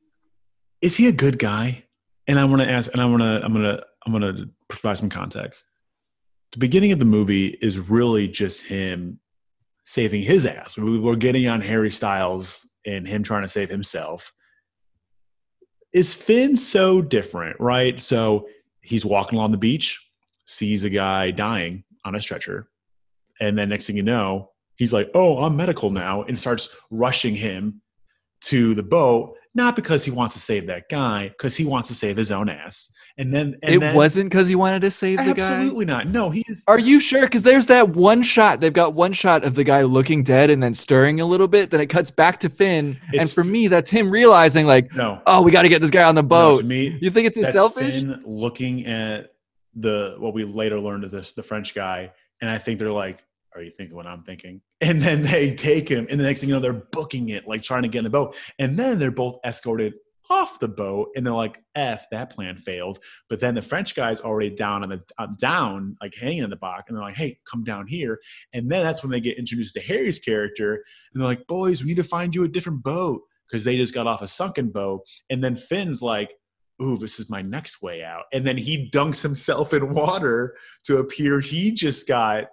is 0.82 0.98
he 0.98 1.08
a 1.08 1.12
good 1.12 1.38
guy? 1.38 1.84
And 2.28 2.40
I 2.40 2.46
want 2.46 2.62
to 2.62 2.70
ask, 2.70 2.92
and 2.92 3.02
I 3.02 3.06
want 3.06 3.22
to, 3.22 3.42
I'm 3.44 3.54
gonna, 3.54 3.82
I'm 4.06 4.12
gonna 4.12 4.46
provide 4.68 4.98
some 4.98 5.10
context. 5.10 5.64
The 6.54 6.60
beginning 6.60 6.92
of 6.92 7.00
the 7.00 7.06
movie 7.06 7.48
is 7.62 7.78
really 7.80 8.28
just 8.28 8.64
him 8.66 9.20
saving 9.84 10.24
his 10.24 10.46
ass. 10.46 10.78
We- 10.78 11.00
We're 11.00 11.16
getting 11.16 11.48
on 11.48 11.62
Harry 11.62 11.92
Styles 11.92 12.68
and 12.86 13.08
him 13.08 13.22
trying 13.24 13.42
to 13.44 13.48
save 13.48 13.70
himself. 13.70 14.32
Is 15.94 16.14
Finn 16.14 16.56
so 16.56 17.02
different, 17.02 17.60
right? 17.60 18.00
So 18.00 18.48
he's 18.82 19.06
walking 19.06 19.38
along 19.38 19.52
the 19.52 19.58
beach, 19.58 20.00
sees 20.46 20.84
a 20.84 20.90
guy 20.90 21.32
dying 21.32 21.84
on 22.06 22.16
a 22.16 22.22
stretcher, 22.22 22.70
and 23.40 23.58
then 23.58 23.70
next 23.70 23.88
thing 23.88 23.98
you 23.98 24.04
know, 24.04 24.52
he's 24.76 24.94
like, 24.94 25.10
"Oh, 25.14 25.44
I'm 25.44 25.56
medical 25.56 25.90
now," 25.90 26.24
and 26.24 26.38
starts 26.38 26.70
rushing 26.90 27.36
him 27.36 27.82
to 28.42 28.74
the 28.74 28.84
boat, 28.84 29.38
not 29.54 29.76
because 29.76 30.06
he 30.06 30.12
wants 30.12 30.36
to 30.36 30.42
save 30.42 30.68
that 30.68 30.88
guy, 30.90 31.28
because 31.30 31.56
he 31.58 31.66
wants 31.66 31.90
to 31.90 31.96
save 31.96 32.16
his 32.16 32.32
own 32.32 32.48
ass. 32.50 32.92
And 33.18 33.34
then 33.34 33.58
and 33.62 33.76
it 33.76 33.80
then, 33.80 33.96
wasn't 33.96 34.30
because 34.30 34.48
he 34.48 34.56
wanted 34.56 34.82
to 34.84 34.92
save 34.92 35.18
the 35.18 35.34
guy. 35.34 35.44
absolutely 35.44 35.86
not. 35.86 36.08
No, 36.08 36.30
he 36.30 36.46
is. 36.48 36.64
Are 36.68 36.80
you 36.80 37.00
sure? 37.02 37.24
Because 37.24 37.44
there's 37.44 37.66
that 37.66 37.90
one 37.90 38.24
shot. 38.24 38.62
They've 38.62 38.72
got 38.72 38.94
one 38.94 39.12
shot 39.12 39.44
of 39.44 39.56
the 39.56 39.66
guy 39.66 39.84
looking 39.84 40.24
dead 40.24 40.50
and 40.50 40.64
then 40.64 40.74
stirring 40.74 41.20
a 41.20 41.26
little 41.26 41.50
bit. 41.50 41.70
Then 41.72 41.82
it 41.82 41.88
cuts 41.88 42.10
back 42.10 42.40
to 42.40 42.50
Finn. 42.50 42.98
and 43.14 43.30
for 43.30 43.44
me, 43.44 43.68
that's 43.68 43.90
him 43.90 44.10
realizing, 44.10 44.66
like, 44.66 44.94
No, 44.96 45.22
oh, 45.26 45.42
we 45.42 45.52
got 45.52 45.64
to 45.64 45.70
get 45.70 45.82
this 45.82 45.92
guy 45.92 46.04
on 46.04 46.16
the 46.16 46.22
no, 46.22 46.28
boat. 46.28 46.58
to 46.60 46.64
me, 46.66 46.98
you 47.02 47.12
think 47.12 47.28
it's 47.28 47.38
that's 47.38 47.52
selfish? 47.52 47.96
Finn 47.96 48.22
looking 48.26 48.86
at 48.88 49.34
the 49.76 50.16
what 50.20 50.34
we 50.34 50.44
later 50.46 50.80
learned 50.80 51.04
is 51.04 51.12
this 51.12 51.34
the 51.34 51.44
French 51.44 51.76
guy, 51.76 52.12
and 52.42 52.50
I 52.50 52.58
think 52.58 52.80
they're 52.80 52.92
like, 52.92 53.24
"Are 53.56 53.62
you 53.62 53.72
thinking 53.72 53.96
what 53.96 54.08
I'm 54.08 54.24
thinking?" 54.24 54.62
And 54.82 55.02
then 55.02 55.22
they 55.24 55.54
take 55.54 55.90
him, 55.90 56.08
and 56.10 56.20
the 56.20 56.24
next 56.24 56.40
thing 56.40 56.50
you 56.50 56.56
know, 56.56 56.62
they're 56.62 56.74
booking 56.74 57.30
it, 57.30 57.48
like 57.48 57.62
trying 57.62 57.84
to 57.84 57.88
get 57.88 58.00
in 58.00 58.04
the 58.04 58.10
boat, 58.10 58.36
and 58.60 58.78
then 58.78 58.98
they're 58.98 59.12
both 59.12 59.40
escorted 59.46 59.94
off 60.30 60.60
the 60.60 60.68
boat, 60.68 61.10
and 61.16 61.26
they're 61.26 61.34
like, 61.34 61.62
"F 61.76 62.06
that 62.12 62.32
plan 62.32 62.58
failed." 62.58 63.00
But 63.30 63.40
then 63.40 63.56
the 63.56 63.62
French 63.62 63.96
guy's 63.96 64.22
already 64.22 64.50
down 64.50 64.84
on 64.84 64.90
the 64.90 65.02
uh, 65.18 65.28
down, 65.40 65.98
like 66.02 66.16
hanging 66.16 66.44
in 66.44 66.50
the 66.50 66.56
box, 66.56 66.86
and 66.88 66.98
they're 66.98 67.04
like, 67.04 67.18
"Hey, 67.18 67.40
come 67.50 67.64
down 67.64 67.88
here." 67.88 68.20
And 68.54 68.72
then 68.72 68.84
that's 68.84 69.04
when 69.04 69.12
they 69.12 69.20
get 69.20 69.38
introduced 69.38 69.76
to 69.76 69.82
Harry's 69.82 70.20
character, 70.20 70.84
and 71.14 71.22
they're 71.22 71.28
like, 71.28 71.46
"Boys, 71.48 71.84
we 71.84 71.90
need 71.90 71.98
to 71.98 72.04
find 72.04 72.34
you 72.34 72.44
a 72.44 72.48
different 72.48 72.84
boat." 72.84 73.22
Because 73.48 73.66
they 73.66 73.76
just 73.76 73.94
got 73.94 74.08
off 74.08 74.22
a 74.22 74.28
sunken 74.28 74.70
boat, 74.70 75.02
and 75.30 75.44
then 75.44 75.58
Finn's 75.58 76.02
like, 76.02 76.32
ooh, 76.82 76.98
this 76.98 77.20
is 77.20 77.30
my 77.30 77.42
next 77.42 77.82
way 77.82 78.04
out. 78.04 78.24
And 78.34 78.46
then 78.46 78.58
he 78.58 78.90
dunks 78.90 79.22
himself 79.22 79.74
in 79.74 79.94
water 79.94 80.56
to 80.86 80.98
appear 80.98 81.40
he 81.40 81.72
just 81.72 82.08
got, 82.08 82.46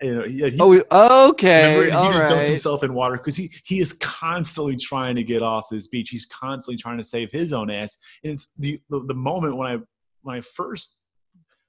you 0.00 0.14
know, 0.14 0.24
he, 0.24 0.54
Oh, 0.90 1.28
okay. 1.30 1.74
remember, 1.74 1.96
All 1.96 2.06
he 2.12 2.18
just 2.18 2.24
dunked 2.32 2.36
right. 2.36 2.48
himself 2.48 2.84
in 2.84 2.94
water 2.94 3.16
because 3.16 3.36
he, 3.36 3.50
he 3.64 3.80
is 3.80 3.92
constantly 3.94 4.76
trying 4.76 5.16
to 5.16 5.22
get 5.24 5.42
off 5.42 5.66
this 5.70 5.88
beach. 5.88 6.10
He's 6.10 6.26
constantly 6.26 6.76
trying 6.80 6.98
to 6.98 7.04
save 7.04 7.30
his 7.32 7.52
own 7.52 7.70
ass. 7.70 7.96
And 8.24 8.34
it's 8.34 8.48
the, 8.58 8.80
the, 8.90 9.00
the 9.06 9.14
moment 9.14 9.56
when 9.56 9.68
I, 9.68 9.78
when 10.22 10.36
I 10.36 10.40
first 10.40 10.98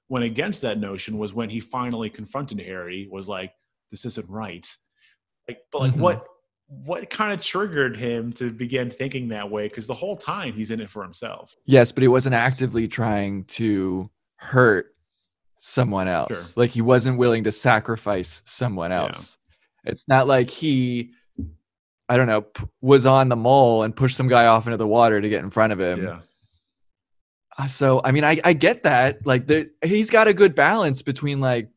went 0.08 0.24
against 0.24 0.62
that 0.62 0.78
notion 0.78 1.18
was 1.18 1.32
when 1.34 1.50
he 1.50 1.60
finally 1.60 2.10
confronted 2.10 2.60
Harry 2.60 3.08
was 3.10 3.28
like, 3.28 3.52
this 3.90 4.04
isn't 4.04 4.28
right. 4.28 4.68
Like, 5.48 5.58
but 5.72 5.80
like 5.80 5.92
Mhm. 5.94 5.98
what, 5.98 6.26
what 6.68 7.10
kind 7.10 7.32
of 7.32 7.44
triggered 7.44 7.96
him 7.96 8.32
to 8.34 8.50
begin 8.50 8.90
thinking 8.90 9.28
that 9.28 9.50
way? 9.50 9.68
Because 9.68 9.86
the 9.86 9.94
whole 9.94 10.16
time 10.16 10.52
he's 10.54 10.70
in 10.70 10.80
it 10.80 10.90
for 10.90 11.02
himself. 11.02 11.54
Yes, 11.66 11.92
but 11.92 12.02
he 12.02 12.08
wasn't 12.08 12.34
actively 12.34 12.88
trying 12.88 13.44
to 13.44 14.08
hurt 14.36 14.93
someone 15.66 16.08
else. 16.08 16.52
Sure. 16.52 16.62
Like 16.62 16.70
he 16.70 16.82
wasn't 16.82 17.16
willing 17.16 17.44
to 17.44 17.52
sacrifice 17.52 18.42
someone 18.44 18.90
Yeah. 18.90 19.04
else. 19.04 19.38
It's 19.84 20.06
not 20.08 20.26
like 20.26 20.50
he, 20.50 21.12
I 22.08 22.16
don't 22.18 22.26
know, 22.26 22.42
p- 22.42 22.64
was 22.82 23.06
on 23.06 23.30
the 23.30 23.36
mole 23.36 23.82
and 23.82 23.96
pushed 23.96 24.16
some 24.16 24.28
guy 24.28 24.44
off 24.46 24.66
into 24.66 24.76
the 24.76 24.86
water 24.86 25.20
to 25.20 25.28
get 25.28 25.42
in 25.42 25.50
front 25.50 25.72
of 25.72 25.80
him. 25.80 26.02
Yeah. 26.02 26.20
Uh, 27.58 27.66
So 27.66 28.00
I 28.04 28.12
mean, 28.12 28.24
I 28.24 28.40
I 28.44 28.52
get 28.52 28.82
that. 28.82 29.26
Like 29.26 29.46
the 29.46 29.70
he's 29.82 30.10
got 30.10 30.28
a 30.28 30.34
good 30.34 30.54
balance 30.54 31.02
between 31.02 31.40
like 31.40 31.68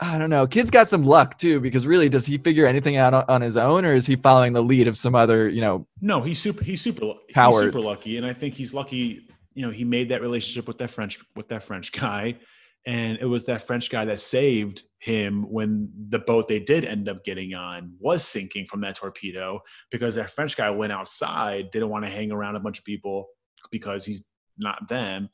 I 0.00 0.16
don't 0.18 0.30
know. 0.30 0.46
Kid's 0.46 0.70
got 0.70 0.88
some 0.88 1.04
luck 1.04 1.38
too, 1.38 1.58
because 1.60 1.84
really, 1.86 2.08
does 2.08 2.24
he 2.24 2.38
figure 2.38 2.66
anything 2.66 2.96
out 2.96 3.14
on, 3.14 3.24
on 3.28 3.40
his 3.40 3.56
own, 3.56 3.84
or 3.84 3.94
is 3.94 4.06
he 4.06 4.14
following 4.14 4.52
the 4.52 4.62
lead 4.62 4.86
of 4.86 4.96
some 4.96 5.16
other, 5.16 5.48
you 5.48 5.60
know? 5.60 5.88
No, 6.00 6.20
he's 6.22 6.38
super. 6.40 6.62
He's 6.62 6.80
super. 6.80 7.04
lu- 7.04 7.18
He's 7.26 7.34
super 7.58 7.80
lucky, 7.80 8.16
and 8.16 8.24
I 8.24 8.32
think 8.32 8.54
he's 8.54 8.72
lucky. 8.72 9.26
You 9.54 9.66
know, 9.66 9.72
he 9.72 9.82
made 9.84 10.10
that 10.10 10.20
relationship 10.20 10.68
with 10.68 10.78
that 10.78 10.90
French 10.90 11.18
with 11.34 11.48
that 11.48 11.64
French 11.64 11.90
guy, 11.90 12.36
and 12.86 13.18
it 13.20 13.26
was 13.26 13.44
that 13.46 13.62
French 13.62 13.90
guy 13.90 14.04
that 14.04 14.20
saved 14.20 14.82
him 15.00 15.42
when 15.50 15.90
the 16.08 16.18
boat 16.18 16.48
they 16.48 16.58
did 16.58 16.84
end 16.84 17.08
up 17.08 17.24
getting 17.24 17.54
on 17.54 17.92
was 18.00 18.24
sinking 18.24 18.66
from 18.66 18.80
that 18.80 18.96
torpedo 18.96 19.60
because 19.90 20.14
that 20.14 20.30
French 20.30 20.56
guy 20.56 20.70
went 20.70 20.92
outside, 20.92 21.70
didn't 21.70 21.90
want 21.90 22.04
to 22.04 22.10
hang 22.10 22.32
around 22.32 22.56
a 22.56 22.60
bunch 22.60 22.78
of 22.78 22.84
people 22.84 23.28
because 23.70 24.04
he's 24.04 24.26
not 24.58 24.88
them, 24.88 25.28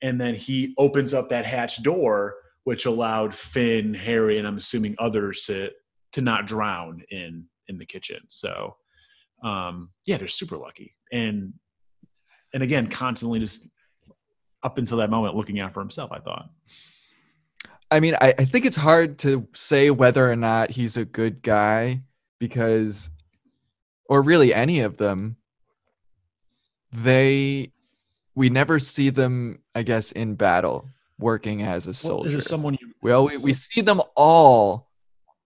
and 0.00 0.20
then 0.20 0.34
he 0.34 0.74
opens 0.78 1.12
up 1.12 1.28
that 1.28 1.44
hatch 1.44 1.82
door, 1.82 2.34
which 2.64 2.86
allowed 2.86 3.34
Finn, 3.34 3.94
Harry, 3.94 4.38
and 4.38 4.46
I'm 4.46 4.58
assuming 4.58 4.94
others 4.98 5.42
to 5.42 5.70
to 6.12 6.20
not 6.20 6.46
drown 6.46 7.02
in 7.10 7.46
in 7.68 7.78
the 7.78 7.86
kitchen. 7.86 8.20
So 8.28 8.76
um, 9.42 9.90
yeah, 10.06 10.18
they're 10.18 10.28
super 10.28 10.56
lucky, 10.56 10.94
and 11.12 11.52
and 12.54 12.62
again, 12.62 12.86
constantly 12.86 13.38
just 13.38 13.68
up 14.62 14.78
until 14.78 14.98
that 14.98 15.10
moment 15.10 15.34
looking 15.36 15.60
out 15.60 15.72
for 15.74 15.80
himself. 15.80 16.12
I 16.12 16.18
thought, 16.20 16.50
I 17.90 18.00
mean, 18.00 18.14
I, 18.20 18.34
I 18.38 18.44
think 18.44 18.64
it's 18.64 18.76
hard 18.76 19.18
to 19.20 19.46
say 19.54 19.90
whether 19.90 20.30
or 20.30 20.36
not 20.36 20.70
he's 20.70 20.96
a 20.96 21.04
good 21.04 21.42
guy 21.42 22.02
because, 22.38 23.10
or 24.08 24.22
really 24.22 24.54
any 24.54 24.80
of 24.80 24.96
them, 24.96 25.36
they, 26.92 27.72
we 28.34 28.50
never 28.50 28.78
see 28.78 29.10
them, 29.10 29.58
I 29.74 29.82
guess, 29.82 30.12
in 30.12 30.34
battle 30.34 30.88
working 31.18 31.62
as 31.62 31.86
a 31.86 31.88
well, 31.90 31.94
soldier. 31.94 32.38
is 32.38 32.46
someone 32.46 32.76
you 32.80 32.92
We 33.02 33.12
always 33.12 33.38
we 33.40 33.52
see 33.52 33.80
them 33.80 34.00
all, 34.16 34.88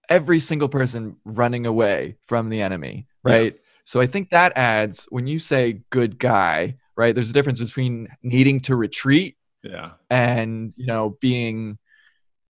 every 0.09 0.41
single 0.41 0.69
person 0.69 1.17
running 1.25 1.67
away 1.67 2.17
from 2.23 2.49
the 2.49 2.63
enemy, 2.63 3.07
Yeah. 3.25 3.33
right? 3.33 3.61
So 3.85 4.01
I 4.01 4.07
think 4.07 4.31
that 4.31 4.53
adds 4.57 5.07
when 5.11 5.27
you 5.27 5.39
say 5.39 5.83
good 5.91 6.19
guy, 6.19 6.77
right? 6.97 7.15
There's 7.15 7.31
a 7.31 7.35
difference 7.35 7.61
between 7.61 8.09
needing 8.23 8.61
to 8.61 8.77
retreat 8.77 9.37
yeah 9.63 9.93
and 10.11 10.75
you 10.77 10.87
know 10.87 11.17
being 11.21 11.79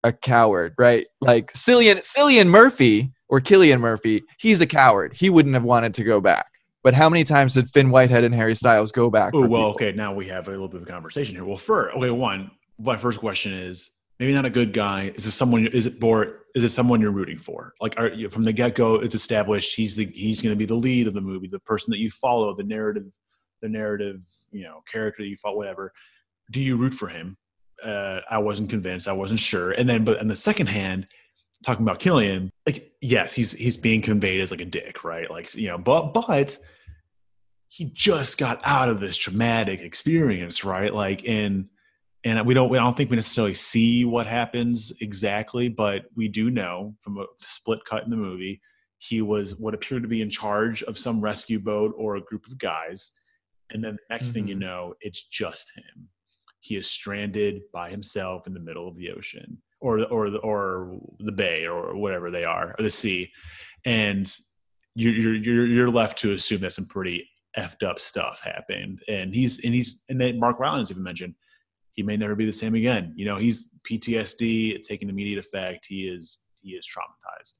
a 0.03 0.11
coward, 0.11 0.75
right? 0.77 1.07
Like 1.21 1.53
Cillian 1.53 1.99
Cillian 1.99 2.47
Murphy 2.47 3.11
or 3.29 3.39
Killian 3.39 3.79
Murphy, 3.79 4.23
he's 4.37 4.61
a 4.61 4.67
coward. 4.67 5.13
He 5.13 5.29
wouldn't 5.29 5.53
have 5.53 5.63
wanted 5.63 5.93
to 5.95 6.03
go 6.03 6.19
back. 6.19 6.47
But 6.83 6.93
how 6.93 7.09
many 7.09 7.23
times 7.23 7.53
did 7.53 7.69
Finn 7.69 7.89
Whitehead 7.89 8.25
and 8.25 8.35
Harry 8.35 8.55
Styles 8.55 8.91
go 8.91 9.09
back? 9.09 9.31
Oh 9.33 9.39
well, 9.39 9.47
people? 9.47 9.71
okay. 9.71 9.91
Now 9.93 10.13
we 10.13 10.27
have 10.27 10.47
a 10.47 10.51
little 10.51 10.67
bit 10.67 10.81
of 10.81 10.87
a 10.87 10.91
conversation 10.91 11.35
here. 11.35 11.45
Well, 11.45 11.57
first, 11.57 11.95
okay, 11.95 12.11
one. 12.11 12.51
My 12.77 12.97
first 12.97 13.19
question 13.19 13.53
is 13.53 13.91
maybe 14.19 14.33
not 14.33 14.45
a 14.45 14.49
good 14.49 14.73
guy. 14.73 15.13
Is 15.15 15.25
it 15.25 15.31
someone? 15.31 15.65
Is 15.67 15.85
it 15.85 16.03
or 16.03 16.39
is 16.53 16.65
it 16.65 16.69
someone 16.69 16.99
you're 16.99 17.11
rooting 17.11 17.37
for? 17.37 17.73
Like, 17.79 17.97
are 17.97 18.09
you 18.09 18.29
from 18.29 18.43
the 18.43 18.51
get 18.51 18.75
go? 18.75 18.95
It's 18.95 19.15
established 19.15 19.75
he's 19.75 19.95
the 19.95 20.05
he's 20.07 20.41
going 20.41 20.53
to 20.53 20.59
be 20.59 20.65
the 20.65 20.73
lead 20.73 21.07
of 21.07 21.13
the 21.13 21.21
movie, 21.21 21.47
the 21.47 21.59
person 21.59 21.91
that 21.91 21.99
you 21.99 22.11
follow, 22.11 22.53
the 22.53 22.63
narrative, 22.63 23.05
the 23.63 23.69
narrative, 23.69 24.21
you 24.51 24.63
know, 24.63 24.83
character 24.91 25.23
you 25.23 25.37
fought, 25.37 25.57
whatever. 25.57 25.91
Do 26.51 26.61
you 26.61 26.77
root 26.77 26.93
for 26.93 27.07
him? 27.07 27.37
Uh, 27.83 28.19
I 28.29 28.37
wasn't 28.37 28.69
convinced. 28.69 29.07
I 29.07 29.13
wasn't 29.13 29.39
sure. 29.39 29.71
And 29.71 29.89
then, 29.89 30.03
but 30.03 30.19
on 30.19 30.27
the 30.27 30.35
second 30.35 30.67
hand, 30.67 31.07
talking 31.65 31.83
about 31.83 31.99
Killian, 31.99 32.51
like, 32.67 32.93
yes, 33.01 33.33
he's 33.33 33.53
he's 33.53 33.77
being 33.77 34.01
conveyed 34.01 34.41
as 34.41 34.51
like 34.51 34.61
a 34.61 34.65
dick, 34.65 35.03
right? 35.03 35.31
Like, 35.31 35.55
you 35.55 35.69
know, 35.69 35.77
but 35.77 36.13
but 36.13 36.57
he 37.69 37.85
just 37.85 38.37
got 38.37 38.61
out 38.63 38.89
of 38.89 38.99
this 38.99 39.17
traumatic 39.17 39.81
experience, 39.81 40.63
right? 40.63 40.93
Like, 40.93 41.27
and 41.27 41.69
and 42.23 42.45
we 42.45 42.53
don't 42.53 42.69
we 42.69 42.77
don't 42.77 42.95
think 42.95 43.09
we 43.09 43.15
necessarily 43.15 43.53
see 43.53 44.05
what 44.05 44.27
happens 44.27 44.93
exactly, 45.01 45.69
but 45.69 46.05
we 46.15 46.27
do 46.27 46.51
know 46.51 46.95
from 46.99 47.17
a 47.17 47.25
split 47.39 47.79
cut 47.85 48.03
in 48.03 48.09
the 48.09 48.17
movie, 48.17 48.61
he 48.97 49.21
was 49.21 49.55
what 49.55 49.73
appeared 49.73 50.03
to 50.03 50.07
be 50.07 50.21
in 50.21 50.29
charge 50.29 50.83
of 50.83 50.97
some 50.97 51.19
rescue 51.19 51.59
boat 51.59 51.93
or 51.97 52.15
a 52.15 52.21
group 52.21 52.45
of 52.45 52.57
guys, 52.57 53.11
and 53.73 53.83
then 53.83 53.95
the 53.95 54.13
next 54.13 54.31
thing 54.31 54.47
you 54.47 54.55
Mhm. 54.55 54.59
know, 54.59 54.93
it's 55.01 55.23
just 55.27 55.73
him. 55.75 56.09
He 56.61 56.75
is 56.77 56.89
stranded 56.89 57.61
by 57.73 57.89
himself 57.89 58.47
in 58.47 58.53
the 58.53 58.59
middle 58.59 58.87
of 58.87 58.95
the 58.95 59.11
ocean, 59.11 59.61
or 59.81 60.03
or 60.05 60.29
the, 60.29 60.37
or 60.39 60.97
the 61.19 61.31
bay, 61.31 61.65
or 61.65 61.95
whatever 61.97 62.31
they 62.31 62.45
are, 62.45 62.75
or 62.77 62.83
the 62.83 62.89
sea, 62.89 63.31
and 63.85 64.33
you're 64.95 65.13
you're 65.13 65.35
you're, 65.35 65.65
you're 65.65 65.89
left 65.89 66.17
to 66.19 66.33
assume 66.33 66.61
that 66.61 66.71
some 66.73 66.85
pretty 66.85 67.27
effed 67.57 67.83
up 67.83 67.99
stuff 67.99 68.39
happened, 68.41 69.01
and 69.07 69.33
he's 69.35 69.59
and 69.63 69.73
he's 69.73 70.01
and 70.09 70.19
then 70.21 70.39
Mark 70.39 70.59
Rylance 70.59 70.89
even 70.91 71.03
mentioned 71.03 71.35
he 71.93 72.01
may 72.03 72.17
never 72.17 72.35
be 72.35 72.45
the 72.45 72.53
same 72.53 72.75
again. 72.75 73.13
You 73.15 73.25
know, 73.25 73.37
he's 73.37 73.71
PTSD 73.87 74.73
it's 74.75 74.87
taking 74.87 75.09
immediate 75.09 75.39
effect. 75.39 75.85
He 75.87 76.07
is 76.07 76.43
he 76.61 76.71
is 76.71 76.87
traumatized. 76.87 77.59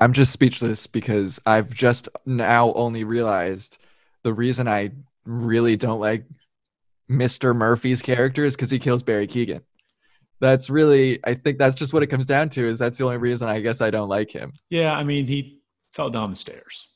I'm 0.00 0.12
just 0.12 0.32
speechless 0.32 0.86
because 0.86 1.40
I've 1.44 1.72
just 1.74 2.08
now 2.24 2.72
only 2.74 3.04
realized 3.04 3.78
the 4.22 4.32
reason 4.32 4.68
I 4.68 4.92
really 5.24 5.76
don't 5.76 6.00
like 6.00 6.24
Mr. 7.10 7.54
Murphy's 7.54 8.02
character 8.02 8.44
is 8.44 8.54
because 8.54 8.70
he 8.70 8.78
kills 8.78 9.02
Barry 9.02 9.26
Keegan. 9.26 9.62
That's 10.40 10.70
really, 10.70 11.18
I 11.24 11.34
think 11.34 11.58
that's 11.58 11.74
just 11.74 11.92
what 11.92 12.02
it 12.02 12.08
comes 12.08 12.26
down 12.26 12.48
to. 12.50 12.66
Is 12.66 12.78
that's 12.78 12.98
the 12.98 13.04
only 13.04 13.16
reason 13.16 13.48
I 13.48 13.60
guess 13.60 13.80
I 13.80 13.90
don't 13.90 14.08
like 14.08 14.30
him. 14.30 14.52
Yeah, 14.70 14.94
I 14.94 15.02
mean, 15.02 15.26
he 15.26 15.60
fell 15.94 16.10
down 16.10 16.30
the 16.30 16.36
stairs, 16.36 16.88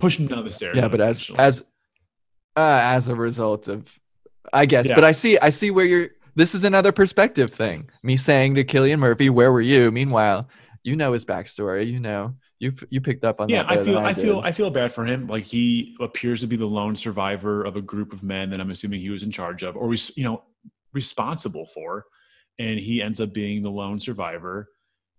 pushed 0.00 0.18
him 0.18 0.26
down 0.26 0.44
the 0.44 0.50
stairs. 0.50 0.76
Yeah, 0.76 0.88
but 0.88 1.00
as 1.00 1.30
as 1.38 1.64
uh, 2.56 2.80
as 2.82 3.06
a 3.06 3.14
result 3.14 3.68
of, 3.68 3.96
I 4.52 4.66
guess. 4.66 4.88
Yeah. 4.88 4.96
But 4.96 5.04
I 5.04 5.12
see, 5.12 5.38
I 5.38 5.50
see 5.50 5.70
where 5.70 5.84
you're. 5.84 6.08
This 6.34 6.54
is 6.54 6.64
another 6.64 6.90
perspective 6.92 7.52
thing. 7.52 7.88
Me 8.02 8.16
saying 8.16 8.56
to 8.56 8.64
Killian 8.64 8.98
Murphy, 8.98 9.30
"Where 9.30 9.52
were 9.52 9.60
you?" 9.60 9.92
Meanwhile, 9.92 10.48
you 10.82 10.96
know 10.96 11.12
his 11.12 11.24
backstory. 11.24 11.90
You 11.90 12.00
know, 12.00 12.34
you 12.58 12.72
you 12.90 13.00
picked 13.00 13.24
up 13.24 13.40
on 13.40 13.48
yeah, 13.48 13.62
that. 13.62 13.72
I 13.72 13.84
feel 13.84 13.94
than 13.94 14.04
I, 14.04 14.14
feel. 14.14 14.40
I 14.40 14.52
feel 14.52 14.70
bad 14.70 14.92
for 14.92 15.04
him. 15.04 15.26
Like 15.26 15.44
he 15.44 15.96
appears 16.00 16.40
to 16.40 16.46
be 16.46 16.56
the 16.56 16.66
lone 16.66 16.96
survivor 16.96 17.64
of 17.64 17.76
a 17.76 17.82
group 17.82 18.12
of 18.12 18.22
men 18.22 18.50
that 18.50 18.60
I'm 18.60 18.70
assuming 18.70 19.00
he 19.00 19.10
was 19.10 19.22
in 19.22 19.30
charge 19.30 19.62
of, 19.62 19.76
or 19.76 19.92
you 19.94 20.24
know, 20.24 20.44
responsible 20.92 21.66
for, 21.66 22.04
and 22.58 22.78
he 22.78 23.02
ends 23.02 23.20
up 23.20 23.32
being 23.32 23.62
the 23.62 23.70
lone 23.70 24.00
survivor. 24.00 24.68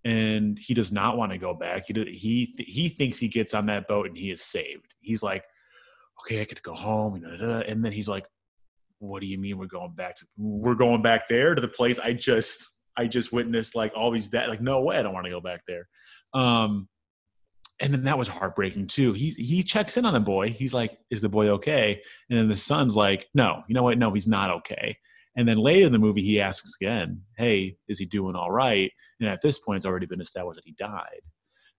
And 0.06 0.58
he 0.58 0.74
does 0.74 0.94
not 0.94 1.18
want 1.18 1.34
to 1.34 1.38
go 1.38 1.54
back. 1.54 1.84
He 1.86 1.94
he 2.06 2.56
he 2.58 2.88
thinks 2.88 3.18
he 3.18 3.28
gets 3.28 3.54
on 3.54 3.66
that 3.66 3.88
boat 3.88 4.08
and 4.08 4.18
he 4.18 4.32
is 4.32 4.42
saved. 4.42 4.96
He's 5.02 5.22
like, 5.22 5.44
okay, 6.22 6.40
I 6.40 6.46
get 6.46 6.56
to 6.56 6.62
go 6.62 6.74
home, 6.74 7.18
you 7.18 7.22
da, 7.22 7.36
da. 7.36 7.60
and 7.68 7.84
then 7.84 7.92
he's 7.92 8.08
like, 8.08 8.26
what 9.00 9.22
do 9.22 9.28
you 9.28 9.38
mean 9.38 9.58
we're 9.58 9.66
going 9.66 9.94
back 9.94 10.16
to 10.18 10.26
we're 10.38 10.76
going 10.76 11.02
back 11.02 11.28
there 11.28 11.56
to 11.56 11.62
the 11.62 11.68
place 11.68 12.00
I 12.00 12.14
just 12.14 12.66
I 13.00 13.08
just 13.08 13.32
witnessed 13.32 13.76
like 13.76 13.94
all 13.96 14.12
these 14.12 14.30
that 14.32 14.50
like 14.50 14.62
no 14.62 14.82
way 14.82 14.98
I 14.98 15.02
don't 15.02 15.14
want 15.14 15.26
to 15.26 15.32
go 15.32 15.40
back 15.40 15.62
there. 15.66 15.88
Um, 16.34 16.90
and 17.80 17.94
then 17.94 18.04
that 18.04 18.18
was 18.18 18.28
heartbreaking 18.28 18.88
too. 18.88 19.14
He 19.14 19.30
he 19.30 19.64
checks 19.64 19.96
in 19.96 20.06
on 20.06 20.14
the 20.14 20.20
boy. 20.20 20.50
He's 20.50 20.74
like, 20.74 20.98
"Is 21.10 21.22
the 21.22 21.30
boy 21.30 21.48
okay?" 21.50 22.02
And 22.30 22.38
then 22.38 22.50
the 22.50 22.58
son's 22.58 22.98
like, 22.98 23.28
"No, 23.34 23.64
you 23.70 23.74
know 23.74 23.84
what? 23.84 23.98
No, 23.98 24.12
he's 24.12 24.28
not 24.28 24.52
okay." 24.52 24.98
And 25.38 25.48
then 25.48 25.58
later 25.58 25.86
in 25.86 25.94
the 25.94 26.00
movie, 26.00 26.22
he 26.22 26.42
asks 26.42 26.76
again, 26.82 27.22
"Hey, 27.38 27.78
is 27.88 27.98
he 27.98 28.06
doing 28.06 28.36
all 28.36 28.52
right?" 28.52 28.92
And 29.22 29.30
at 29.30 29.40
this 29.42 29.60
point, 29.60 29.78
it's 29.78 29.86
already 29.86 30.08
been 30.08 30.20
established 30.20 30.58
that 30.58 30.66
he 30.66 30.74
died. 30.74 31.22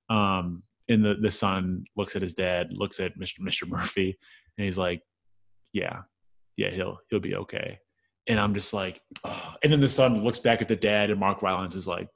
Um, 0.08 0.62
and 0.88 1.04
the 1.04 1.16
the 1.20 1.30
son 1.30 1.84
looks 1.96 2.16
at 2.16 2.22
his 2.22 2.34
dad, 2.34 2.68
looks 2.70 2.98
at 2.98 3.18
Mr. 3.18 3.40
Mr. 3.40 3.68
Murphy, 3.68 4.16
and 4.56 4.64
he's 4.64 4.78
like, 4.78 5.02
"Yeah, 5.74 6.00
yeah, 6.56 6.70
he'll 6.70 6.98
he'll 7.10 7.20
be 7.20 7.36
okay." 7.36 7.78
And 8.26 8.38
I'm 8.38 8.54
just 8.54 8.72
like, 8.72 9.00
oh. 9.24 9.54
and 9.62 9.72
then 9.72 9.80
the 9.80 9.88
son 9.88 10.22
looks 10.22 10.38
back 10.38 10.62
at 10.62 10.68
the 10.68 10.76
dad, 10.76 11.10
and 11.10 11.18
Mark 11.18 11.42
Rylance 11.42 11.74
is 11.74 11.88
like, 11.88 12.08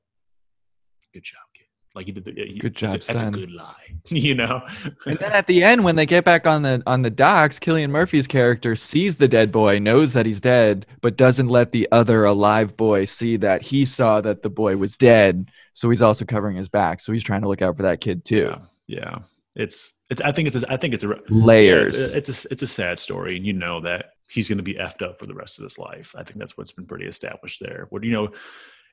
"Good 1.12 1.24
job, 1.24 1.40
kid." 1.54 1.64
Like 1.94 2.06
he 2.06 2.12
did 2.12 2.24
the 2.24 2.32
he, 2.32 2.58
Good 2.58 2.74
job, 2.74 2.92
that's 2.92 3.08
a, 3.08 3.12
that's 3.12 3.22
a 3.22 3.26
son. 3.26 3.32
good 3.32 3.52
lie, 3.52 3.94
you 4.08 4.34
know. 4.34 4.66
And 5.06 5.16
then 5.18 5.30
at 5.32 5.46
the 5.46 5.62
end, 5.62 5.84
when 5.84 5.94
they 5.94 6.06
get 6.06 6.24
back 6.24 6.46
on 6.46 6.62
the 6.62 6.82
on 6.86 7.02
the 7.02 7.10
docks, 7.10 7.60
Killian 7.60 7.92
Murphy's 7.92 8.26
character 8.26 8.74
sees 8.74 9.16
the 9.16 9.28
dead 9.28 9.52
boy, 9.52 9.78
knows 9.78 10.12
that 10.14 10.26
he's 10.26 10.40
dead, 10.40 10.86
but 11.00 11.16
doesn't 11.16 11.48
let 11.48 11.70
the 11.70 11.88
other 11.92 12.24
alive 12.24 12.76
boy 12.76 13.04
see 13.04 13.36
that 13.38 13.62
he 13.62 13.84
saw 13.84 14.20
that 14.20 14.42
the 14.42 14.50
boy 14.50 14.76
was 14.76 14.96
dead. 14.96 15.50
So 15.72 15.88
he's 15.88 16.02
also 16.02 16.24
covering 16.24 16.56
his 16.56 16.68
back. 16.68 17.00
So 17.00 17.12
he's 17.12 17.22
trying 17.22 17.42
to 17.42 17.48
look 17.48 17.62
out 17.62 17.76
for 17.76 17.84
that 17.84 18.00
kid 18.00 18.24
too. 18.24 18.56
Yeah, 18.86 18.98
yeah. 18.98 19.18
It's 19.54 19.94
it's. 20.10 20.20
I 20.20 20.32
think 20.32 20.48
it's. 20.48 20.64
A, 20.64 20.72
I 20.72 20.76
think 20.76 20.94
it's 20.94 21.04
a 21.04 21.14
Layers. 21.28 21.96
Yeah, 21.96 22.18
it's, 22.18 22.28
it's 22.28 22.44
a 22.44 22.48
it's 22.50 22.62
a 22.62 22.66
sad 22.66 22.98
story, 22.98 23.36
and 23.36 23.46
you 23.46 23.52
know 23.52 23.80
that 23.82 24.13
he's 24.34 24.48
going 24.48 24.58
to 24.58 24.64
be 24.64 24.74
effed 24.74 25.00
up 25.00 25.18
for 25.18 25.26
the 25.26 25.34
rest 25.34 25.58
of 25.58 25.64
his 25.64 25.78
life. 25.78 26.12
I 26.16 26.24
think 26.24 26.38
that's 26.38 26.58
what's 26.58 26.72
been 26.72 26.86
pretty 26.86 27.06
established 27.06 27.60
there. 27.60 27.86
What 27.90 28.02
you 28.02 28.12
know, 28.12 28.28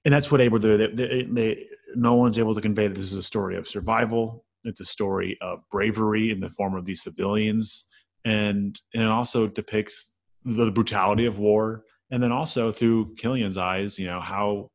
and 0.06 0.14
that's 0.14 0.32
what 0.32 0.40
able 0.40 0.60
to 0.60 0.78
they, 0.78 0.88
they, 0.88 1.24
they 1.24 1.66
no 1.96 2.14
one's 2.14 2.38
able 2.38 2.54
to 2.54 2.62
convey 2.62 2.88
that 2.88 2.96
this 2.96 3.12
is 3.12 3.18
a 3.18 3.24
story 3.24 3.58
of 3.58 3.68
survival. 3.68 4.46
It's 4.64 4.80
a 4.80 4.86
story 4.86 5.38
of 5.42 5.60
bravery 5.72 6.30
in 6.30 6.40
the 6.40 6.52
form 6.52 6.76
of 6.76 6.86
these 6.86 7.02
civilians, 7.02 7.86
and 8.24 8.80
and 8.94 9.04
it 9.04 9.10
also 9.10 9.48
depicts 9.48 10.14
the 10.46 10.72
brutality 10.72 11.26
of 11.26 11.40
war, 11.40 11.84
and 12.12 12.22
then 12.22 12.32
also 12.32 12.72
through 12.72 13.16
Killian's 13.16 13.58
eyes, 13.58 13.98
you 13.98 14.06
know 14.06 14.22
how 14.22 14.70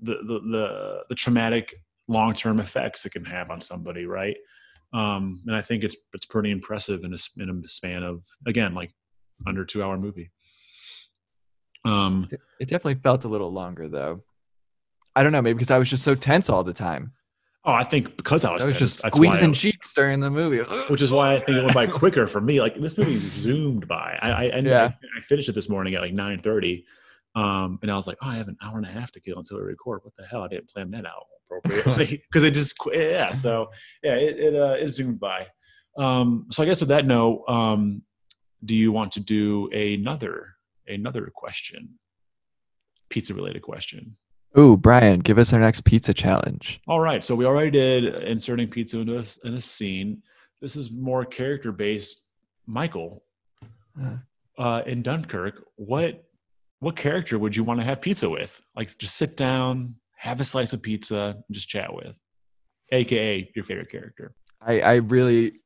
the 0.00 0.14
the 0.26 0.40
the, 0.40 0.98
the 1.10 1.14
traumatic 1.14 1.74
long 2.08 2.34
term 2.34 2.58
effects 2.58 3.04
it 3.04 3.12
can 3.12 3.24
have 3.24 3.50
on 3.50 3.60
somebody, 3.60 4.06
right? 4.06 4.36
Um, 4.94 5.42
and 5.46 5.56
I 5.56 5.60
think 5.60 5.84
it's 5.84 5.96
it's 6.14 6.26
pretty 6.26 6.50
impressive 6.50 7.04
in 7.04 7.12
a 7.12 7.42
in 7.42 7.50
a 7.50 7.68
span 7.68 8.02
of 8.02 8.24
again 8.46 8.74
like 8.74 8.92
under 9.46 9.64
two 9.64 9.82
hour 9.82 9.96
movie. 9.98 10.30
Um, 11.84 12.28
It 12.60 12.68
definitely 12.68 12.94
felt 12.96 13.24
a 13.24 13.28
little 13.28 13.52
longer 13.52 13.88
though. 13.88 14.22
I 15.16 15.22
don't 15.22 15.32
know, 15.32 15.42
maybe 15.42 15.54
because 15.54 15.70
I 15.70 15.78
was 15.78 15.88
just 15.88 16.02
so 16.02 16.14
tense 16.14 16.48
all 16.48 16.64
the 16.64 16.72
time. 16.72 17.12
oh, 17.66 17.72
I 17.72 17.84
think 17.84 18.16
because 18.16 18.44
I 18.44 18.52
was, 18.52 18.62
I 18.62 18.66
was 18.66 18.76
tense, 18.78 18.92
just 19.02 19.06
squeezing 19.14 19.50
I- 19.50 19.54
cheeks 19.54 19.92
during 19.92 20.20
the 20.20 20.30
movie. 20.30 20.58
which 20.88 21.02
is 21.02 21.12
why 21.12 21.34
I 21.34 21.40
think 21.40 21.58
it 21.58 21.62
went 21.62 21.74
by 21.74 21.86
quicker 21.86 22.26
for 22.26 22.40
me. 22.40 22.60
Like 22.60 22.80
this 22.80 22.96
movie 22.98 23.18
zoomed 23.18 23.86
by. 23.86 24.18
I 24.20 24.30
I, 24.30 24.42
I, 24.46 24.58
Yeah. 24.60 24.92
I 25.16 25.20
finished 25.20 25.48
it 25.48 25.54
this 25.54 25.68
morning 25.68 25.94
at 25.94 26.00
like 26.00 26.12
nine 26.14 26.40
thirty, 26.40 26.84
um, 27.36 27.78
and 27.82 27.90
I 27.90 27.96
was 27.96 28.06
like, 28.06 28.18
oh, 28.22 28.28
I 28.28 28.36
have 28.36 28.48
an 28.48 28.56
hour 28.62 28.76
and 28.78 28.86
a 28.86 28.90
half 28.90 29.12
to 29.12 29.20
kill 29.20 29.38
until 29.38 29.58
we 29.58 29.64
record. 29.64 30.00
What 30.04 30.14
the 30.16 30.26
hell? 30.26 30.42
I 30.42 30.48
didn't 30.48 30.68
plan 30.70 30.90
that 30.92 31.04
out 31.06 31.24
appropriately 31.50 32.22
because 32.30 32.44
it 32.44 32.54
just 32.54 32.76
yeah. 32.92 33.32
So 33.32 33.70
yeah, 34.02 34.14
it 34.14 34.38
it, 34.38 34.54
uh, 34.56 34.76
it 34.80 34.88
zoomed 34.88 35.20
by. 35.20 35.46
Um, 35.98 36.46
so 36.50 36.62
I 36.62 36.66
guess 36.66 36.80
with 36.80 36.88
that 36.88 37.06
note, 37.06 37.44
um, 37.46 38.02
do 38.64 38.74
you 38.74 38.92
want 38.92 39.12
to 39.12 39.20
do 39.20 39.68
another 39.72 40.54
another 40.86 41.30
question? 41.34 41.98
Pizza 43.08 43.34
related 43.34 43.62
question. 43.62 44.16
Ooh, 44.58 44.76
Brian, 44.76 45.20
give 45.20 45.38
us 45.38 45.52
our 45.52 45.58
next 45.60 45.84
pizza 45.84 46.14
challenge. 46.14 46.80
All 46.86 47.00
right. 47.00 47.24
So 47.24 47.34
we 47.34 47.44
already 47.44 47.70
did 47.72 48.04
inserting 48.22 48.68
pizza 48.68 48.98
into 49.00 49.18
a, 49.18 49.24
in 49.44 49.54
a 49.54 49.60
scene. 49.60 50.22
This 50.60 50.76
is 50.76 50.90
more 50.90 51.24
character 51.24 51.72
based. 51.72 52.28
Michael, 52.66 53.22
Uh. 54.00 54.16
uh, 54.58 54.82
in 54.86 55.02
Dunkirk, 55.02 55.62
what 55.76 56.24
what 56.80 56.96
character 56.96 57.38
would 57.38 57.54
you 57.56 57.64
want 57.64 57.80
to 57.80 57.84
have 57.84 58.00
pizza 58.00 58.28
with? 58.28 58.60
Like, 58.76 58.96
just 58.98 59.16
sit 59.16 59.36
down, 59.36 59.96
have 60.16 60.40
a 60.40 60.44
slice 60.44 60.72
of 60.72 60.82
pizza, 60.82 61.34
and 61.36 61.44
just 61.54 61.68
chat 61.68 61.92
with, 61.94 62.14
aka 62.92 63.50
your 63.54 63.64
favorite 63.64 63.90
character. 63.90 64.34
I, 64.60 64.80
I 64.80 64.94
really 64.96 65.60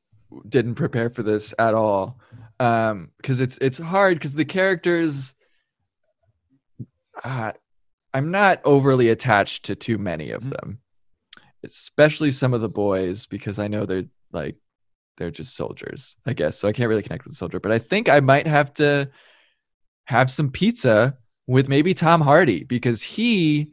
didn't 0.48 0.74
prepare 0.74 1.10
for 1.10 1.22
this 1.22 1.54
at 1.58 1.74
all. 1.74 2.18
Um 2.60 3.10
because 3.16 3.40
it's 3.40 3.58
it's 3.60 3.78
hard 3.78 4.14
because 4.18 4.34
the 4.34 4.44
characters 4.44 5.34
uh, 7.24 7.52
i'm 8.14 8.30
not 8.30 8.60
overly 8.64 9.08
attached 9.08 9.64
to 9.64 9.74
too 9.74 9.98
many 9.98 10.30
of 10.30 10.42
Mhm. 10.42 10.50
them. 10.50 10.78
Especially 11.64 12.30
some 12.30 12.54
of 12.54 12.60
the 12.60 12.68
boys 12.68 13.26
because 13.26 13.58
i 13.58 13.68
know 13.68 13.86
they're 13.86 14.04
like 14.32 14.56
they're 15.16 15.30
just 15.30 15.56
soldiers 15.56 16.16
i 16.26 16.32
guess. 16.32 16.58
So 16.58 16.68
i 16.68 16.72
can't 16.72 16.88
really 16.88 17.02
connect 17.02 17.24
with 17.24 17.32
the 17.32 17.36
soldier 17.36 17.60
but 17.60 17.72
i 17.72 17.78
think 17.78 18.08
i 18.08 18.20
might 18.20 18.46
have 18.46 18.72
to 18.74 19.10
have 20.06 20.30
some 20.30 20.50
pizza 20.50 21.18
with 21.46 21.68
maybe 21.68 21.94
tom 21.94 22.20
hardy 22.20 22.64
because 22.64 23.02
he 23.02 23.72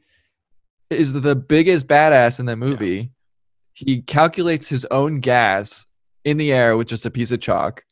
is 0.90 1.14
the 1.14 1.36
biggest 1.36 1.88
badass 1.88 2.40
in 2.40 2.46
the 2.46 2.56
movie. 2.56 3.12
He 3.74 4.02
calculates 4.04 4.68
his 4.70 4.86
own 4.86 5.20
gas 5.20 5.86
in 6.26 6.38
the 6.38 6.52
air 6.52 6.76
with 6.76 6.88
just 6.88 7.06
a 7.06 7.12
piece 7.12 7.32
of 7.32 7.40
chalk. 7.40 7.86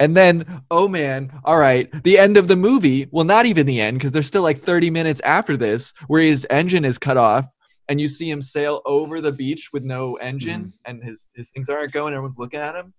And 0.00 0.16
then, 0.16 0.62
oh 0.70 0.88
man, 0.88 1.30
all 1.44 1.58
right, 1.58 1.90
the 2.04 2.18
end 2.18 2.38
of 2.38 2.48
the 2.48 2.56
movie, 2.56 3.06
well, 3.10 3.26
not 3.26 3.44
even 3.44 3.66
the 3.66 3.80
end, 3.82 3.98
because 3.98 4.12
there's 4.12 4.26
still 4.26 4.42
like 4.42 4.58
30 4.58 4.88
minutes 4.90 5.20
after 5.20 5.58
this 5.58 5.92
where 6.08 6.22
his 6.22 6.46
engine 6.48 6.86
is 6.86 6.96
cut 6.98 7.18
off 7.18 7.54
and 7.88 8.00
you 8.00 8.08
see 8.08 8.30
him 8.30 8.40
sail 8.40 8.80
over 8.86 9.20
the 9.20 9.30
beach 9.32 9.70
with 9.74 9.84
no 9.84 10.14
engine 10.16 10.72
and 10.86 11.04
his, 11.04 11.28
his 11.36 11.50
things 11.50 11.68
aren't 11.68 11.92
going, 11.92 12.14
everyone's 12.14 12.38
looking 12.38 12.60
at 12.60 12.74
him. 12.74 12.94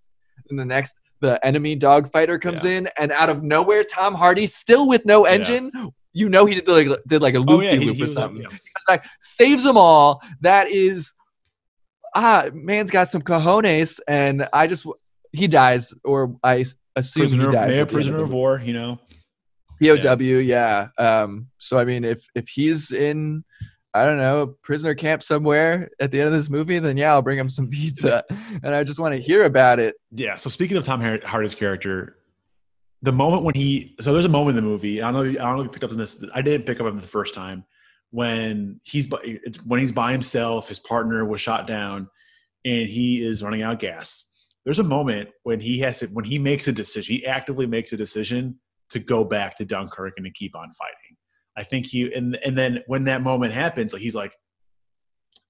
And 0.51 0.59
the 0.59 0.65
next, 0.65 0.99
the 1.21 1.43
enemy 1.43 1.75
dogfighter 1.77 2.39
comes 2.39 2.63
Yeah. 2.63 2.71
in, 2.71 2.89
and 2.99 3.11
out 3.13 3.29
of 3.29 3.41
nowhere, 3.41 3.83
Tom 3.83 4.13
Hardy, 4.13 4.45
still 4.45 4.87
with 4.87 5.03
no 5.03 5.25
Yeah. 5.25 5.33
engine, 5.33 5.71
you 6.13 6.29
know 6.29 6.45
he 6.45 6.53
did 6.55 6.67
like, 6.67 6.87
did 7.07 7.21
like 7.23 7.35
a 7.35 7.39
loop 7.39 7.61
de 7.63 7.79
loop 7.79 7.99
or 8.01 8.07
something 8.07 8.43
yeah. 8.43 8.57
like 8.87 9.03
saves 9.19 9.63
them 9.63 9.77
all. 9.77 10.21
That 10.41 10.67
is, 10.67 11.13
ah, 12.15 12.49
man's 12.53 12.91
got 12.91 13.09
some 13.09 13.21
cojones, 13.21 13.99
and 14.07 14.47
I 14.53 14.67
just 14.67 14.85
he 15.31 15.47
dies, 15.47 15.93
or 16.03 16.35
I 16.43 16.65
assume 16.95 17.23
prisoner, 17.23 17.49
he 17.49 17.55
dies. 17.55 17.75
yeah, 17.75 17.81
end 17.81 17.89
prisoner 17.89 18.23
of 18.23 18.33
war. 18.33 18.61
You 18.63 18.73
know, 18.73 18.99
POW, 19.81 20.21
yeah. 20.21 20.89
Um, 20.97 21.47
so 21.57 21.77
I 21.77 21.85
mean, 21.85 22.03
if 22.03 22.25
if 22.35 22.49
he's 22.49 22.91
in, 22.91 23.43
I 23.93 24.05
don't 24.05 24.17
know, 24.17 24.41
a 24.41 24.47
prisoner 24.47 24.95
camp 24.95 25.23
somewhere 25.23 25.89
at 25.99 26.11
the 26.11 26.19
end 26.19 26.27
of 26.27 26.33
this 26.33 26.49
movie, 26.49 26.79
then 26.79 26.97
yeah, 26.97 27.11
I'll 27.11 27.21
bring 27.21 27.39
him 27.39 27.49
some 27.49 27.67
pizza, 27.69 28.23
and 28.63 28.75
I 28.75 28.83
just 28.83 28.99
want 28.99 29.15
to 29.15 29.21
hear 29.21 29.45
about 29.45 29.79
it. 29.79 29.95
Yeah. 30.11 30.35
So 30.35 30.49
speaking 30.49 30.77
of 30.77 30.85
Tom 30.85 31.01
Hardy's 31.01 31.55
character, 31.55 32.17
the 33.01 33.11
moment 33.11 33.43
when 33.43 33.55
he 33.55 33.95
so 33.99 34.13
there's 34.13 34.25
a 34.25 34.29
moment 34.29 34.57
in 34.57 34.63
the 34.63 34.69
movie. 34.69 35.01
I 35.01 35.11
don't 35.11 35.33
know. 35.33 35.39
I 35.39 35.43
don't 35.43 35.55
know 35.55 35.61
if 35.61 35.65
you 35.65 35.71
picked 35.71 35.83
up 35.83 35.91
on 35.91 35.97
this. 35.97 36.23
I 36.33 36.41
didn't 36.41 36.65
pick 36.65 36.79
up 36.79 36.85
on 36.85 36.97
it 36.97 37.01
the 37.01 37.07
first 37.07 37.33
time 37.33 37.65
when 38.11 38.79
he's 38.83 39.07
by, 39.07 39.39
when 39.65 39.79
he's 39.79 39.91
by 39.91 40.11
himself. 40.11 40.67
His 40.67 40.79
partner 40.79 41.25
was 41.25 41.41
shot 41.41 41.67
down, 41.67 42.09
and 42.63 42.87
he 42.87 43.23
is 43.23 43.41
running 43.41 43.63
out 43.63 43.73
of 43.73 43.79
gas. 43.79 44.29
There's 44.63 44.79
a 44.79 44.83
moment 44.83 45.29
when 45.43 45.59
he 45.59 45.79
has 45.79 45.99
to 45.99 46.07
when 46.07 46.25
he 46.25 46.37
makes 46.37 46.67
a 46.67 46.71
decision. 46.71 47.15
He 47.15 47.25
actively 47.25 47.65
makes 47.65 47.93
a 47.93 47.97
decision 47.97 48.59
to 48.91 48.99
go 48.99 49.23
back 49.23 49.55
to 49.57 49.65
Dunkirk 49.65 50.13
and 50.17 50.25
to 50.25 50.31
keep 50.31 50.55
on 50.55 50.71
fighting. 50.73 51.17
I 51.57 51.63
think 51.63 51.85
he 51.87 52.13
and 52.13 52.37
and 52.45 52.57
then 52.57 52.83
when 52.87 53.05
that 53.05 53.23
moment 53.23 53.53
happens, 53.53 53.93
like 53.93 54.01
he's 54.01 54.15
like, 54.15 54.33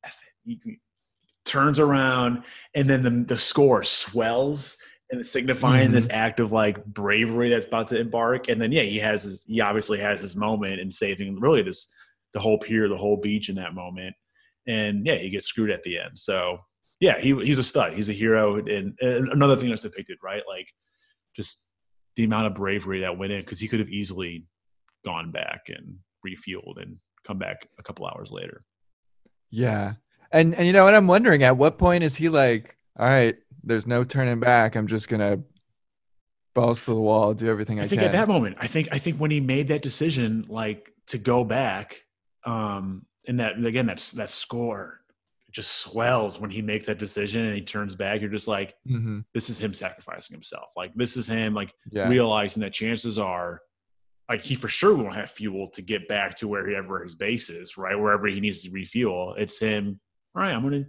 F 0.06 0.20
it. 0.46 0.60
He 0.64 0.80
turns 1.44 1.80
around 1.80 2.44
and 2.76 2.90
then 2.90 3.04
the, 3.04 3.34
the 3.34 3.38
score 3.38 3.84
swells 3.84 4.78
and 5.12 5.26
signifying 5.26 5.88
mm-hmm. 5.88 5.96
this 5.96 6.08
act 6.10 6.40
of 6.40 6.52
like 6.52 6.84
bravery 6.86 7.50
that's 7.50 7.66
about 7.66 7.88
to 7.90 8.00
embark. 8.00 8.48
And 8.48 8.62
then 8.62 8.72
yeah, 8.72 8.84
he 8.84 8.98
has 9.00 9.24
his 9.24 9.44
he 9.48 9.60
obviously 9.60 10.00
has 10.00 10.22
his 10.22 10.36
moment 10.36 10.80
in 10.80 10.90
saving 10.90 11.40
really 11.40 11.62
this 11.62 11.94
the 12.34 12.40
whole 12.40 12.58
pier, 12.58 12.88
the 12.88 12.98
whole 12.98 13.18
beach 13.18 13.50
in 13.50 13.56
that 13.56 13.74
moment. 13.74 14.16
And 14.68 15.06
yeah, 15.06 15.16
he 15.16 15.30
gets 15.30 15.46
screwed 15.46 15.72
at 15.72 15.84
the 15.84 15.98
end. 15.98 16.18
So 16.18 16.60
yeah, 17.00 17.20
he 17.20 17.34
he's 17.44 17.58
a 17.58 17.64
stud. 17.64 17.94
He's 17.94 18.10
a 18.10 18.14
hero. 18.14 18.58
And, 18.58 18.96
and 19.00 19.30
another 19.30 19.56
thing 19.56 19.70
that's 19.70 19.82
depicted, 19.82 20.18
right? 20.24 20.44
Like 20.48 20.68
just 21.36 21.68
the 22.16 22.24
amount 22.24 22.48
of 22.48 22.56
bravery 22.56 23.02
that 23.02 23.18
went 23.18 23.32
in 23.32 23.42
because 23.42 23.60
he 23.60 23.68
could 23.68 23.80
have 23.80 23.90
easily 23.90 24.46
gone 25.04 25.32
back 25.32 25.62
and 25.68 25.98
refueled 26.26 26.82
and 26.82 26.98
come 27.26 27.38
back 27.38 27.68
a 27.80 27.84
couple 27.84 28.06
hours 28.06 28.32
later. 28.32 28.64
Yeah. 29.50 29.94
And 30.32 30.56
and 30.56 30.66
you 30.66 30.74
know 30.74 30.84
what 30.84 30.94
I'm 30.94 31.08
wondering 31.08 31.44
at 31.44 31.58
what 31.58 31.78
point 31.78 32.04
is 32.04 32.16
he 32.16 32.30
like, 32.30 32.76
all 32.98 33.08
right, 33.08 33.36
there's 33.64 33.88
no 33.88 34.04
turning 34.04 34.40
back. 34.40 34.76
I'm 34.76 34.88
just 34.88 35.10
gonna 35.10 35.40
balls 36.54 36.86
to 36.86 36.94
the 36.94 37.02
wall, 37.02 37.34
do 37.34 37.50
everything 37.50 37.80
I, 37.80 37.82
can. 37.82 37.86
I 37.86 37.90
think 37.90 38.02
can. 38.02 38.10
at 38.10 38.12
that 38.14 38.28
moment, 38.28 38.58
I 38.60 38.68
think 38.68 38.90
I 38.92 38.98
think 38.98 39.18
when 39.18 39.32
he 39.32 39.40
made 39.40 39.68
that 39.70 39.82
decision, 39.82 40.46
like 40.48 40.92
to 41.08 41.18
go 41.18 41.44
back, 41.44 42.04
um, 42.46 43.06
and 43.28 43.40
that 43.40 43.64
again, 43.64 43.86
that's 43.86 44.12
that 44.14 44.30
score 44.30 45.02
just 45.52 45.78
swells 45.78 46.40
when 46.40 46.50
he 46.50 46.62
makes 46.62 46.88
that 46.88 46.98
decision 46.98 47.46
and 47.46 47.56
he 47.56 47.62
turns 47.62 47.96
back. 47.96 48.22
You're 48.22 48.30
just 48.30 48.48
like, 48.48 48.74
mm-hmm. 48.90 49.20
this 49.34 49.50
is 49.50 49.60
him 49.60 49.74
sacrificing 49.74 50.34
himself. 50.34 50.72
Like 50.78 50.94
this 50.96 51.18
is 51.18 51.28
him 51.28 51.54
like 51.54 51.74
yeah. 51.92 52.08
realizing 52.08 52.62
that 52.62 52.74
chances 52.74 53.20
are 53.20 53.62
like 54.30 54.42
he 54.42 54.56
for 54.56 54.70
sure 54.70 54.96
won't 54.96 55.16
have 55.16 55.30
fuel 55.30 55.68
to 55.68 55.82
get 55.82 56.08
back 56.08 56.36
to 56.38 56.48
wherever 56.48 57.04
his 57.04 57.16
base 57.16 57.50
is, 57.50 57.78
right? 57.78 58.00
Wherever 58.00 58.28
he 58.28 58.40
needs 58.40 58.64
to 58.64 58.72
refuel. 58.72 59.36
It's 59.38 59.60
him, 59.60 60.00
all 60.34 60.42
right, 60.42 60.54
I'm 60.54 60.64
gonna 60.64 60.86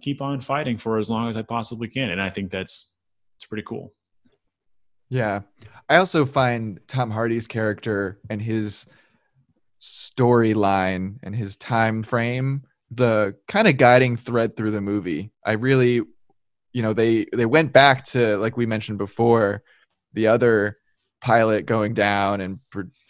keep 0.00 0.20
on 0.20 0.40
fighting 0.40 0.78
for 0.78 0.98
as 0.98 1.08
long 1.08 1.28
as 1.28 1.36
I 1.36 1.42
possibly 1.42 1.86
can. 1.86 2.10
And 2.10 2.20
I 2.20 2.28
think 2.28 2.50
that's 2.50 2.96
it's 3.36 3.46
pretty 3.46 3.62
cool. 3.62 3.92
Yeah. 5.10 5.42
I 5.88 5.96
also 5.96 6.24
find 6.24 6.80
Tom 6.88 7.10
Hardy's 7.10 7.46
character 7.46 8.18
and 8.30 8.40
his 8.40 8.86
storyline 9.82 11.16
and 11.24 11.34
his 11.34 11.56
time 11.56 12.04
frame 12.04 12.62
the 12.90 13.34
kind 13.48 13.66
of 13.66 13.78
guiding 13.78 14.16
thread 14.16 14.56
through 14.56 14.70
the 14.70 14.80
movie. 14.80 15.32
I 15.44 15.52
really 15.52 16.02
you 16.72 16.82
know, 16.82 16.92
they 16.92 17.26
they 17.32 17.46
went 17.46 17.72
back 17.72 18.04
to 18.06 18.38
like 18.38 18.56
we 18.56 18.66
mentioned 18.66 18.98
before 18.98 19.62
the 20.14 20.28
other 20.28 20.78
pilot 21.20 21.66
going 21.66 21.94
down 21.94 22.40
and 22.40 22.58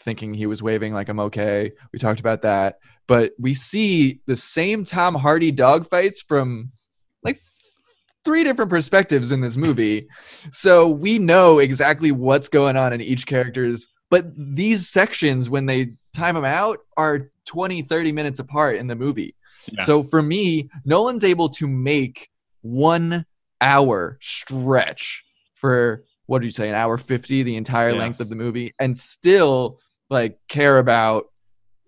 thinking 0.00 0.34
he 0.34 0.46
was 0.46 0.62
waving 0.62 0.92
like 0.92 1.08
I'm 1.08 1.20
okay. 1.20 1.72
We 1.92 1.98
talked 1.98 2.20
about 2.20 2.42
that. 2.42 2.78
But 3.06 3.32
we 3.38 3.54
see 3.54 4.20
the 4.26 4.36
same 4.36 4.84
Tom 4.84 5.14
Hardy 5.14 5.52
dogfights 5.52 6.18
from 6.26 6.72
like 7.22 7.38
three 8.24 8.44
different 8.44 8.70
perspectives 8.70 9.32
in 9.32 9.40
this 9.40 9.56
movie. 9.56 10.08
So 10.52 10.88
we 10.88 11.18
know 11.18 11.58
exactly 11.58 12.12
what's 12.12 12.48
going 12.48 12.76
on 12.76 12.92
in 12.92 13.00
each 13.00 13.26
character's 13.26 13.86
but 14.10 14.26
these 14.36 14.90
sections 14.90 15.48
when 15.48 15.64
they 15.64 15.94
time 16.12 16.34
them 16.34 16.44
out 16.44 16.78
are 16.96 17.30
20 17.46 17.82
30 17.82 18.12
minutes 18.12 18.38
apart 18.38 18.76
in 18.76 18.86
the 18.86 18.94
movie. 18.94 19.34
Yeah. 19.70 19.84
So 19.84 20.02
for 20.04 20.22
me, 20.22 20.70
Nolan's 20.84 21.24
able 21.24 21.48
to 21.50 21.68
make 21.68 22.28
1 22.62 23.24
hour 23.60 24.18
stretch 24.20 25.24
for 25.54 26.04
what 26.26 26.40
do 26.40 26.46
you 26.46 26.52
say 26.52 26.68
an 26.68 26.74
hour 26.74 26.98
50 26.98 27.42
the 27.42 27.56
entire 27.56 27.90
yeah. 27.90 27.98
length 27.98 28.20
of 28.20 28.28
the 28.28 28.34
movie 28.34 28.74
and 28.78 28.96
still 28.98 29.78
like 30.10 30.38
care 30.48 30.78
about 30.78 31.26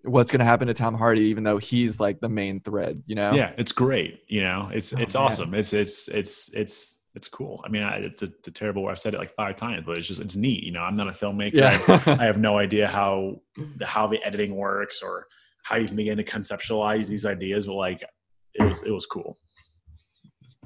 what's 0.03 0.31
going 0.31 0.39
to 0.39 0.45
happen 0.45 0.67
to 0.67 0.73
Tom 0.73 0.95
Hardy, 0.95 1.23
even 1.23 1.43
though 1.43 1.57
he's 1.57 1.99
like 1.99 2.19
the 2.19 2.29
main 2.29 2.59
thread, 2.59 3.03
you 3.05 3.15
know? 3.15 3.33
Yeah, 3.33 3.53
it's 3.57 3.71
great. 3.71 4.21
You 4.27 4.43
know, 4.43 4.69
it's 4.73 4.93
oh, 4.93 4.97
it's 4.97 5.15
man. 5.15 5.23
awesome. 5.23 5.53
It's 5.53 5.73
it's 5.73 6.07
it's 6.07 6.53
it's 6.53 6.99
it's 7.15 7.27
cool. 7.27 7.61
I 7.65 7.69
mean, 7.69 7.83
I, 7.83 7.97
it's, 7.97 8.21
a, 8.21 8.25
it's 8.25 8.47
a 8.47 8.51
terrible 8.51 8.83
way 8.83 8.91
I've 8.91 8.99
said 8.99 9.13
it 9.13 9.17
like 9.17 9.33
five 9.35 9.55
times, 9.55 9.83
but 9.85 9.97
it's 9.97 10.07
just 10.07 10.21
it's 10.21 10.35
neat. 10.35 10.63
You 10.63 10.71
know, 10.71 10.81
I'm 10.81 10.95
not 10.95 11.07
a 11.07 11.11
filmmaker. 11.11 11.53
Yeah. 11.53 11.79
I, 11.87 12.11
I 12.19 12.25
have 12.25 12.37
no 12.37 12.57
idea 12.57 12.87
how 12.87 13.41
how 13.81 14.07
the 14.07 14.21
editing 14.25 14.55
works 14.55 15.01
or 15.01 15.27
how 15.63 15.77
you 15.77 15.87
can 15.87 15.95
begin 15.95 16.17
to 16.17 16.23
conceptualize 16.23 17.07
these 17.07 17.25
ideas, 17.25 17.65
but 17.65 17.73
like 17.73 18.03
it 18.53 18.63
was 18.63 18.83
it 18.83 18.91
was 18.91 19.05
cool. 19.05 19.37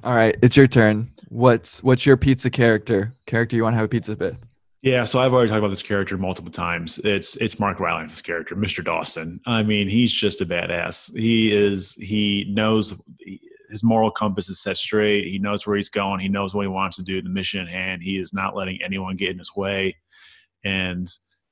All 0.04 0.16
right, 0.16 0.36
it's 0.42 0.58
your 0.58 0.68
turn. 0.68 1.12
What's 1.28 1.84
what's 1.84 2.06
your 2.06 2.18
pizza 2.18 2.50
character? 2.50 3.16
Character 3.26 3.56
you 3.56 3.64
want 3.64 3.74
to 3.74 3.78
have 3.78 3.86
a 3.86 3.90
pizza 3.90 4.16
with? 4.16 4.38
Yeah, 4.82 5.04
so 5.04 5.20
I've 5.20 5.34
already 5.34 5.50
talked 5.50 5.60
about 5.60 5.72
this 5.72 5.82
character 5.82 6.18
multiple 6.18 6.52
times. 6.52 7.00
It's 7.00 7.36
it's 7.38 7.60
Mark 7.60 7.80
Rylance's 7.80 8.22
character, 8.22 8.56
Mr. 8.56 8.84
Dawson. 8.84 9.42
I 9.46 9.62
mean, 9.62 9.90
he's 9.90 10.14
just 10.14 10.40
a 10.42 10.46
badass. 10.46 11.16
He 11.16 11.52
is. 11.52 11.94
He 11.96 12.46
knows 12.50 12.94
his 13.70 13.84
moral 13.84 14.12
compass 14.12 14.50
is 14.50 14.62
set 14.62 14.78
straight. 14.78 15.28
He 15.28 15.40
knows 15.40 15.66
where 15.66 15.78
he's 15.78 15.90
going. 15.90 16.20
He 16.20 16.30
knows 16.30 16.54
what 16.54 16.64
he 16.64 16.68
wants 16.68 16.98
to 16.98 17.04
do. 17.04 17.22
The 17.22 17.30
mission 17.30 17.62
at 17.62 17.70
hand. 17.70 18.04
He 18.04 18.18
is 18.18 18.34
not 18.34 18.56
letting 18.56 18.80
anyone 18.84 19.16
get 19.16 19.30
in 19.30 19.38
his 19.38 19.56
way. 19.56 19.98
And 20.64 21.08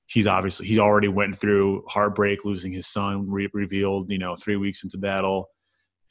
he's 0.07 0.28
obviously 0.28 0.68
he 0.68 0.80
already 0.80 1.07
went 1.07 1.36
through 1.36 1.84
heartbreak, 1.88 2.45
losing 2.45 2.74
his 2.74 2.88
son, 2.88 3.30
re- 3.30 3.49
revealed 3.53 4.09
you 4.09 4.18
know 4.18 4.36
three 4.36 4.57
weeks 4.57 4.84
into 4.84 4.97
battle, 4.97 5.49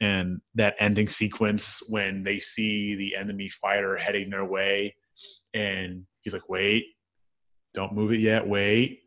and 0.01 0.39
that 0.55 0.75
ending 0.79 1.07
sequence 1.07 1.81
when 1.89 2.23
they 2.23 2.39
see 2.39 2.95
the 2.95 3.15
enemy 3.15 3.49
fighter 3.49 3.95
heading 3.95 4.29
their 4.29 4.45
way, 4.45 4.95
and 5.53 6.05
he's 6.21 6.33
like, 6.33 6.49
"Wait, 6.49 6.85
don't 7.73 7.93
move 7.93 8.11
it 8.11 8.19
yet. 8.19 8.47
Wait. 8.47 9.01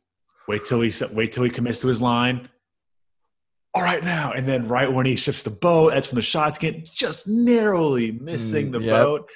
Wait 0.46 0.64
till 0.64 0.80
he 0.80 0.92
wait 1.12 1.32
till 1.32 1.44
he 1.44 1.50
commits 1.50 1.80
to 1.80 1.88
his 1.88 2.00
line. 2.00 2.48
All 3.72 3.82
right 3.82 4.02
now, 4.02 4.32
and 4.32 4.48
then 4.48 4.66
right 4.66 4.92
when 4.92 5.06
he 5.06 5.14
shifts 5.14 5.44
the 5.44 5.50
boat, 5.50 5.92
that's 5.92 6.08
when 6.08 6.16
the 6.16 6.22
shots 6.22 6.58
get 6.58 6.84
just 6.84 7.28
narrowly 7.28 8.10
missing 8.10 8.68
mm, 8.68 8.72
the 8.72 8.80
yep. 8.80 8.90
boat. 8.90 9.30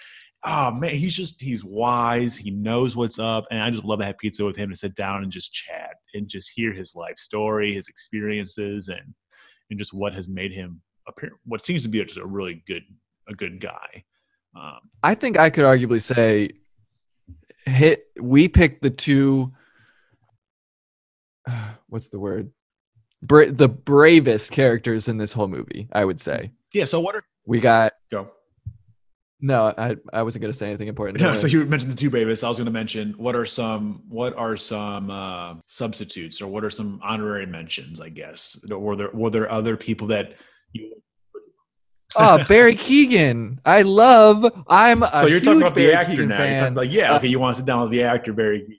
Oh 0.45 0.73
man, 0.73 0.95
he's 0.95 1.17
just 1.17 1.41
he's 1.41 1.65
wise. 1.65 2.37
He 2.37 2.51
knows 2.51 2.97
what's 2.97 3.21
up, 3.21 3.47
and 3.51 3.63
I 3.63 3.71
just 3.71 3.85
love 3.85 4.01
to 4.01 4.07
have 4.07 4.19
pizza 4.19 4.45
with 4.45 4.57
him 4.57 4.71
to 4.71 4.77
sit 4.77 4.97
down 4.97 5.23
and 5.23 5.31
just 5.31 5.53
chat 5.53 5.95
and 6.15 6.29
just 6.29 6.51
hear 6.55 6.73
his 6.73 6.97
life 6.97 7.17
story, 7.17 7.75
his 7.75 7.87
experiences, 7.87 8.89
and 8.89 9.15
and 9.71 9.79
just 9.79 9.95
what 9.95 10.15
has 10.15 10.29
made 10.29 10.53
him 10.53 10.83
appear. 11.07 11.31
What 11.45 11.65
seems 11.65 11.85
to 11.85 11.89
be 11.89 12.03
just 12.05 12.19
a 12.19 12.27
really 12.27 12.63
good 12.67 12.83
a 13.29 13.35
good 13.35 13.61
guy. 13.61 14.05
Um, 14.57 14.81
I 15.03 15.15
think 15.15 15.39
I 15.39 15.51
could 15.51 15.65
arguably 15.65 16.03
say 16.03 16.51
hit 17.67 18.07
we 18.21 18.49
picked 18.49 18.83
the 18.83 18.91
two 18.91 19.53
uh, 21.49 21.71
what's 21.89 22.09
the 22.09 22.19
word 22.19 22.51
Bra- 23.25 23.51
the 23.51 23.69
bravest 23.69 24.51
characters 24.51 25.09
in 25.09 25.19
this 25.19 25.33
whole 25.33 25.49
movie 25.49 25.89
i 25.93 26.05
would 26.05 26.21
say 26.21 26.51
yeah 26.73 26.85
so 26.85 27.01
what 27.01 27.15
are 27.15 27.25
we 27.47 27.61
got 27.61 27.93
go 28.11 28.31
no 29.41 29.73
i 29.79 29.97
i 30.13 30.23
wasn't 30.23 30.43
going 30.43 30.53
to 30.53 30.59
say 30.59 30.69
anything 30.69 30.89
important 30.89 31.21
no, 31.21 31.35
so 31.43 31.47
you 31.47 31.65
mentioned 31.65 31.93
the 31.93 31.97
two 31.97 32.11
bravest 32.11 32.45
i 32.45 32.49
was 32.49 32.59
going 32.59 32.67
to 32.67 32.73
mention 32.73 33.15
what 33.17 33.35
are 33.35 33.47
some 33.47 34.03
what 34.09 34.37
are 34.37 34.57
some 34.57 35.11
uh, 35.11 35.55
substitutes 35.67 36.41
or 36.43 36.47
what 36.49 36.65
are 36.65 36.71
some 36.71 37.01
honorary 37.03 37.47
mentions 37.47 38.01
i 38.01 38.09
guess 38.09 38.63
were 38.69 38.97
there 38.97 39.11
were 39.13 39.31
there 39.31 39.51
other 39.51 39.77
people 39.77 40.09
that 40.09 40.35
you 40.73 40.95
oh, 42.17 42.45
Barry 42.45 42.77
Keegan. 42.77 43.61
I 43.65 43.83
love. 43.83 44.47
I'm 44.69 45.03
a 45.03 45.11
so 45.11 45.27
you're 45.27 45.41
talking 45.41 45.63
about 45.63 45.75
Barry 45.75 45.89
the 45.89 45.99
actor 45.99 46.13
Keoghan 46.13 46.29
now. 46.29 46.37
Fan. 46.37 46.75
Like, 46.75 46.93
yeah, 46.93 47.17
okay, 47.17 47.27
you 47.27 47.41
want 47.41 47.57
to 47.57 47.61
sit 47.61 47.67
down 47.67 47.81
with 47.83 47.91
the 47.91 48.05
actor 48.05 48.33
Barry. 48.33 48.61
Keoghan. 48.61 48.79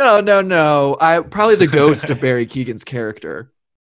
No, 0.00 0.18
no, 0.22 0.40
no. 0.40 0.96
I 0.98 1.20
probably 1.20 1.56
the 1.56 1.66
ghost 1.66 2.08
of 2.08 2.22
Barry 2.22 2.46
Keoghan's 2.48 2.84
character, 2.84 3.52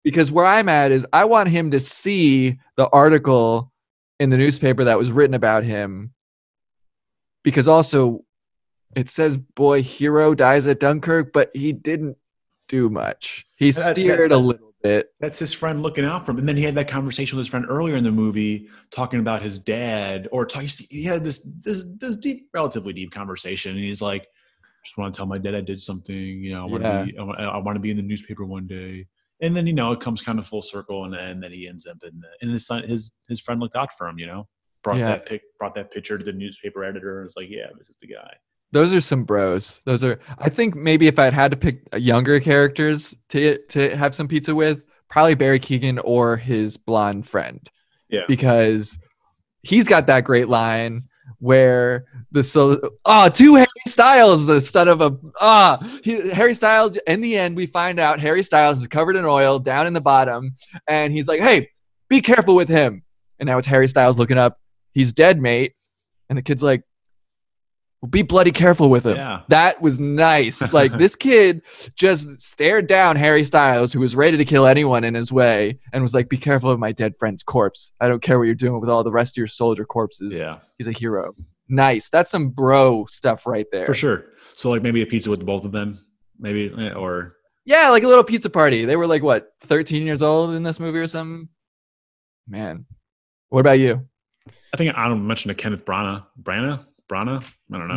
because 0.03 0.33
where 0.33 0.47
I'm 0.47 0.71
at 0.71 0.93
is 0.93 1.07
I 1.13 1.27
want 1.27 1.51
him 1.51 1.73
to 1.73 1.79
see 1.79 2.59
the 2.77 2.89
article 2.89 3.71
in 4.19 4.31
the 4.31 4.39
newspaper 4.39 4.85
that 4.85 4.97
was 4.97 5.13
written 5.13 5.35
about 5.35 5.63
him, 5.63 6.15
because 7.45 7.69
also 7.69 8.25
it 8.97 9.11
says 9.11 9.37
boy 9.37 9.83
hero 9.83 10.35
dies 10.35 10.67
at 10.67 10.81
Dunkirk, 10.81 11.35
but 11.35 11.51
he 11.53 11.75
didn't 11.75 12.17
do 12.67 12.89
much. 12.89 13.47
He 13.59 13.71
steered 13.71 14.33
a 14.33 14.39
little 14.39 14.73
bit. 14.83 15.13
That's 15.21 15.39
his 15.39 15.53
friend 15.53 15.83
looking 15.83 16.07
out 16.07 16.25
for 16.25 16.33
him. 16.33 16.39
And 16.39 16.49
then 16.49 16.57
he 16.57 16.63
had 16.63 16.77
that 16.77 16.89
conversation 16.89 17.37
with 17.37 17.45
his 17.45 17.51
friend 17.51 17.67
earlier 17.69 17.97
in 17.97 18.05
the 18.05 18.11
movie, 18.11 18.71
talking 18.91 19.21
about 19.21 19.43
his 19.43 19.59
dad, 19.59 20.29
or 20.33 20.47
talk, 20.47 20.63
he 20.63 21.05
had 21.05 21.25
this 21.25 21.47
this 21.61 21.85
this 21.99 22.17
deep, 22.17 22.49
relatively 22.55 22.95
deep 22.95 23.13
conversation, 23.13 23.73
and 23.77 23.85
he's 23.85 24.01
like, 24.01 24.27
"Just 24.85 24.99
want 24.99 25.13
to 25.13 25.17
tell 25.17 25.27
my 25.27 25.39
dad 25.39 25.55
I 25.55 25.61
did 25.61 25.81
something. 25.81 26.15
You 26.15 26.53
know, 26.53 26.63
I 26.63 26.71
want 26.71 26.83
yeah. 26.83 26.99
to 27.01 27.05
be, 27.07 27.19
I 27.19 27.23
want, 27.23 27.41
I 27.41 27.59
want 27.59 27.77
to 27.77 27.81
be 27.81 27.91
in 27.91 27.97
the 27.97 28.03
newspaper 28.03 28.45
one 28.45 28.67
day." 28.67 29.07
And 29.43 29.57
then 29.57 29.67
you 29.67 29.73
know 29.73 29.93
it 29.93 30.01
comes 30.01 30.21
kind 30.21 30.39
of 30.39 30.47
full 30.47 30.63
circle, 30.63 31.05
and, 31.05 31.15
and 31.15 31.43
then 31.43 31.53
he 31.53 31.67
ends 31.67 31.87
up 31.87 31.97
in 32.03 32.21
the, 32.21 32.29
and 32.43 32.51
his 32.51 32.67
son, 32.67 32.83
his 32.85 33.13
his 33.29 33.41
friend 33.41 33.61
looked 33.61 33.77
out 33.77 33.97
for 33.97 34.07
him. 34.09 34.19
You 34.19 34.27
know, 34.27 34.49
brought 34.83 34.99
yeah. 34.99 35.07
that 35.07 35.27
pic, 35.27 35.43
brought 35.59 35.75
that 35.75 35.91
picture 35.91 36.19
to 36.19 36.25
the 36.25 36.33
newspaper 36.33 36.85
editor, 36.85 37.21
and 37.21 37.27
it's 37.27 37.37
like, 37.37 37.49
"Yeah, 37.49 37.67
this 37.77 37.89
is 37.89 37.97
the 38.01 38.09
guy." 38.09 38.35
those 38.73 38.95
are 38.95 39.01
some 39.01 39.25
bros. 39.25 39.83
Those 39.85 40.05
are. 40.05 40.21
I 40.39 40.49
think 40.49 40.75
maybe 40.75 41.07
if 41.07 41.19
I 41.19 41.31
had 41.31 41.51
to 41.51 41.57
pick 41.57 41.89
uh, 41.93 41.97
younger 41.97 42.41
characters 42.41 43.17
to 43.31 43.59
to 43.69 43.97
have 43.97 44.15
some 44.15 44.29
pizza 44.29 44.55
with, 44.55 44.85
probably 45.09 45.35
Barry 45.35 45.59
Keegan 45.59 45.99
or 45.99 46.37
his 46.37 46.77
blonde 46.77 47.27
friend. 47.27 47.69
Yeah. 48.09 48.23
Because 48.27 48.99
he's 49.63 49.89
got 49.89 50.07
that 50.07 50.25
great 50.25 50.49
line 50.49 51.05
where 51.39 52.07
the 52.33 52.43
so 52.43 52.81
ah 53.07 53.29
two 53.29 53.55
Harry 53.55 53.69
Styles, 53.87 54.47
the 54.47 54.61
son 54.61 54.89
of 54.89 55.01
a 55.01 55.17
ah 55.41 55.79
he, 56.03 56.31
Harry 56.31 56.55
Styles. 56.55 56.97
In 57.07 57.21
the 57.21 57.37
end, 57.37 57.57
we 57.57 57.67
find 57.67 57.99
out 57.99 58.21
Harry 58.21 58.43
Styles 58.43 58.81
is 58.81 58.89
covered 58.89 59.17
in 59.17 59.25
oil 59.25 59.59
down 59.59 59.87
in 59.87 59.93
the 59.93 60.01
bottom, 60.01 60.55
and 60.87 61.13
he's 61.13 61.29
like, 61.29 61.41
"Hey, 61.41 61.71
be 62.09 62.21
careful 62.21 62.55
with 62.55 62.69
him." 62.69 63.03
And 63.39 63.47
now 63.47 63.59
it's 63.59 63.67
Harry 63.67 63.89
Styles 63.89 64.19
looking 64.19 64.39
up. 64.39 64.59
He's 64.93 65.13
dead, 65.13 65.41
mate. 65.41 65.75
And 66.29 66.37
the 66.37 66.43
kid's 66.43 66.63
like, 66.63 66.85
"Be 68.09 68.23
bloody 68.23 68.53
careful 68.53 68.89
with 68.89 69.05
him." 69.07 69.17
Yeah. 69.17 69.43
That 69.49 69.83
was 69.83 70.01
nice. 70.01 70.73
Like 70.73 70.93
this 70.97 71.17
kid 71.17 71.63
just 71.95 72.41
stared 72.41 72.87
down 72.87 73.17
Harry 73.17 73.45
Styles, 73.45 73.93
who 73.93 74.01
was 74.01 74.15
ready 74.17 74.37
to 74.37 74.45
kill 74.45 74.67
anyone 74.67 75.05
in 75.05 75.15
his 75.15 75.33
way, 75.33 75.79
and 75.93 76.03
was 76.03 76.15
like, 76.15 76.29
"Be 76.29 76.37
careful 76.37 76.71
of 76.71 76.79
my 76.79 76.93
dead 76.93 77.17
friend's 77.17 77.43
corpse. 77.43 77.93
I 78.01 78.09
don't 78.09 78.23
care 78.23 78.39
what 78.39 78.45
you're 78.45 78.55
doing 78.55 78.81
with 78.81 78.91
all 78.91 79.05
the 79.05 79.13
rest 79.13 79.35
of 79.35 79.39
your 79.39 79.47
soldier 79.47 79.85
corpses." 79.85 80.39
Yeah. 80.39 80.59
He's 80.79 80.87
a 80.87 80.93
hero. 80.93 81.35
Nice. 81.69 82.11
That's 82.11 82.31
some 82.31 82.49
bro 82.51 83.07
stuff 83.07 83.47
right 83.47 83.67
there. 83.71 83.87
For 83.87 83.95
sure. 83.95 84.25
So 84.55 84.71
like 84.71 84.83
maybe 84.83 85.03
a 85.03 85.07
pizza 85.07 85.31
with 85.31 85.45
both 85.47 85.65
of 85.65 85.73
them, 85.73 86.05
maybe 86.39 86.73
eh, 86.77 86.93
or 86.93 87.37
Yeah, 87.65 87.91
like 87.91 88.03
a 88.03 88.09
little 88.09 88.25
pizza 88.25 88.51
party. 88.51 88.85
They 88.85 88.97
were 88.97 89.07
like 89.07 89.23
what, 89.23 89.53
13 89.63 90.05
years 90.05 90.23
old 90.23 90.51
in 90.55 90.63
this 90.63 90.81
movie 90.81 90.99
or 90.99 91.07
something? 91.07 91.49
Man. 92.49 92.87
What 93.51 93.61
about 93.61 93.79
you? 93.79 94.07
I 94.73 94.77
think 94.77 94.97
I 94.97 95.09
don't 95.09 95.27
mention 95.27 95.51
a 95.51 95.55
Kenneth 95.55 95.85
Branagh. 95.85 96.25
Branagh? 96.43 96.85
Branagh? 97.11 97.45
I 97.73 97.79
don't 97.79 97.89
know. 97.89 97.97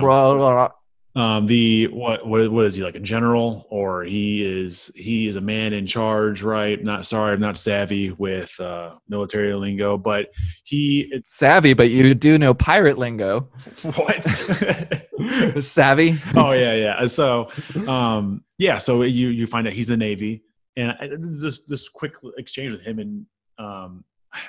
Um, 1.16 1.45
the 1.45 1.88
what 1.88 2.26
what 2.26 2.51
what 2.51 2.66
is 2.66 2.74
he 2.74 2.82
like 2.82 2.95
a 2.95 2.99
general 2.99 3.68
or 3.70 4.03
he 4.03 4.41
is 4.41 4.89
he 4.95 5.28
is 5.28 5.36
a 5.36 5.41
man 5.41 5.72
in 5.74 5.86
charge, 5.86 6.41
right? 6.41 6.84
Not 6.84 7.05
sorry, 7.05 7.34
I'm 7.34 7.39
not 7.39 7.55
savvy 7.55 8.09
with 8.09 8.59
uh, 8.59 8.95
military 9.07 9.53
lingo, 9.53 9.95
but 9.95 10.30
he 10.64 11.07
it's 11.11 11.38
savvy, 11.38 11.76
but 11.76 11.91
you 11.91 12.16
do 12.16 12.39
know 12.39 12.55
pirate 12.55 12.97
lingo. 12.97 13.51
what? 13.95 14.26
Savvy. 15.64 16.20
oh 16.36 16.51
yeah, 16.51 16.74
yeah. 16.74 17.05
So, 17.05 17.49
um, 17.88 18.43
yeah. 18.57 18.78
So 18.80 19.03
you 19.03 19.30
you 19.30 19.45
find 19.45 19.68
out 19.68 19.74
he's 19.74 19.88
the 19.88 19.95
Navy, 19.95 20.43
and 20.76 20.91
I, 20.99 21.09
this 21.11 21.64
this 21.66 21.88
quick 21.88 22.16
exchange 22.38 22.72
with 22.72 22.82
him 22.82 22.99
and 22.99 23.26
um, 23.59 24.03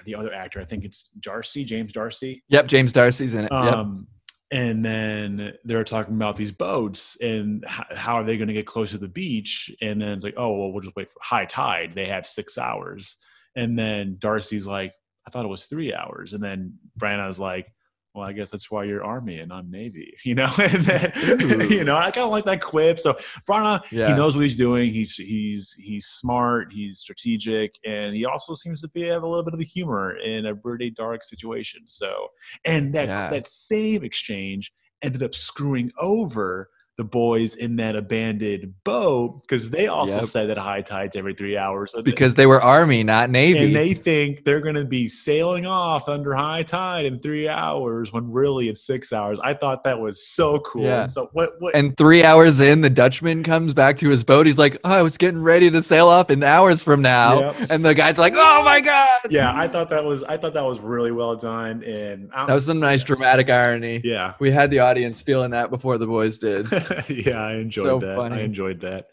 the 0.04 0.14
other 0.14 0.32
actor, 0.32 0.60
I 0.60 0.64
think 0.64 0.84
it's 0.84 1.10
Darcy, 1.20 1.64
James 1.64 1.92
Darcy. 1.92 2.42
Yep, 2.48 2.66
James 2.66 2.92
Darcy's 2.92 3.34
in 3.34 3.44
it. 3.44 3.52
Yep. 3.52 3.74
Um, 3.74 4.06
and 4.50 4.84
then 4.84 5.54
they're 5.64 5.84
talking 5.84 6.14
about 6.14 6.36
these 6.36 6.52
boats 6.52 7.16
and 7.20 7.64
how 7.66 8.14
are 8.14 8.24
they 8.24 8.36
going 8.36 8.48
to 8.48 8.54
get 8.54 8.66
close 8.66 8.90
to 8.90 8.98
the 8.98 9.08
beach? 9.08 9.74
And 9.80 10.00
then 10.00 10.10
it's 10.10 10.24
like, 10.24 10.34
oh 10.36 10.52
well, 10.52 10.72
we'll 10.72 10.82
just 10.82 10.96
wait 10.96 11.10
for 11.10 11.18
high 11.22 11.46
tide. 11.46 11.92
They 11.92 12.06
have 12.06 12.26
six 12.26 12.58
hours. 12.58 13.16
And 13.56 13.78
then 13.78 14.16
Darcy's 14.18 14.66
like, 14.66 14.92
I 15.26 15.30
thought 15.30 15.44
it 15.44 15.48
was 15.48 15.66
three 15.66 15.94
hours. 15.94 16.34
And 16.34 16.42
then 16.42 16.74
Branagh's 16.98 17.40
like, 17.40 17.72
well, 18.14 18.24
I 18.24 18.32
guess 18.32 18.50
that's 18.50 18.70
why 18.70 18.84
you're 18.84 19.02
Army 19.04 19.40
and 19.40 19.52
I'm 19.52 19.70
Navy, 19.70 20.14
you 20.24 20.34
know. 20.36 20.50
and 20.58 20.84
then, 20.84 21.12
you 21.70 21.82
know, 21.84 21.96
I 21.96 22.10
kind 22.12 22.24
of 22.24 22.30
like 22.30 22.44
that 22.44 22.60
quip. 22.60 22.98
So 22.98 23.14
Branagh, 23.48 23.82
Yeah. 23.90 24.08
he 24.08 24.14
knows 24.14 24.36
what 24.36 24.42
he's 24.42 24.54
doing. 24.56 24.92
He's 24.92 25.16
he's 25.16 25.72
he's 25.74 26.06
smart. 26.06 26.72
He's 26.72 27.00
strategic, 27.00 27.74
and 27.84 28.14
he 28.14 28.24
also 28.24 28.54
seems 28.54 28.80
to 28.82 28.88
be 28.88 29.02
have 29.08 29.22
a 29.24 29.26
little 29.26 29.42
bit 29.42 29.52
of 29.54 29.58
the 29.58 29.66
humor 29.66 30.16
in 30.18 30.46
a 30.46 30.54
pretty 30.54 30.90
dark 30.90 31.24
situation. 31.24 31.82
So, 31.86 32.28
and 32.64 32.94
that 32.94 33.06
Yeah. 33.08 33.30
that 33.30 33.46
same 33.48 34.04
exchange 34.04 34.72
ended 35.02 35.22
up 35.22 35.34
screwing 35.34 35.90
over 35.98 36.70
the 36.96 37.04
boys 37.04 37.56
in 37.56 37.74
that 37.76 37.96
abandoned 37.96 38.72
boat 38.84 39.40
because 39.42 39.68
they 39.70 39.88
also 39.88 40.18
Yep. 40.18 40.24
said 40.26 40.48
that 40.50 40.58
high 40.58 40.80
tides 40.80 41.16
every 41.16 41.34
three 41.34 41.56
hours. 41.56 41.90
So 41.92 42.02
because 42.02 42.36
they 42.36 42.46
were 42.46 42.62
army, 42.62 43.02
not 43.02 43.30
navy. 43.30 43.58
and 43.58 43.74
they 43.74 43.94
think 43.94 44.44
they're 44.44 44.60
going 44.60 44.76
to 44.76 44.84
be 44.84 45.08
sailing 45.08 45.66
off 45.66 46.08
under 46.08 46.34
high 46.34 46.62
tide 46.62 47.04
in 47.04 47.18
three 47.18 47.48
hours 47.48 48.12
when 48.12 48.30
really 48.30 48.68
it's 48.68 48.86
six 48.86 49.12
hours. 49.12 49.40
I 49.42 49.54
thought 49.54 49.82
that 49.84 49.98
was 49.98 50.24
so 50.24 50.60
cool. 50.60 50.84
Yeah. 50.84 51.06
So 51.06 51.30
what? 51.32 51.54
What? 51.60 51.74
and 51.74 51.96
three 51.96 52.22
hours 52.22 52.60
in, 52.60 52.80
the 52.80 52.90
Dutchman 52.90 53.42
comes 53.42 53.74
back 53.74 53.98
to 53.98 54.08
his 54.08 54.22
boat. 54.22 54.46
He's 54.46 54.58
like, 54.58 54.78
"Oh, 54.84 54.90
I 54.92 55.02
was 55.02 55.18
getting 55.18 55.42
ready 55.42 55.70
to 55.72 55.82
sail 55.82 56.06
off 56.08 56.30
in 56.30 56.44
hours 56.44 56.82
from 56.84 57.02
now." 57.02 57.40
Yep. 57.40 57.70
And 57.70 57.84
the 57.84 57.94
guy's 57.94 58.18
like, 58.18 58.34
"Oh 58.36 58.62
my 58.62 58.80
god!" 58.80 59.20
yeah, 59.30 59.52
I 59.54 59.66
thought 59.66 59.90
that 59.90 60.04
was. 60.04 60.22
I 60.22 60.36
thought 60.36 60.54
that 60.54 60.64
was 60.64 60.78
really 60.78 61.10
well 61.10 61.34
done. 61.34 61.82
And 61.82 62.30
I, 62.32 62.46
That 62.46 62.54
was 62.54 62.66
some 62.66 62.78
nice 62.78 63.02
dramatic 63.02 63.50
irony. 63.50 64.00
yeah, 64.04 64.34
We 64.38 64.50
had 64.52 64.70
the 64.70 64.78
audience 64.78 65.20
feeling 65.22 65.50
that 65.50 65.70
before 65.70 65.98
the 65.98 66.06
boys 66.06 66.38
did. 66.38 66.68
yeah. 67.08 67.40
I 67.42 67.54
enjoyed 67.54 67.84
So 67.86 67.98
that. 68.00 68.16
funny. 68.16 68.36
I 68.36 68.40
enjoyed 68.40 68.80
that. 68.80 69.08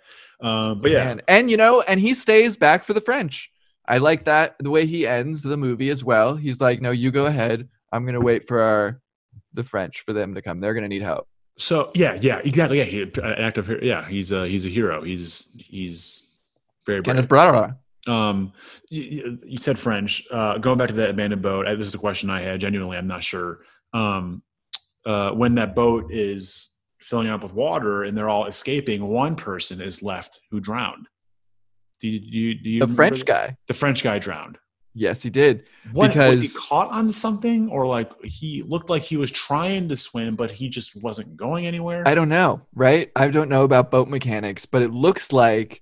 Um, 0.45 0.81
but 0.81 0.91
yeah, 0.91 1.05
Man. 1.05 1.21
And 1.27 1.51
you 1.51 1.57
know, 1.57 1.81
and 1.81 1.99
he 1.99 2.13
stays 2.13 2.57
back 2.57 2.83
for 2.83 2.93
the 2.93 3.01
French. 3.01 3.51
I 3.87 3.97
like 3.97 4.23
that 4.25 4.55
the 4.59 4.69
way 4.69 4.85
he 4.85 5.05
ends 5.07 5.43
the 5.43 5.57
movie 5.57 5.89
as 5.89 6.03
well. 6.03 6.35
He's 6.35 6.61
like, 6.61 6.81
"No, 6.81 6.91
you 6.91 7.11
go 7.11 7.25
ahead. 7.25 7.67
I'm 7.91 8.05
gonna 8.05 8.21
wait 8.21 8.47
for 8.47 8.61
our 8.61 9.01
the 9.53 9.63
French 9.63 10.01
for 10.01 10.13
them 10.13 10.33
to 10.35 10.41
come. 10.41 10.57
They're 10.57 10.73
gonna 10.73 10.87
need 10.87 11.01
help." 11.03 11.27
So 11.57 11.91
yeah, 11.93 12.17
yeah, 12.21 12.39
exactly. 12.43 12.79
Yeah, 12.79 12.85
he, 12.85 13.01
an 13.01 13.23
active. 13.37 13.69
Yeah, 13.83 14.07
he's 14.07 14.31
a 14.31 14.47
he's 14.47 14.65
a 14.65 14.69
hero. 14.69 15.03
He's 15.03 15.47
he's 15.57 16.29
very 16.87 17.01
brave. 17.01 17.15
Kenneth 17.15 17.27
Branagh. 17.29 17.77
Um, 18.07 18.53
you, 18.89 19.37
you 19.45 19.57
said 19.57 19.77
French. 19.77 20.25
Uh, 20.31 20.57
going 20.57 20.79
back 20.79 20.87
to 20.87 20.95
that 20.95 21.11
abandoned 21.11 21.43
boat, 21.43 21.67
I- 21.67 21.75
this 21.75 21.87
is 21.87 21.93
a 21.93 21.99
question 21.99 22.31
I 22.31 22.41
had. 22.41 22.59
Genuinely, 22.59 22.97
I'm 22.97 23.05
not 23.05 23.21
sure. 23.23 23.59
Um, 23.93 24.41
uh, 25.05 25.31
when 25.31 25.53
that 25.55 25.75
boat 25.75 26.11
is 26.11 26.70
filling 27.01 27.27
up 27.29 27.43
with 27.43 27.53
water 27.53 28.03
and 28.03 28.17
they're 28.17 28.29
all 28.29 28.45
escaping, 28.45 29.03
one 29.07 29.35
person 29.35 29.81
is 29.81 30.01
left 30.03 30.39
who 30.51 30.59
drowned. 30.59 31.07
Do 31.99 32.07
you, 32.07 32.19
do 32.19 32.39
you, 32.39 32.53
do 32.55 32.69
you 32.69 32.85
The 32.85 32.93
French 32.95 33.19
that? 33.19 33.25
guy. 33.27 33.57
The 33.67 33.73
French 33.73 34.03
guy 34.03 34.19
drowned. 34.19 34.57
Yes, 34.93 35.23
he 35.23 35.29
did. 35.29 35.63
What, 35.93 36.15
was 36.15 36.41
he 36.41 36.47
Because- 36.47 36.57
caught 36.57 36.89
on 36.91 37.13
something, 37.13 37.69
or 37.69 37.87
like 37.87 38.11
he 38.23 38.61
looked 38.63 38.89
like 38.89 39.03
he 39.03 39.15
was 39.17 39.31
trying 39.31 39.87
to 39.89 39.95
swim, 39.95 40.35
but 40.35 40.51
he 40.51 40.67
just 40.67 41.01
wasn't 41.01 41.37
going 41.37 41.65
anywhere? 41.65 42.03
I 42.05 42.13
don't 42.13 42.27
know, 42.29 42.61
right? 42.75 43.09
I 43.15 43.29
don't 43.29 43.49
know 43.49 43.63
about 43.63 43.89
boat 43.91 44.09
mechanics, 44.09 44.65
but 44.65 44.81
it 44.81 44.91
looks 44.91 45.31
like 45.31 45.81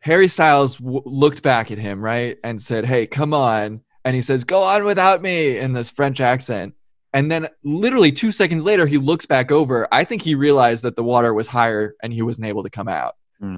Harry 0.00 0.26
Styles 0.28 0.78
w- 0.78 1.02
looked 1.04 1.42
back 1.42 1.70
at 1.70 1.76
him, 1.76 2.00
right, 2.00 2.38
and 2.42 2.62
said, 2.62 2.86
"Hey, 2.86 3.06
come 3.06 3.34
on," 3.34 3.82
and 4.06 4.14
he 4.14 4.22
says, 4.22 4.44
"Go 4.44 4.62
on 4.62 4.84
without 4.84 5.20
me" 5.20 5.58
in 5.58 5.74
this 5.74 5.90
French 5.90 6.22
accent. 6.22 6.72
And 7.12 7.30
then, 7.30 7.48
literally 7.64 8.12
two 8.12 8.30
seconds 8.32 8.64
later, 8.64 8.86
he 8.86 8.96
looks 8.98 9.26
back 9.26 9.50
over. 9.50 9.88
I 9.90 10.04
think 10.04 10.22
he 10.22 10.34
realized 10.36 10.84
that 10.84 10.94
the 10.96 11.02
water 11.02 11.34
was 11.34 11.48
higher 11.48 11.94
and 12.02 12.12
he 12.12 12.22
wasn't 12.22 12.46
able 12.46 12.62
to 12.62 12.70
come 12.70 12.86
out. 12.88 13.16
Hmm. 13.40 13.56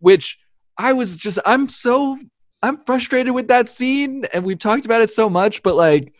Which 0.00 0.38
I 0.76 0.92
was 0.94 1.16
just, 1.16 1.38
I'm 1.46 1.68
so, 1.68 2.18
I'm 2.62 2.78
frustrated 2.78 3.34
with 3.34 3.48
that 3.48 3.68
scene, 3.68 4.24
and 4.34 4.44
we've 4.44 4.58
talked 4.58 4.84
about 4.84 5.00
it 5.00 5.10
so 5.10 5.30
much, 5.30 5.62
but 5.62 5.76
like, 5.76 6.12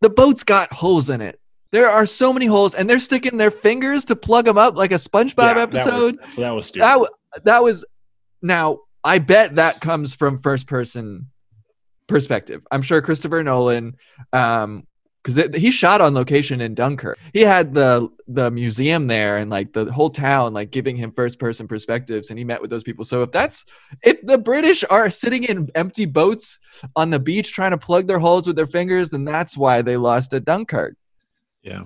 the 0.00 0.10
boat's 0.10 0.44
got 0.44 0.72
holes 0.72 1.10
in 1.10 1.20
it. 1.20 1.38
There 1.72 1.88
are 1.88 2.04
so 2.06 2.32
many 2.32 2.46
holes, 2.46 2.74
and 2.74 2.88
they're 2.90 2.98
sticking 2.98 3.36
their 3.36 3.50
fingers 3.50 4.04
to 4.06 4.16
plug 4.16 4.44
them 4.46 4.58
up 4.58 4.76
like 4.76 4.90
a 4.92 4.96
SpongeBob 4.96 5.36
Yeah, 5.38 5.54
that 5.54 5.58
episode. 5.74 6.18
was- 6.20 6.34
so 6.34 6.40
that 6.40 6.50
was 6.50 6.66
stupid. 6.66 6.84
That 6.84 7.08
that 7.44 7.62
was 7.62 7.84
now. 8.42 8.80
I 9.04 9.18
bet 9.18 9.54
that 9.54 9.80
comes 9.80 10.14
from 10.14 10.40
first 10.42 10.66
person 10.66 11.30
perspective. 12.06 12.62
I'm 12.70 12.82
sure 12.82 13.00
Christopher 13.00 13.42
Nolan, 13.42 13.96
um, 14.32 14.86
because 15.22 15.54
he 15.54 15.70
shot 15.70 16.00
on 16.00 16.14
location 16.14 16.60
in 16.60 16.74
Dunkirk. 16.74 17.18
He 17.32 17.40
had 17.40 17.74
the 17.74 18.08
the 18.26 18.50
museum 18.50 19.06
there 19.06 19.38
and 19.38 19.50
like 19.50 19.72
the 19.72 19.92
whole 19.92 20.10
town 20.10 20.54
like 20.54 20.70
giving 20.70 20.96
him 20.96 21.12
first 21.12 21.38
person 21.38 21.68
perspectives, 21.68 22.30
and 22.30 22.38
he 22.38 22.44
met 22.44 22.60
with 22.60 22.70
those 22.70 22.82
people. 22.82 23.04
So 23.04 23.22
if 23.22 23.32
that's 23.32 23.64
if 24.02 24.20
the 24.22 24.38
British 24.38 24.84
are 24.88 25.10
sitting 25.10 25.44
in 25.44 25.70
empty 25.74 26.06
boats 26.06 26.58
on 26.96 27.10
the 27.10 27.20
beach 27.20 27.52
trying 27.52 27.72
to 27.72 27.78
plug 27.78 28.06
their 28.06 28.18
holes 28.18 28.46
with 28.46 28.56
their 28.56 28.66
fingers, 28.66 29.10
then 29.10 29.24
that's 29.24 29.56
why 29.56 29.82
they 29.82 29.96
lost 29.96 30.32
at 30.34 30.44
Dunkirk. 30.44 30.96
yeah. 31.62 31.84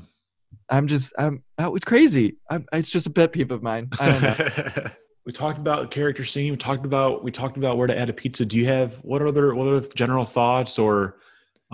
I'm 0.71 0.87
just, 0.87 1.13
I'm, 1.19 1.43
that 1.59 1.71
was 1.71 1.85
crazy. 1.85 2.37
I'm, 2.51 2.65
it's 2.73 2.89
just 2.89 3.07
a 3.07 3.11
pet 3.11 3.33
peeve 3.33 3.51
of 3.51 3.63
mine. 3.63 3.91
I 4.01 4.09
don't 4.09 4.23
know. 4.23 4.91
we 5.27 5.33
talked 5.33 5.59
about 5.59 5.83
the 5.83 5.89
character 5.89 6.25
scene. 6.25 6.51
We 6.51 6.57
talked 6.57 6.85
about 6.85 7.25
we 7.25 7.31
talked 7.31 7.57
about 7.57 7.77
where 7.77 7.87
to 7.87 7.99
add 7.99 8.09
a 8.09 8.13
pizza. 8.13 8.45
Do 8.45 8.59
you 8.59 8.67
have 8.67 8.95
what 8.97 9.23
other 9.23 9.55
what 9.55 9.69
other 9.69 9.87
general 9.95 10.25
thoughts 10.25 10.79
or 10.79 11.17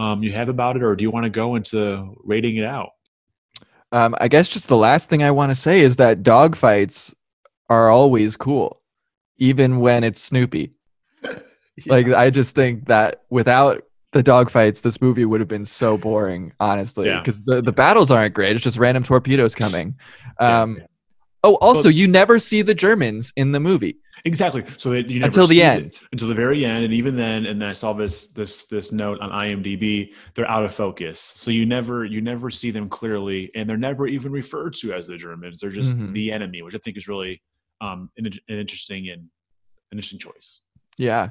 um, 0.01 0.23
you 0.23 0.33
have 0.33 0.49
about 0.49 0.77
it, 0.77 0.83
or 0.83 0.97
do 0.97 1.03
you 1.03 1.11
want 1.11 1.25
to 1.25 1.31
go 1.31 1.57
into 1.57 2.17
rating 2.25 2.57
it 2.57 2.65
out? 2.65 2.91
Um, 3.93 4.15
I 4.21 4.29
guess 4.29 4.49
just 4.49 4.69
the 4.69 4.77
last 4.77 5.11
thing 5.11 5.23
I 5.23 5.31
want 5.31 5.51
to 5.51 5.55
say 5.55 5.81
is 5.81 5.97
that 5.97 6.23
dog 6.23 6.57
fights 6.57 7.15
are 7.69 7.91
always 7.91 8.37
cool, 8.37 8.81
even 9.39 9.81
when 9.81 10.05
it's 10.05 10.21
Snoopy. 10.21 10.73
Like 11.87 12.09
I 12.09 12.29
just 12.29 12.55
think 12.55 12.89
that 12.89 13.23
without 13.31 13.83
the 14.13 14.23
dog 14.23 14.51
fights, 14.51 14.83
this 14.83 15.01
movie 15.01 15.25
would 15.25 15.41
have 15.41 15.49
been 15.49 15.65
so 15.65 15.97
boring, 15.97 16.53
honestly. 16.61 17.07
Yeah. 17.07 17.23
Because 17.23 17.41
the, 17.41 17.63
the 17.63 17.73
battles 17.73 18.11
aren't 18.11 18.35
great. 18.35 18.55
It's 18.55 18.63
just 18.63 18.77
random 18.77 19.03
torpedoes 19.03 19.55
coming. 19.55 19.97
Yeah. 20.39 20.61
Um, 20.61 20.83
Oh, 21.43 21.55
also, 21.57 21.89
you 21.89 22.07
never 22.07 22.39
see 22.39 22.63
the 22.63 22.75
Germans 22.75 23.33
in 23.35 23.53
the 23.53 23.61
movie. 23.61 23.97
Exactly. 24.25 24.65
So 24.77 24.91
that 24.91 25.09
you 25.09 25.19
never 25.21 25.29
Until 25.29 25.47
the 25.47 25.63
end. 25.63 25.87
it- 25.87 26.01
until 26.13 26.29
the 26.29 26.35
very 26.35 26.65
end, 26.65 26.85
and 26.85 26.93
even 26.93 27.17
then, 27.17 27.47
and 27.47 27.61
then 27.61 27.69
I 27.69 27.73
saw 27.73 27.93
this 27.95 28.29
this 28.33 28.67
this 28.67 28.93
note 28.93 29.19
on 29.21 29.31
IMDb. 29.31 30.13
They're 30.35 30.51
out 30.51 30.65
of 30.65 30.75
focus, 30.75 31.19
so 31.21 31.51
you 31.51 31.65
never 31.67 32.05
you 32.05 32.21
never 32.21 32.51
see 32.51 32.71
them 32.71 32.89
clearly, 32.89 33.51
and 33.55 33.69
they're 33.69 33.77
never 33.79 34.07
even 34.07 34.31
referred 34.33 34.75
to 34.75 34.93
as 34.93 35.07
the 35.07 35.17
Germans. 35.17 35.61
They're 35.61 35.71
just 35.71 35.99
Mhm. 35.99 36.13
the 36.13 36.33
enemy, 36.33 36.61
which 36.63 36.75
I 36.75 36.79
think 36.79 36.97
is 36.99 37.09
really 37.09 37.41
um, 37.81 38.11
an, 38.19 38.27
an 38.27 38.59
interesting 38.59 39.09
and 39.09 39.23
an 39.23 39.99
interesting 39.99 40.19
choice. 40.19 40.61
Yeah. 40.99 41.31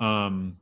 Um, 0.00 0.56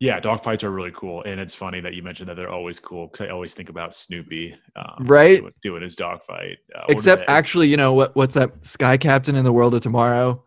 yeah, 0.00 0.18
dogfights 0.18 0.64
are 0.64 0.70
really 0.70 0.92
cool, 0.92 1.22
and 1.24 1.38
it's 1.38 1.54
funny 1.54 1.80
that 1.80 1.94
you 1.94 2.02
mentioned 2.02 2.28
that 2.30 2.36
they're 2.36 2.50
always 2.50 2.78
cool 2.80 3.06
because 3.06 3.26
I 3.26 3.30
always 3.30 3.52
think 3.54 3.68
about 3.68 3.94
Snoopy, 3.94 4.56
um, 4.74 5.04
Right. 5.06 5.40
doing, 5.40 5.52
doing 5.62 5.82
his 5.82 5.94
dogfight. 5.94 6.58
Uh, 6.74 6.84
Except 6.88 7.28
actually, 7.28 7.68
you 7.68 7.76
know 7.76 7.92
what? 7.92 8.16
What's 8.16 8.34
that? 8.34 8.66
Sky 8.66 8.96
Captain 8.96 9.36
in 9.36 9.44
the 9.44 9.52
World 9.52 9.74
of 9.74 9.82
Tomorrow. 9.82 10.42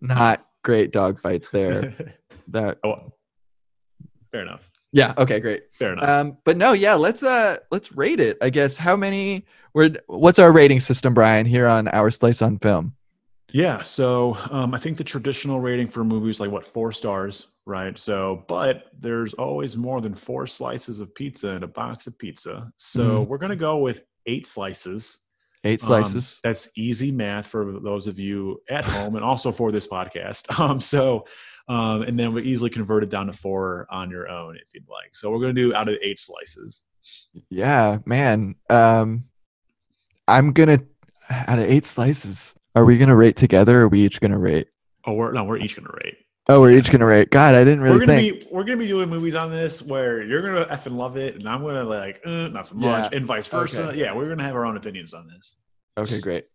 Not 0.00 0.44
great 0.62 0.92
dog 0.92 1.20
fights 1.20 1.48
there. 1.50 1.94
That 2.48 2.78
oh, 2.84 3.12
fair 4.32 4.42
enough. 4.42 4.68
yeah. 4.90 5.14
Okay, 5.16 5.38
great. 5.38 5.62
Fair 5.78 5.92
enough. 5.92 6.08
Um, 6.08 6.38
but 6.44 6.56
no, 6.56 6.72
yeah. 6.72 6.94
Let's 6.94 7.22
uh 7.22 7.58
let's 7.70 7.96
rate 7.96 8.18
it. 8.18 8.36
I 8.42 8.50
guess 8.50 8.76
how 8.76 8.96
many? 8.96 9.46
We're 9.72 9.94
what's 10.08 10.40
our 10.40 10.52
rating 10.52 10.80
system, 10.80 11.14
Brian? 11.14 11.46
Here 11.46 11.68
on 11.68 11.86
our 11.88 12.10
Slice 12.10 12.42
on 12.42 12.58
Film. 12.58 12.94
Yeah, 13.52 13.82
so 13.82 14.36
um, 14.50 14.74
I 14.74 14.78
think 14.78 14.98
the 14.98 15.04
traditional 15.04 15.60
rating 15.60 15.86
for 15.86 16.02
movies 16.04 16.40
like 16.40 16.50
what 16.50 16.66
four 16.66 16.90
stars, 16.90 17.46
right? 17.66 17.98
So, 17.98 18.44
but 18.48 18.86
there's 18.98 19.34
always 19.34 19.76
more 19.76 20.00
than 20.00 20.14
four 20.14 20.46
slices 20.46 21.00
of 21.00 21.14
pizza 21.14 21.48
in 21.50 21.62
a 21.62 21.68
box 21.68 22.06
of 22.06 22.18
pizza. 22.18 22.72
So 22.76 23.22
we're 23.22 23.38
gonna 23.38 23.56
go 23.56 23.78
with 23.78 24.02
eight 24.26 24.46
slices. 24.46 25.18
Eight 25.64 25.80
Um, 25.82 25.86
slices. 25.86 26.40
that's 26.42 26.68
easy 26.76 27.12
math 27.12 27.46
for 27.46 27.78
those 27.80 28.08
of 28.08 28.18
you 28.18 28.60
at 28.68 28.84
home, 28.84 29.14
and 29.16 29.24
also 29.24 29.52
for 29.52 29.70
this 29.70 29.86
podcast. 29.86 30.46
Um, 30.60 30.80
so, 30.80 31.24
um, 31.68 32.02
and 32.02 32.18
then 32.18 32.34
we 32.34 32.42
easily 32.42 32.68
convert 32.68 33.04
it 33.04 33.10
down 33.10 33.28
to 33.28 33.32
four 33.32 33.86
on 33.90 34.10
your 34.10 34.28
own 34.28 34.56
if 34.56 34.64
you'd 34.74 34.88
like. 34.88 35.14
So 35.14 35.30
we're 35.30 35.38
gonna 35.40 35.52
do 35.52 35.72
out 35.74 35.88
of 35.88 35.94
eight 36.02 36.18
slices. 36.18 36.84
Yeah, 37.48 37.98
man. 38.04 38.56
Um, 38.70 39.24
I'm 40.26 40.52
gonna 40.52 40.80
out 41.30 41.58
of 41.60 41.64
eight 41.64 41.84
slices. 41.86 42.54
Are 42.74 42.84
we 42.84 42.98
gonna 42.98 43.14
rate 43.16 43.36
together? 43.36 43.80
Or 43.80 43.84
are 43.84 43.88
we 43.88 44.00
each 44.04 44.20
gonna 44.20 44.38
rate? 44.38 44.66
Oh, 45.04 45.12
we're 45.14 45.30
no, 45.32 45.44
we're 45.44 45.58
each 45.58 45.76
gonna 45.76 45.90
rate. 46.04 46.16
Oh, 46.48 46.60
we're 46.60 46.72
each 46.72 46.90
gonna 46.90 47.06
rate. 47.06 47.30
God, 47.30 47.54
I 47.54 47.62
didn't 47.62 47.80
really 47.82 47.98
we're 47.98 48.06
gonna 48.06 48.18
think. 48.18 48.40
be 48.40 48.46
we're 48.50 48.64
gonna 48.64 48.76
be 48.78 48.88
doing 48.88 49.08
movies 49.08 49.36
on 49.36 49.52
this 49.52 49.80
where 49.80 50.22
you're 50.22 50.42
gonna 50.42 50.64
effing 50.74 50.96
love 50.96 51.16
it, 51.16 51.36
and 51.36 51.48
I'm 51.48 51.62
gonna 51.62 51.84
like 51.84 52.20
uh, 52.26 52.48
not 52.48 52.66
so 52.66 52.74
much, 52.74 53.12
Yeah. 53.12 53.16
and 53.18 53.26
vice 53.26 53.46
versa. 53.46 53.88
Okay. 53.90 53.98
Yeah, 54.00 54.14
we're 54.14 54.28
gonna 54.28 54.42
have 54.42 54.56
our 54.56 54.66
own 54.66 54.76
opinions 54.76 55.14
on 55.14 55.28
this. 55.28 55.56
Okay, 55.96 56.20
great. 56.20 56.46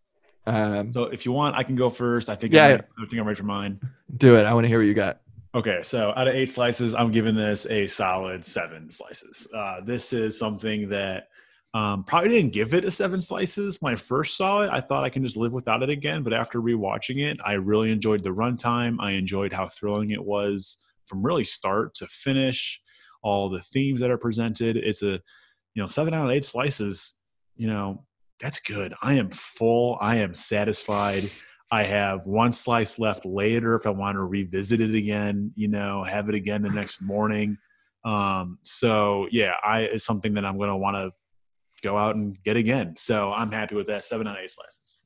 Um, 0.46 0.92
So 0.94 1.06
if 1.06 1.26
you 1.26 1.32
want, 1.32 1.56
I 1.56 1.64
can 1.64 1.76
go 1.78 1.90
first. 1.90 2.30
I 2.30 2.36
think 2.36 2.52
Yeah, 2.54 2.64
I'm 2.66 2.72
ready, 2.72 2.84
I 2.84 3.06
think 3.08 3.20
I'm 3.22 3.28
ready 3.28 3.38
for 3.38 3.44
mine. 3.46 3.80
do 4.18 4.36
it. 4.36 4.46
I 4.46 4.54
want 4.54 4.66
to 4.66 4.68
hear 4.68 4.80
what 4.80 4.88
you 4.88 4.94
got. 4.94 5.22
Okay, 5.56 5.80
so 5.84 6.12
out 6.18 6.28
of 6.28 6.36
eight 6.36 6.50
slices, 6.50 6.94
I'm 6.94 7.10
giving 7.12 7.36
this 7.36 7.66
a 7.68 7.88
solid 7.88 8.44
seven 8.44 8.90
slices. 8.90 9.48
Uh, 9.54 9.80
this 9.86 10.12
is 10.12 10.38
something 10.38 10.90
that 10.90 11.30
um, 11.78 12.04
probably 12.06 12.30
didn't 12.30 12.54
give 12.54 12.74
it 12.74 12.86
a 12.86 12.92
seven 12.92 13.22
slices 13.22 13.78
when 13.82 13.94
I 13.94 13.96
first 13.96 14.36
saw 14.36 14.62
it. 14.62 14.72
I 14.72 14.82
thought 14.82 15.04
I 15.04 15.10
can 15.10 15.24
just 15.24 15.38
live 15.38 15.54
without 15.54 15.84
it 15.84 15.92
again, 15.92 16.24
but 16.24 16.34
after 16.34 16.60
rewatching 16.60 17.22
it, 17.22 17.38
I 17.46 17.54
really 17.54 17.92
enjoyed 17.92 18.24
the 18.24 18.32
runtime. 18.32 18.98
I 19.00 19.12
enjoyed 19.12 19.54
how 19.54 19.68
thrilling 19.68 20.10
it 20.10 20.24
was 20.24 20.78
from 21.06 21.24
really 21.24 21.44
start 21.44 21.94
to 21.96 22.08
finish. 22.08 22.82
All 23.22 23.48
the 23.48 23.62
themes 23.62 24.02
that 24.02 24.10
are 24.10 24.18
presented. 24.18 24.76
It's 24.76 25.04
a 25.04 25.20
you 25.76 25.84
know 25.84 25.86
seven 25.86 26.16
out 26.16 26.26
of 26.26 26.32
eight 26.32 26.46
slices. 26.46 27.14
You 27.56 27.68
know 27.68 28.06
that's 28.40 28.60
good. 28.60 28.96
I 29.04 29.14
am 29.14 29.30
full. 29.30 30.00
I 30.02 30.16
am 30.16 30.34
satisfied. 30.34 31.30
I 31.70 31.84
have 31.84 32.26
one 32.26 32.54
slice 32.54 32.98
left 32.98 33.24
later 33.24 33.76
if 33.76 33.86
I 33.86 33.92
want 33.92 34.16
to 34.16 34.24
revisit 34.24 34.82
it 34.82 34.96
again, 34.96 35.52
you 35.56 35.68
know, 35.68 36.04
have 36.04 36.30
it 36.30 36.36
again 36.36 36.62
the 36.62 36.70
next 36.70 37.02
morning. 37.02 37.58
Um, 38.06 38.58
so 38.64 39.28
yeah, 39.32 39.54
I 39.64 39.82
it's 39.82 40.06
something 40.06 40.34
that 40.36 40.46
I'm 40.46 40.58
gonna 40.58 40.78
want 40.78 40.96
to 40.96 41.12
go 41.82 41.98
out 41.98 42.16
and 42.16 42.42
get 42.44 42.58
again. 42.58 42.96
So 42.96 43.32
I'm 43.32 43.52
happy 43.52 43.76
with 43.76 43.88
that. 43.88 44.04
Seven 44.04 44.28
out 44.28 44.38
of 44.38 44.44
eight 44.44 44.52
slices. 44.52 44.98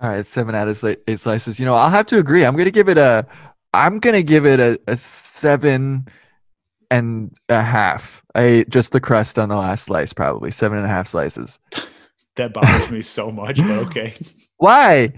All 0.00 0.10
right, 0.10 0.26
seven 0.26 0.54
out 0.54 0.68
of 0.68 0.96
eight 1.06 1.20
slices. 1.20 1.58
You 1.58 1.64
know, 1.64 1.74
I'll 1.74 1.90
have 1.90 2.06
to 2.06 2.18
agree. 2.18 2.44
I'm 2.44 2.56
gonna 2.56 2.70
give 2.70 2.88
it 2.88 2.98
a. 2.98 3.26
I'm 3.72 3.98
gonna 3.98 4.22
give 4.22 4.46
it 4.46 4.60
a, 4.60 4.78
a 4.86 4.96
seven 4.96 6.06
and 6.90 7.36
a 7.48 7.62
half. 7.62 8.22
I 8.34 8.64
just 8.68 8.92
the 8.92 9.00
crust 9.00 9.38
on 9.38 9.48
the 9.48 9.56
last 9.56 9.84
slice, 9.84 10.12
probably 10.12 10.50
seven 10.50 10.78
and 10.78 10.86
a 10.86 10.90
half 10.90 11.08
slices. 11.08 11.58
That 12.36 12.52
bothers 12.52 12.90
me 12.90 13.00
so 13.00 13.32
much, 13.32 13.56
but 13.56 13.70
okay. 13.86 14.14
Why? 14.58 15.10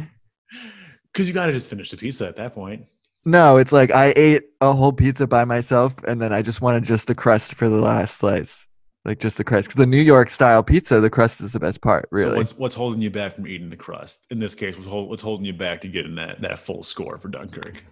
Because 1.12 1.26
you 1.26 1.34
gotta 1.34 1.52
just 1.52 1.68
finish 1.68 1.90
the 1.90 1.96
pizza 1.96 2.28
at 2.28 2.36
that 2.36 2.54
point. 2.54 2.86
No, 3.24 3.56
it's 3.56 3.72
like 3.72 3.90
I 3.90 4.12
ate 4.14 4.44
a 4.60 4.72
whole 4.72 4.92
pizza 4.92 5.26
by 5.26 5.44
myself, 5.44 5.96
and 6.06 6.22
then 6.22 6.32
I 6.32 6.42
just 6.42 6.60
wanted 6.60 6.84
just 6.84 7.08
the 7.08 7.16
crust 7.16 7.54
for 7.54 7.68
the 7.68 7.78
last 7.78 8.18
slice, 8.18 8.67
like 9.08 9.18
just 9.20 9.38
the 9.38 9.44
crust. 9.44 9.68
Because 9.68 9.78
the 9.78 9.86
New 9.86 10.00
York 10.02 10.28
style 10.28 10.62
pizza, 10.62 11.00
the 11.00 11.08
crust 11.08 11.40
is 11.40 11.52
the 11.52 11.58
best 11.58 11.80
part, 11.80 12.08
really. 12.12 12.30
So 12.32 12.36
what's 12.36 12.56
what's 12.58 12.74
holding 12.74 13.00
you 13.00 13.10
back 13.10 13.34
from 13.34 13.46
eating 13.46 13.70
the 13.70 13.76
crust? 13.76 14.26
In 14.30 14.38
this 14.38 14.54
case, 14.54 14.76
what's, 14.76 14.86
hold, 14.86 15.08
what's 15.08 15.22
holding 15.22 15.46
you 15.46 15.54
back 15.54 15.80
to 15.80 15.88
getting 15.88 16.14
that 16.16 16.42
that 16.42 16.58
full 16.58 16.82
score 16.82 17.16
for 17.18 17.28
Dunkirk? 17.28 17.82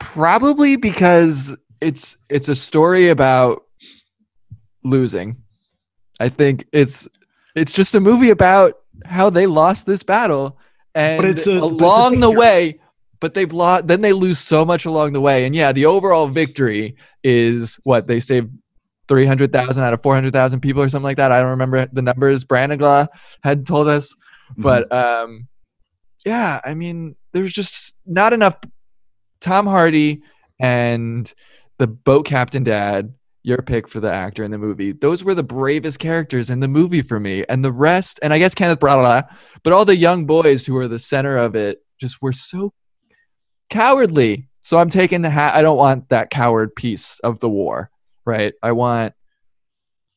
Probably 0.00 0.76
because 0.76 1.56
it's 1.80 2.16
it's 2.28 2.48
a 2.48 2.56
story 2.56 3.08
about 3.08 3.62
losing. 4.82 5.36
I 6.18 6.28
think 6.28 6.66
it's 6.72 7.08
it's 7.54 7.72
just 7.72 7.94
a 7.94 8.00
movie 8.00 8.30
about 8.30 8.78
how 9.04 9.30
they 9.30 9.46
lost 9.46 9.86
this 9.86 10.02
battle 10.02 10.58
and 10.94 11.24
it's 11.24 11.46
a- 11.46 11.60
but 11.60 11.70
it's 11.70 11.80
a 11.80 11.84
along 11.84 12.20
the 12.20 12.30
way 12.30 12.80
but 13.20 13.34
they've 13.34 13.52
lost 13.52 13.88
then 13.88 14.02
they 14.02 14.12
lose 14.12 14.38
so 14.38 14.64
much 14.64 14.84
along 14.84 15.12
the 15.12 15.20
way 15.20 15.44
and 15.44 15.54
yeah 15.54 15.72
the 15.72 15.84
overall 15.84 16.28
victory 16.28 16.96
is 17.24 17.80
what 17.82 18.06
they 18.06 18.20
saved 18.20 18.50
300,000 19.08 19.84
out 19.84 19.94
of 19.94 20.02
400,000 20.02 20.60
people 20.60 20.82
or 20.82 20.88
something 20.88 21.04
like 21.04 21.18
that. 21.18 21.32
I 21.32 21.40
don't 21.40 21.50
remember 21.50 21.86
the 21.92 22.02
numbers. 22.02 22.44
Branagla 22.44 23.08
had 23.42 23.66
told 23.66 23.88
us 23.88 24.14
Mm-hmm. 24.52 24.62
but 24.62 24.92
um 24.92 25.48
yeah 26.26 26.60
i 26.66 26.74
mean 26.74 27.16
there's 27.32 27.50
just 27.52 27.96
not 28.04 28.34
enough 28.34 28.56
tom 29.40 29.66
hardy 29.66 30.22
and 30.60 31.32
the 31.78 31.86
boat 31.86 32.26
captain 32.26 32.62
dad 32.62 33.14
your 33.42 33.62
pick 33.62 33.88
for 33.88 34.00
the 34.00 34.12
actor 34.12 34.44
in 34.44 34.50
the 34.50 34.58
movie. 34.58 34.92
Those 34.92 35.24
were 35.24 35.34
the 35.34 35.42
bravest 35.42 35.98
characters 35.98 36.48
in 36.48 36.60
the 36.60 36.68
movie 36.68 37.02
for 37.02 37.20
me. 37.20 37.44
And 37.48 37.64
the 37.64 37.72
rest 37.72 38.20
and 38.22 38.34
i 38.34 38.38
guess 38.38 38.54
kenneth 38.54 38.80
branagh 38.80 39.26
but 39.62 39.72
all 39.72 39.86
the 39.86 39.96
young 39.96 40.26
boys 40.26 40.66
who 40.66 40.74
were 40.74 40.88
the 40.88 40.98
center 40.98 41.38
of 41.38 41.56
it 41.56 41.78
just 41.98 42.20
were 42.20 42.34
so 42.34 42.74
cowardly. 43.70 44.48
So 44.62 44.78
i'm 44.78 44.90
taking 44.90 45.22
the 45.22 45.30
hat. 45.30 45.54
I 45.54 45.62
don't 45.62 45.78
want 45.78 46.10
that 46.10 46.30
coward 46.30 46.76
piece 46.76 47.18
of 47.20 47.40
the 47.40 47.48
war 47.48 47.90
right 48.24 48.54
i 48.62 48.72
want 48.72 49.14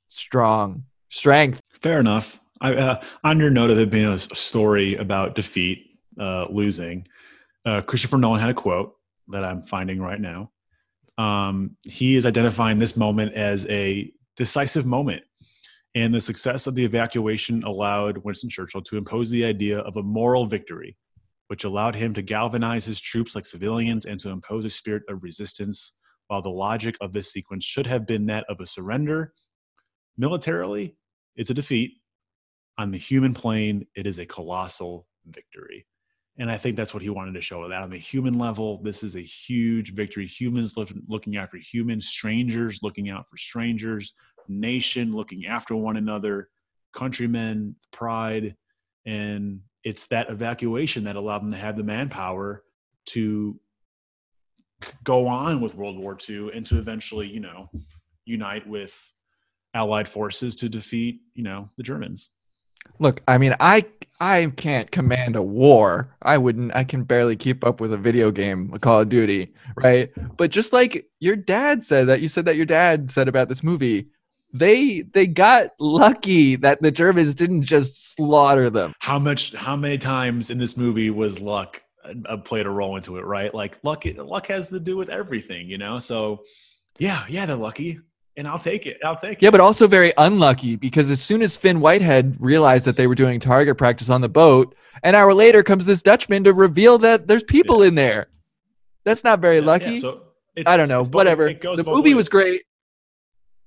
strong 0.07 0.83
strength 1.09 1.61
Fair 1.81 1.99
enough. 1.99 2.39
I, 2.59 2.73
uh, 2.73 3.01
on 3.23 3.39
your 3.39 3.49
note 3.49 3.69
of 3.69 3.79
it 3.79 3.91
being 3.91 4.07
a 4.07 4.19
story 4.19 4.95
about 4.95 5.35
defeat, 5.35 5.99
uh, 6.19 6.47
losing, 6.49 7.07
uh, 7.65 7.81
Christopher 7.81 8.17
Nolan 8.17 8.41
had 8.41 8.49
a 8.49 8.53
quote 8.53 8.93
that 9.27 9.43
I'm 9.43 9.61
finding 9.61 10.01
right 10.01 10.19
now. 10.19 10.51
Um, 11.17 11.77
he 11.83 12.15
is 12.15 12.25
identifying 12.25 12.79
this 12.79 12.97
moment 12.97 13.33
as 13.33 13.65
a 13.67 14.11
decisive 14.35 14.85
moment. 14.85 15.23
And 15.95 16.13
the 16.13 16.21
success 16.21 16.67
of 16.67 16.75
the 16.75 16.85
evacuation 16.85 17.63
allowed 17.63 18.19
Winston 18.19 18.49
Churchill 18.49 18.81
to 18.83 18.97
impose 18.97 19.29
the 19.29 19.45
idea 19.45 19.79
of 19.79 19.97
a 19.97 20.03
moral 20.03 20.45
victory, 20.45 20.95
which 21.47 21.63
allowed 21.63 21.95
him 21.95 22.13
to 22.13 22.21
galvanize 22.21 22.85
his 22.85 22.99
troops 22.99 23.35
like 23.35 23.45
civilians 23.45 24.05
and 24.05 24.19
to 24.19 24.29
impose 24.29 24.65
a 24.65 24.69
spirit 24.69 25.03
of 25.09 25.23
resistance. 25.23 25.93
While 26.27 26.41
the 26.41 26.49
logic 26.49 26.97
of 27.01 27.13
this 27.13 27.31
sequence 27.31 27.63
should 27.63 27.87
have 27.87 28.05
been 28.05 28.25
that 28.27 28.45
of 28.49 28.59
a 28.59 28.65
surrender, 28.65 29.33
militarily, 30.17 30.95
it's 31.35 31.49
a 31.49 31.53
defeat. 31.53 31.93
On 32.77 32.91
the 32.91 32.97
human 32.97 33.33
plane, 33.33 33.87
it 33.95 34.05
is 34.05 34.19
a 34.19 34.25
colossal 34.25 35.07
victory. 35.25 35.87
And 36.39 36.51
I 36.51 36.57
think 36.57 36.77
that's 36.77 36.93
what 36.93 37.01
he 37.01 37.09
wanted 37.09 37.33
to 37.33 37.41
show 37.41 37.67
that 37.67 37.81
on 37.81 37.89
the 37.89 37.97
human 37.97 38.37
level, 38.37 38.79
this 38.83 39.01
is 39.01 39.15
a 39.15 39.21
huge 39.21 39.95
victory. 39.95 40.27
Humans 40.27 40.75
looking 41.07 41.37
after 41.37 41.57
humans, 41.57 42.07
strangers 42.07 42.81
looking 42.83 43.09
out 43.09 43.27
for 43.27 43.37
strangers, 43.37 44.13
nation 44.47 45.13
looking 45.13 45.47
after 45.47 45.75
one 45.75 45.97
another, 45.97 46.49
countrymen, 46.93 47.75
pride. 47.91 48.55
And 49.07 49.61
it's 49.83 50.05
that 50.07 50.29
evacuation 50.29 51.05
that 51.05 51.15
allowed 51.15 51.39
them 51.39 51.51
to 51.51 51.57
have 51.57 51.75
the 51.75 51.83
manpower 51.83 52.61
to 53.07 53.59
go 55.03 55.27
on 55.27 55.61
with 55.61 55.75
World 55.75 55.97
War 55.97 56.17
II 56.27 56.51
and 56.53 56.65
to 56.67 56.77
eventually, 56.77 57.27
you 57.27 57.39
know, 57.39 57.69
unite 58.25 58.67
with 58.67 59.11
Allied 59.73 60.09
forces 60.09 60.55
to 60.57 60.69
defeat, 60.69 61.21
you 61.33 61.43
know, 61.43 61.69
the 61.77 61.83
Germans. 61.83 62.29
Look, 62.99 63.21
I 63.27 63.37
mean, 63.37 63.55
I 63.59 63.85
I 64.19 64.51
can't 64.55 64.89
command 64.89 65.35
a 65.35 65.41
war. 65.41 66.15
I 66.21 66.37
wouldn't. 66.37 66.75
I 66.75 66.83
can 66.83 67.03
barely 67.03 67.35
keep 67.35 67.63
up 67.63 67.79
with 67.79 67.93
a 67.93 67.97
video 67.97 68.31
game, 68.31 68.71
a 68.73 68.79
Call 68.79 69.01
of 69.01 69.09
Duty, 69.09 69.53
right? 69.75 70.09
But 70.37 70.51
just 70.51 70.73
like 70.73 71.07
your 71.19 71.35
dad 71.35 71.83
said 71.83 72.07
that 72.07 72.21
you 72.21 72.27
said 72.27 72.45
that 72.45 72.55
your 72.55 72.65
dad 72.65 73.11
said 73.11 73.27
about 73.27 73.49
this 73.49 73.61
movie, 73.61 74.07
they 74.53 75.01
they 75.01 75.27
got 75.27 75.71
lucky 75.79 76.55
that 76.55 76.81
the 76.81 76.91
Germans 76.91 77.35
didn't 77.35 77.63
just 77.63 78.15
slaughter 78.15 78.69
them. 78.69 78.93
How 78.99 79.19
much? 79.19 79.53
How 79.53 79.75
many 79.75 79.97
times 79.97 80.49
in 80.49 80.57
this 80.57 80.77
movie 80.77 81.09
was 81.09 81.39
luck 81.39 81.81
played 82.43 82.65
a 82.65 82.69
role 82.69 82.95
into 82.95 83.17
it? 83.17 83.25
Right? 83.25 83.53
Like 83.53 83.79
luck. 83.83 84.03
Luck 84.17 84.47
has 84.47 84.69
to 84.69 84.79
do 84.79 84.97
with 84.97 85.09
everything, 85.09 85.69
you 85.69 85.77
know. 85.77 85.99
So, 85.99 86.43
yeah, 86.99 87.25
yeah, 87.29 87.45
they're 87.45 87.55
lucky, 87.55 87.99
and 88.35 88.47
I'll 88.47 88.57
take 88.57 88.85
it. 88.87 88.97
I'll 89.03 89.15
take 89.15 89.33
it. 89.33 89.41
Yeah, 89.43 89.51
but 89.51 89.59
also 89.61 89.87
very 89.87 90.13
unlucky 90.17 90.75
because 90.75 91.09
as 91.09 91.21
soon 91.21 91.41
as 91.41 91.57
Finn 91.57 91.79
Whitehead 91.79 92.37
realized 92.39 92.85
that 92.85 92.95
they 92.95 93.07
were 93.07 93.15
doing 93.15 93.39
target 93.39 93.77
practice 93.77 94.09
on 94.09 94.21
the 94.21 94.29
boat, 94.29 94.75
an 95.03 95.15
hour 95.15 95.33
later 95.33 95.63
comes 95.63 95.85
this 95.85 96.01
Dutchman 96.01 96.43
to 96.45 96.53
reveal 96.53 96.97
that 96.99 97.27
there's 97.27 97.43
people 97.43 97.83
in 97.83 97.95
there. 97.95 98.27
That's 99.03 99.23
not 99.23 99.39
very 99.39 99.59
Yeah, 99.59 99.65
lucky. 99.65 99.93
Yeah, 99.93 99.99
so 99.99 100.21
I 100.65 100.75
don't 100.75 100.89
know, 100.89 101.03
whatever. 101.03 101.53
The 101.53 101.83
movie 101.85 102.09
ways. 102.09 102.15
was 102.15 102.29
great. 102.29 102.63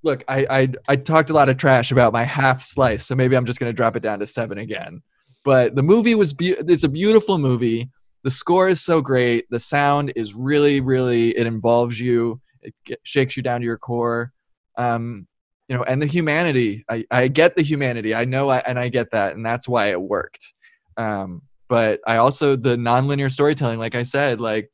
Look, 0.03 0.25
I, 0.29 0.47
I 0.51 0.69
I 0.89 0.97
talked 0.97 1.31
a 1.31 1.35
lot 1.35 1.49
of 1.49 1.57
trash 1.57 1.93
about 1.93 2.13
my 2.13 2.25
half 2.25 2.63
slice, 2.63 3.07
so 3.07 3.15
maybe 3.15 3.37
I'm 3.37 3.45
just 3.47 3.61
gonna 3.61 3.73
drop 3.73 3.97
it 3.97 4.03
down 4.03 4.19
to 4.21 4.27
seven 4.27 4.59
again. 4.59 5.03
But 5.45 5.75
the 5.75 5.83
movie 5.83 6.15
was 6.15 6.33
be- 6.33 6.57
it's 6.59 6.85
a 6.85 6.89
beautiful 6.89 7.39
movie. 7.39 7.91
The 8.23 8.31
score 8.31 8.69
is 8.69 8.81
so 8.81 9.01
great. 9.01 9.47
The 9.51 9.59
sound 9.59 10.13
is 10.17 10.35
really, 10.35 10.81
really 10.81 11.37
it 11.37 11.47
involves 11.47 11.99
you. 11.99 12.41
It 12.63 12.75
get, 12.85 13.01
shakes 13.03 13.37
you 13.37 13.43
down 13.43 13.61
to 13.61 13.65
your 13.65 13.79
core. 13.79 14.33
Um, 14.77 15.27
you 15.69 15.77
know, 15.77 15.85
and 15.85 16.03
the 16.03 16.07
humanity. 16.07 16.85
I, 16.89 17.05
I 17.11 17.29
get 17.29 17.55
the 17.55 17.63
humanity. 17.63 18.15
I 18.15 18.25
know, 18.25 18.49
I, 18.51 18.59
and 18.59 18.79
I 18.79 18.89
get 18.89 19.13
that, 19.13 19.37
and 19.37 19.47
that's 19.47 19.69
why 19.69 19.91
it 19.91 20.01
worked. 20.01 20.53
Um, 20.97 21.43
but 21.69 22.01
I 22.07 22.17
also 22.17 22.57
the 22.57 22.77
nonlinear 22.77 23.31
storytelling. 23.31 23.79
Like 23.79 23.95
I 23.95 24.03
said, 24.03 24.41
like 24.41 24.71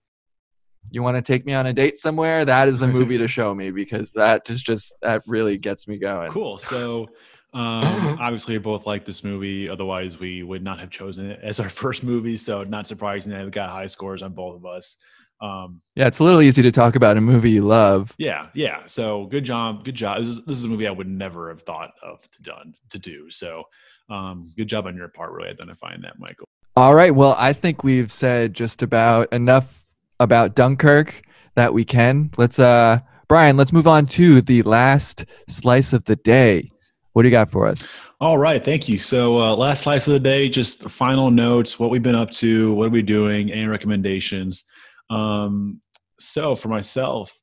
you 0.90 1.02
want 1.02 1.16
to 1.16 1.22
take 1.22 1.44
me 1.44 1.52
on 1.52 1.66
a 1.66 1.72
date 1.72 1.98
somewhere 1.98 2.44
that 2.44 2.68
is 2.68 2.78
the 2.78 2.88
movie 2.88 3.18
to 3.18 3.28
show 3.38 3.54
me 3.54 3.70
because 3.70 4.12
that 4.12 4.46
just 4.46 4.64
just 4.64 4.94
that 5.02 5.22
really 5.26 5.58
gets 5.58 5.86
me 5.86 5.98
going 5.98 6.30
Cool. 6.30 6.58
So, 6.58 7.08
um, 7.56 8.18
obviously, 8.20 8.54
we 8.54 8.58
both 8.58 8.86
like 8.86 9.06
this 9.06 9.24
movie. 9.24 9.68
Otherwise, 9.68 10.18
we 10.18 10.42
would 10.42 10.62
not 10.62 10.78
have 10.78 10.90
chosen 10.90 11.30
it 11.30 11.40
as 11.42 11.58
our 11.58 11.68
first 11.82 12.04
movie. 12.04 12.36
So, 12.36 12.62
not 12.64 12.86
surprising 12.86 13.32
that 13.32 13.44
we 13.44 13.50
got 13.50 13.70
high 13.70 13.86
scores 13.86 14.20
on 14.22 14.32
both 14.32 14.56
of 14.56 14.66
us. 14.66 14.98
Um, 15.38 15.82
yeah 15.94 16.06
it's 16.06 16.18
a 16.18 16.24
little 16.24 16.40
easy 16.40 16.62
to 16.62 16.72
talk 16.72 16.96
about 16.96 17.18
a 17.18 17.20
movie 17.20 17.50
you 17.50 17.62
love 17.62 18.14
yeah, 18.16 18.46
yeah. 18.54 18.86
So, 18.86 19.26
good 19.26 19.44
job. 19.44 19.84
Good 19.84 19.94
job. 19.94 20.20
This 20.20 20.28
is, 20.28 20.44
this 20.46 20.56
is 20.56 20.64
a 20.64 20.68
movie 20.68 20.86
I 20.86 20.90
would 20.90 21.08
never 21.08 21.50
have 21.50 21.60
thought 21.60 21.90
of 22.02 22.22
to 22.30 22.42
done 22.42 22.72
to 22.88 22.98
do. 22.98 23.30
So, 23.30 23.64
um, 24.08 24.52
good 24.56 24.66
job 24.68 24.86
on 24.86 24.96
your 24.96 25.08
part, 25.08 25.32
really 25.32 25.50
identifying 25.50 26.00
that, 26.02 26.18
Michael. 26.18 26.48
all 26.76 26.94
right 26.94 27.14
well 27.14 27.34
i 27.38 27.52
think 27.52 27.82
we've 27.84 28.12
said 28.12 28.54
just 28.54 28.82
about 28.82 29.30
enough 29.32 29.84
about 30.20 30.54
dunkirk 30.54 31.22
that 31.54 31.72
we 31.74 31.84
can 31.84 32.30
let's 32.36 32.58
uh 32.58 32.98
brian 33.28 33.56
let's 33.56 33.72
move 33.72 33.86
on 33.86 34.06
to 34.06 34.40
the 34.42 34.62
last 34.62 35.24
slice 35.48 35.92
of 35.92 36.04
the 36.04 36.16
day 36.16 36.70
what 37.16 37.22
do 37.22 37.28
you 37.28 37.32
got 37.32 37.50
for 37.50 37.66
us 37.66 37.88
All 38.20 38.36
right, 38.36 38.62
thank 38.62 38.90
you. 38.90 38.98
So, 38.98 39.38
uh, 39.38 39.56
last 39.56 39.84
slice 39.84 40.06
of 40.06 40.12
the 40.12 40.20
day, 40.20 40.50
just 40.50 40.82
final 40.90 41.30
notes, 41.30 41.78
what 41.78 41.90
we've 41.90 42.02
been 42.02 42.14
up 42.14 42.30
to, 42.32 42.74
what 42.74 42.88
are 42.88 42.90
we 42.90 43.00
doing, 43.00 43.50
any 43.50 43.66
recommendations. 43.66 44.64
Um, 45.08 45.80
so, 46.18 46.54
for 46.54 46.68
myself, 46.68 47.38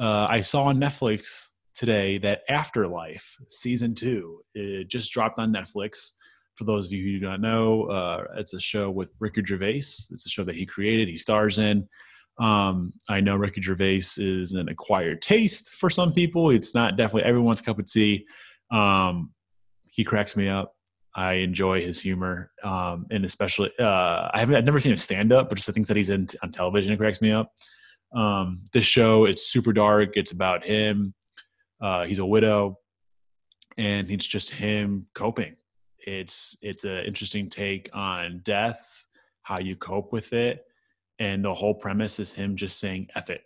uh, 0.00 0.26
I 0.28 0.40
saw 0.40 0.64
on 0.64 0.78
Netflix 0.78 1.46
today 1.76 2.18
that 2.18 2.42
Afterlife 2.48 3.36
season 3.48 3.94
two 3.94 4.40
it 4.54 4.88
just 4.88 5.12
dropped 5.12 5.38
on 5.38 5.52
Netflix. 5.52 6.12
For 6.56 6.64
those 6.64 6.86
of 6.86 6.92
you 6.92 7.04
who 7.04 7.20
do 7.20 7.26
not 7.26 7.40
know, 7.40 7.84
uh, 7.84 8.24
it's 8.36 8.54
a 8.54 8.60
show 8.60 8.90
with 8.90 9.10
Ricky 9.20 9.44
Gervais. 9.44 9.78
It's 10.12 10.26
a 10.26 10.28
show 10.28 10.42
that 10.42 10.56
he 10.56 10.66
created, 10.66 11.08
he 11.08 11.18
stars 11.18 11.58
in. 11.58 11.88
Um, 12.38 12.92
I 13.08 13.20
know 13.20 13.36
Ricky 13.36 13.62
Gervais 13.62 14.06
is 14.16 14.52
an 14.52 14.68
acquired 14.68 15.22
taste 15.22 15.76
for 15.76 15.88
some 15.88 16.12
people. 16.12 16.50
It's 16.50 16.74
not 16.74 16.96
definitely 16.96 17.28
everyone's 17.28 17.60
cup 17.60 17.78
of 17.78 17.86
tea. 17.86 18.26
Um, 18.74 19.30
he 19.86 20.04
cracks 20.04 20.36
me 20.36 20.48
up. 20.48 20.74
I 21.16 21.34
enjoy 21.34 21.80
his 21.80 22.00
humor, 22.00 22.50
um, 22.64 23.06
and 23.10 23.24
especially 23.24 23.70
uh, 23.78 24.30
I 24.32 24.40
haven't 24.40 24.56
I've 24.56 24.64
never 24.64 24.80
seen 24.80 24.90
him 24.90 24.98
stand 24.98 25.32
up, 25.32 25.48
but 25.48 25.54
just 25.54 25.66
the 25.66 25.72
things 25.72 25.86
that 25.86 25.96
he's 25.96 26.10
in 26.10 26.26
on 26.42 26.50
television 26.50 26.92
it 26.92 26.96
cracks 26.96 27.22
me 27.22 27.30
up. 27.30 27.52
Um, 28.14 28.64
this 28.72 28.84
show 28.84 29.24
it's 29.24 29.46
super 29.46 29.72
dark. 29.72 30.16
It's 30.16 30.32
about 30.32 30.64
him. 30.64 31.14
Uh, 31.80 32.04
he's 32.04 32.18
a 32.18 32.26
widow, 32.26 32.78
and 33.78 34.10
it's 34.10 34.26
just 34.26 34.50
him 34.50 35.06
coping. 35.14 35.54
It's 36.00 36.56
it's 36.62 36.82
an 36.82 37.04
interesting 37.04 37.48
take 37.48 37.90
on 37.94 38.40
death, 38.42 39.06
how 39.42 39.60
you 39.60 39.76
cope 39.76 40.12
with 40.12 40.32
it, 40.32 40.64
and 41.20 41.44
the 41.44 41.54
whole 41.54 41.74
premise 41.74 42.18
is 42.18 42.32
him 42.32 42.56
just 42.56 42.80
saying 42.80 43.06
"eff 43.14 43.30
it." 43.30 43.42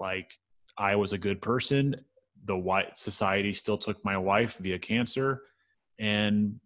Like 0.00 0.32
I 0.78 0.96
was 0.96 1.12
a 1.12 1.18
good 1.18 1.42
person. 1.42 1.96
The 2.44 2.56
white 2.56 2.98
society 2.98 3.52
still 3.52 3.78
took 3.78 4.04
my 4.04 4.16
wife 4.16 4.58
via 4.58 4.78
cancer, 4.78 5.42
and 5.98 6.60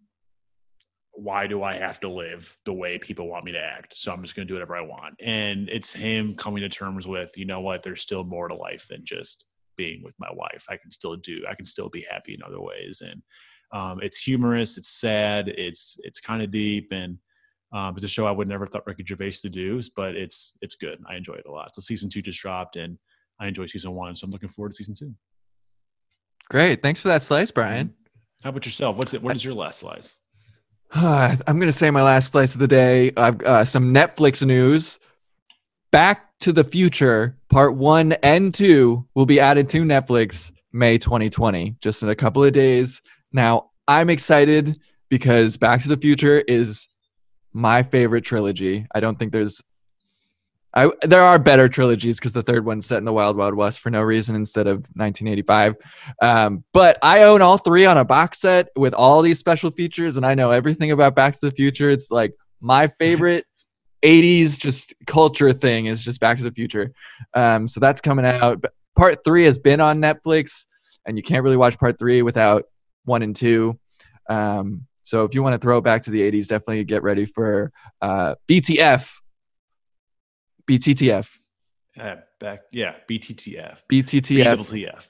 why 1.11 1.47
do 1.47 1.63
I 1.63 1.77
have 1.77 1.99
to 2.01 2.09
live 2.09 2.55
the 2.65 2.73
way 2.73 2.99
people 2.99 3.27
want 3.27 3.43
me 3.45 3.51
to 3.51 3.59
act? 3.59 3.97
So 3.97 4.13
I'm 4.13 4.21
just 4.21 4.35
going 4.35 4.47
to 4.47 4.51
do 4.51 4.55
whatever 4.55 4.77
I 4.77 4.81
want. 4.81 5.15
And 5.19 5.67
it's 5.67 5.91
him 5.91 6.35
coming 6.35 6.61
to 6.61 6.69
terms 6.69 7.07
with, 7.07 7.35
you 7.35 7.45
know 7.45 7.59
what, 7.59 7.81
there's 7.81 8.01
still 8.01 8.23
more 8.23 8.47
to 8.47 8.55
life 8.55 8.87
than 8.87 9.03
just 9.03 9.45
being 9.77 10.03
with 10.03 10.13
my 10.19 10.29
wife. 10.31 10.65
I 10.69 10.77
can 10.77 10.91
still 10.91 11.15
do, 11.15 11.43
I 11.49 11.55
can 11.55 11.65
still 11.65 11.89
be 11.89 12.05
happy 12.07 12.35
in 12.35 12.43
other 12.43 12.61
ways. 12.61 13.01
And 13.03 13.23
um, 13.71 13.99
it's 14.01 14.17
humorous, 14.17 14.77
it's 14.77 14.89
sad, 14.89 15.49
it's 15.49 15.99
it's 16.03 16.19
kind 16.19 16.41
of 16.41 16.51
deep, 16.51 16.89
and 16.91 17.17
um, 17.73 17.95
it's 17.95 18.05
a 18.05 18.07
show 18.07 18.25
I 18.25 18.31
would 18.31 18.47
never 18.47 18.65
thought 18.65 18.87
Ricky 18.87 19.03
Gervais 19.05 19.31
to 19.41 19.49
do, 19.49 19.81
but 19.95 20.15
it's 20.15 20.57
it's 20.61 20.75
good. 20.75 21.03
I 21.09 21.15
enjoy 21.15 21.33
it 21.33 21.47
a 21.47 21.51
lot. 21.51 21.75
So 21.75 21.81
season 21.81 22.09
two 22.09 22.21
just 22.21 22.39
dropped, 22.39 22.77
and 22.77 22.97
I 23.39 23.47
enjoy 23.47 23.65
season 23.65 23.91
one, 23.91 24.15
so 24.15 24.25
I'm 24.25 24.31
looking 24.31 24.49
forward 24.49 24.69
to 24.69 24.75
season 24.75 24.95
two. 24.95 25.13
Great 26.49 26.81
thanks 26.81 26.99
for 27.01 27.07
that 27.09 27.23
slice 27.23 27.51
brian 27.51 27.93
How 28.43 28.49
about 28.51 28.65
yourself? 28.65 28.97
What's 28.97 29.13
it? 29.13 29.21
What 29.21 29.35
is 29.35 29.43
your 29.43 29.55
last 29.55 29.79
slice? 29.79 30.19
I'm 30.93 31.39
going 31.45 31.61
to 31.67 31.73
say 31.73 31.91
my 31.91 32.03
last 32.03 32.31
slice 32.31 32.53
of 32.53 32.59
the 32.59 32.67
day. 32.67 33.11
I've 33.17 33.41
uh, 33.41 33.65
some 33.65 33.93
Netflix 33.93 34.45
news. 34.45 34.99
Back 35.91 36.37
to 36.41 36.53
the 36.53 36.63
Future 36.63 37.35
Part 37.49 37.75
1 37.75 38.13
and 38.23 38.53
2 38.53 39.07
will 39.15 39.25
be 39.25 39.39
added 39.39 39.69
to 39.69 39.83
Netflix 39.83 40.53
May 40.71 40.97
2020, 40.97 41.75
just 41.81 42.03
in 42.03 42.09
a 42.09 42.15
couple 42.15 42.43
of 42.43 42.53
days. 42.53 43.01
Now, 43.33 43.71
I'm 43.87 44.09
excited 44.09 44.79
because 45.09 45.57
Back 45.57 45.81
to 45.81 45.89
the 45.89 45.97
Future 45.97 46.39
is 46.39 46.87
my 47.53 47.83
favorite 47.83 48.23
trilogy. 48.23 48.85
I 48.93 48.99
don't 48.99 49.17
think 49.17 49.31
there's 49.31 49.61
I 50.73 50.91
there 51.01 51.21
are 51.21 51.39
better 51.39 51.69
trilogies 51.69 52.19
because 52.19 52.33
the 52.33 52.43
third 52.43 52.65
one's 52.65 52.85
set 52.85 52.97
in 52.97 53.05
the 53.05 53.13
Wild 53.13 53.37
Wild 53.37 53.55
West 53.55 53.79
for 53.79 53.89
no 53.89 54.01
reason 54.01 54.35
instead 54.35 54.67
of 54.67 54.77
1985. 54.95 55.75
Um, 56.21 56.63
but 56.73 56.97
I 57.01 57.23
own 57.23 57.41
all 57.41 57.57
three 57.57 57.85
on 57.85 57.97
a 57.97 58.05
box 58.05 58.39
set 58.39 58.67
with 58.75 58.93
all 58.93 59.21
these 59.21 59.39
special 59.39 59.71
features, 59.71 60.17
and 60.17 60.25
I 60.25 60.35
know 60.35 60.51
everything 60.51 60.91
about 60.91 61.15
Back 61.15 61.33
to 61.33 61.41
the 61.41 61.51
Future. 61.51 61.89
It's 61.89 62.11
like 62.11 62.33
my 62.61 62.87
favorite 62.99 63.45
80s 64.03 64.59
just 64.59 64.93
culture 65.07 65.53
thing 65.53 65.87
is 65.87 66.03
just 66.03 66.19
Back 66.19 66.37
to 66.37 66.43
the 66.43 66.51
Future. 66.51 66.93
Um, 67.33 67.67
so 67.67 67.79
that's 67.79 68.01
coming 68.01 68.25
out. 68.25 68.61
But 68.61 68.73
Part 68.97 69.23
three 69.23 69.45
has 69.45 69.59
been 69.59 69.79
on 69.79 69.99
Netflix, 69.99 70.65
and 71.05 71.17
you 71.17 71.23
can't 71.23 71.43
really 71.43 71.55
watch 71.55 71.77
part 71.77 71.99
three 71.99 72.23
without 72.23 72.63
one 73.05 73.21
and 73.21 73.35
two. 73.35 73.79
Um, 74.27 74.87
so 75.03 75.23
if 75.23 75.35
you 75.35 75.43
want 75.43 75.53
to 75.53 75.59
throw 75.59 75.77
it 75.77 75.83
back 75.83 76.01
to 76.03 76.11
the 76.11 76.19
80s, 76.19 76.47
definitely 76.47 76.83
get 76.83 77.03
ready 77.03 77.27
for 77.27 77.71
uh, 78.01 78.33
BTF. 78.49 79.19
BTTF. 80.67 81.37
Uh, 81.99 82.15
back, 82.39 82.61
yeah, 82.71 82.93
BTTF, 83.09 83.79
BTTF. 83.91 84.57
BTTF, 84.57 85.07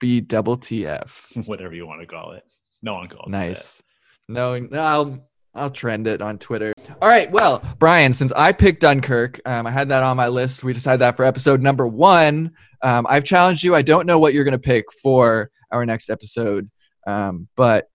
B 0.00 0.20
double 0.20 0.56
TF. 0.56 1.46
whatever 1.46 1.74
you 1.74 1.86
want 1.86 2.00
to 2.00 2.06
call 2.06 2.32
it. 2.32 2.44
No 2.82 2.94
one 2.94 3.08
calls 3.08 3.28
it 3.28 3.30
Nice. 3.30 3.82
No, 4.28 4.58
no, 4.58 4.78
I'll 4.78 5.28
I'll 5.54 5.70
trend 5.70 6.06
it 6.06 6.22
on 6.22 6.38
Twitter. 6.38 6.72
All 7.02 7.08
right. 7.08 7.30
Well, 7.30 7.62
Brian, 7.78 8.12
since 8.12 8.32
I 8.32 8.52
picked 8.52 8.80
Dunkirk, 8.80 9.40
um, 9.44 9.66
I 9.66 9.70
had 9.70 9.90
that 9.90 10.02
on 10.02 10.16
my 10.16 10.28
list. 10.28 10.64
We 10.64 10.72
decided 10.72 11.00
that 11.00 11.16
for 11.16 11.24
episode 11.24 11.60
number 11.60 11.86
one. 11.86 12.52
Um, 12.82 13.06
I've 13.08 13.24
challenged 13.24 13.62
you. 13.62 13.74
I 13.74 13.82
don't 13.82 14.06
know 14.06 14.18
what 14.18 14.32
you're 14.32 14.44
going 14.44 14.52
to 14.52 14.58
pick 14.58 14.86
for 15.02 15.50
our 15.70 15.84
next 15.84 16.08
episode, 16.08 16.70
um, 17.06 17.48
but 17.54 17.88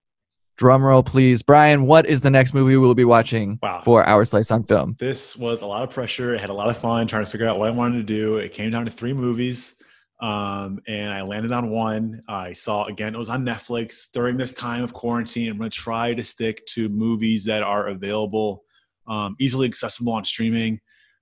drum 0.58 0.82
roll, 0.82 1.02
please, 1.02 1.42
Brian. 1.42 1.86
What 1.86 2.04
is 2.04 2.20
the 2.20 2.30
next 2.30 2.52
movie 2.52 2.76
we'll 2.76 2.94
be 2.94 3.04
watching 3.04 3.58
Wow. 3.62 3.80
for 3.84 4.06
our 4.06 4.24
slice 4.24 4.50
on 4.50 4.64
film? 4.64 4.96
This 4.98 5.36
was 5.36 5.62
a 5.62 5.66
lot 5.66 5.84
of 5.84 5.90
pressure. 5.90 6.36
I 6.36 6.40
had 6.40 6.50
a 6.50 6.54
lot 6.54 6.68
of 6.68 6.76
fun 6.76 7.06
trying 7.06 7.24
to 7.24 7.30
figure 7.30 7.48
out 7.48 7.58
what 7.58 7.68
I 7.68 7.70
wanted 7.70 7.98
to 7.98 8.02
do. 8.02 8.36
It 8.36 8.52
came 8.52 8.70
down 8.70 8.84
to 8.84 8.90
three 8.90 9.12
movies, 9.12 9.76
um, 10.20 10.80
and 10.88 11.10
I 11.12 11.22
landed 11.22 11.52
on 11.52 11.70
one. 11.70 12.22
I 12.28 12.52
saw 12.52 12.84
again. 12.84 13.14
It 13.14 13.18
was 13.18 13.30
on 13.30 13.44
Netflix 13.44 14.10
during 14.12 14.36
this 14.36 14.52
time 14.52 14.82
of 14.82 14.92
quarantine. 14.92 15.48
I'm 15.50 15.58
going 15.58 15.70
to 15.70 15.76
try 15.78 16.12
to 16.12 16.24
stick 16.24 16.66
to 16.74 16.88
movies 16.88 17.44
that 17.44 17.62
are 17.62 17.86
available, 17.88 18.64
um, 19.06 19.36
easily 19.38 19.68
accessible 19.68 20.12
on 20.12 20.24
streaming. 20.24 20.80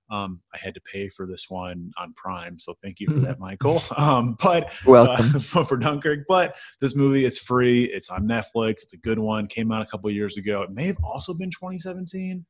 Um, 0.09 0.41
I 0.53 0.57
had 0.57 0.73
to 0.75 0.81
pay 0.81 1.09
for 1.09 1.25
this 1.25 1.47
one 1.49 1.91
on 1.97 2.13
Prime, 2.13 2.59
so 2.59 2.73
thank 2.81 2.99
you 2.99 3.07
for 3.07 3.19
that, 3.19 3.39
Michael. 3.39 3.83
Um, 3.97 4.37
but 4.41 4.71
Welcome. 4.85 5.35
uh, 5.35 5.39
for, 5.39 5.65
for 5.65 5.77
Dunkirk. 5.77 6.21
But 6.27 6.55
this 6.79 6.95
movie, 6.95 7.25
it's 7.25 7.39
free. 7.39 7.85
It's 7.85 8.09
on 8.09 8.27
Netflix. 8.27 8.83
It's 8.83 8.93
a 8.93 8.97
good 8.97 9.19
one. 9.19 9.47
Came 9.47 9.71
out 9.71 9.81
a 9.81 9.85
couple 9.85 10.09
years 10.11 10.37
ago. 10.37 10.61
It 10.61 10.71
may 10.71 10.85
have 10.85 10.97
also 11.03 11.33
been 11.33 11.49
2017. 11.49 12.45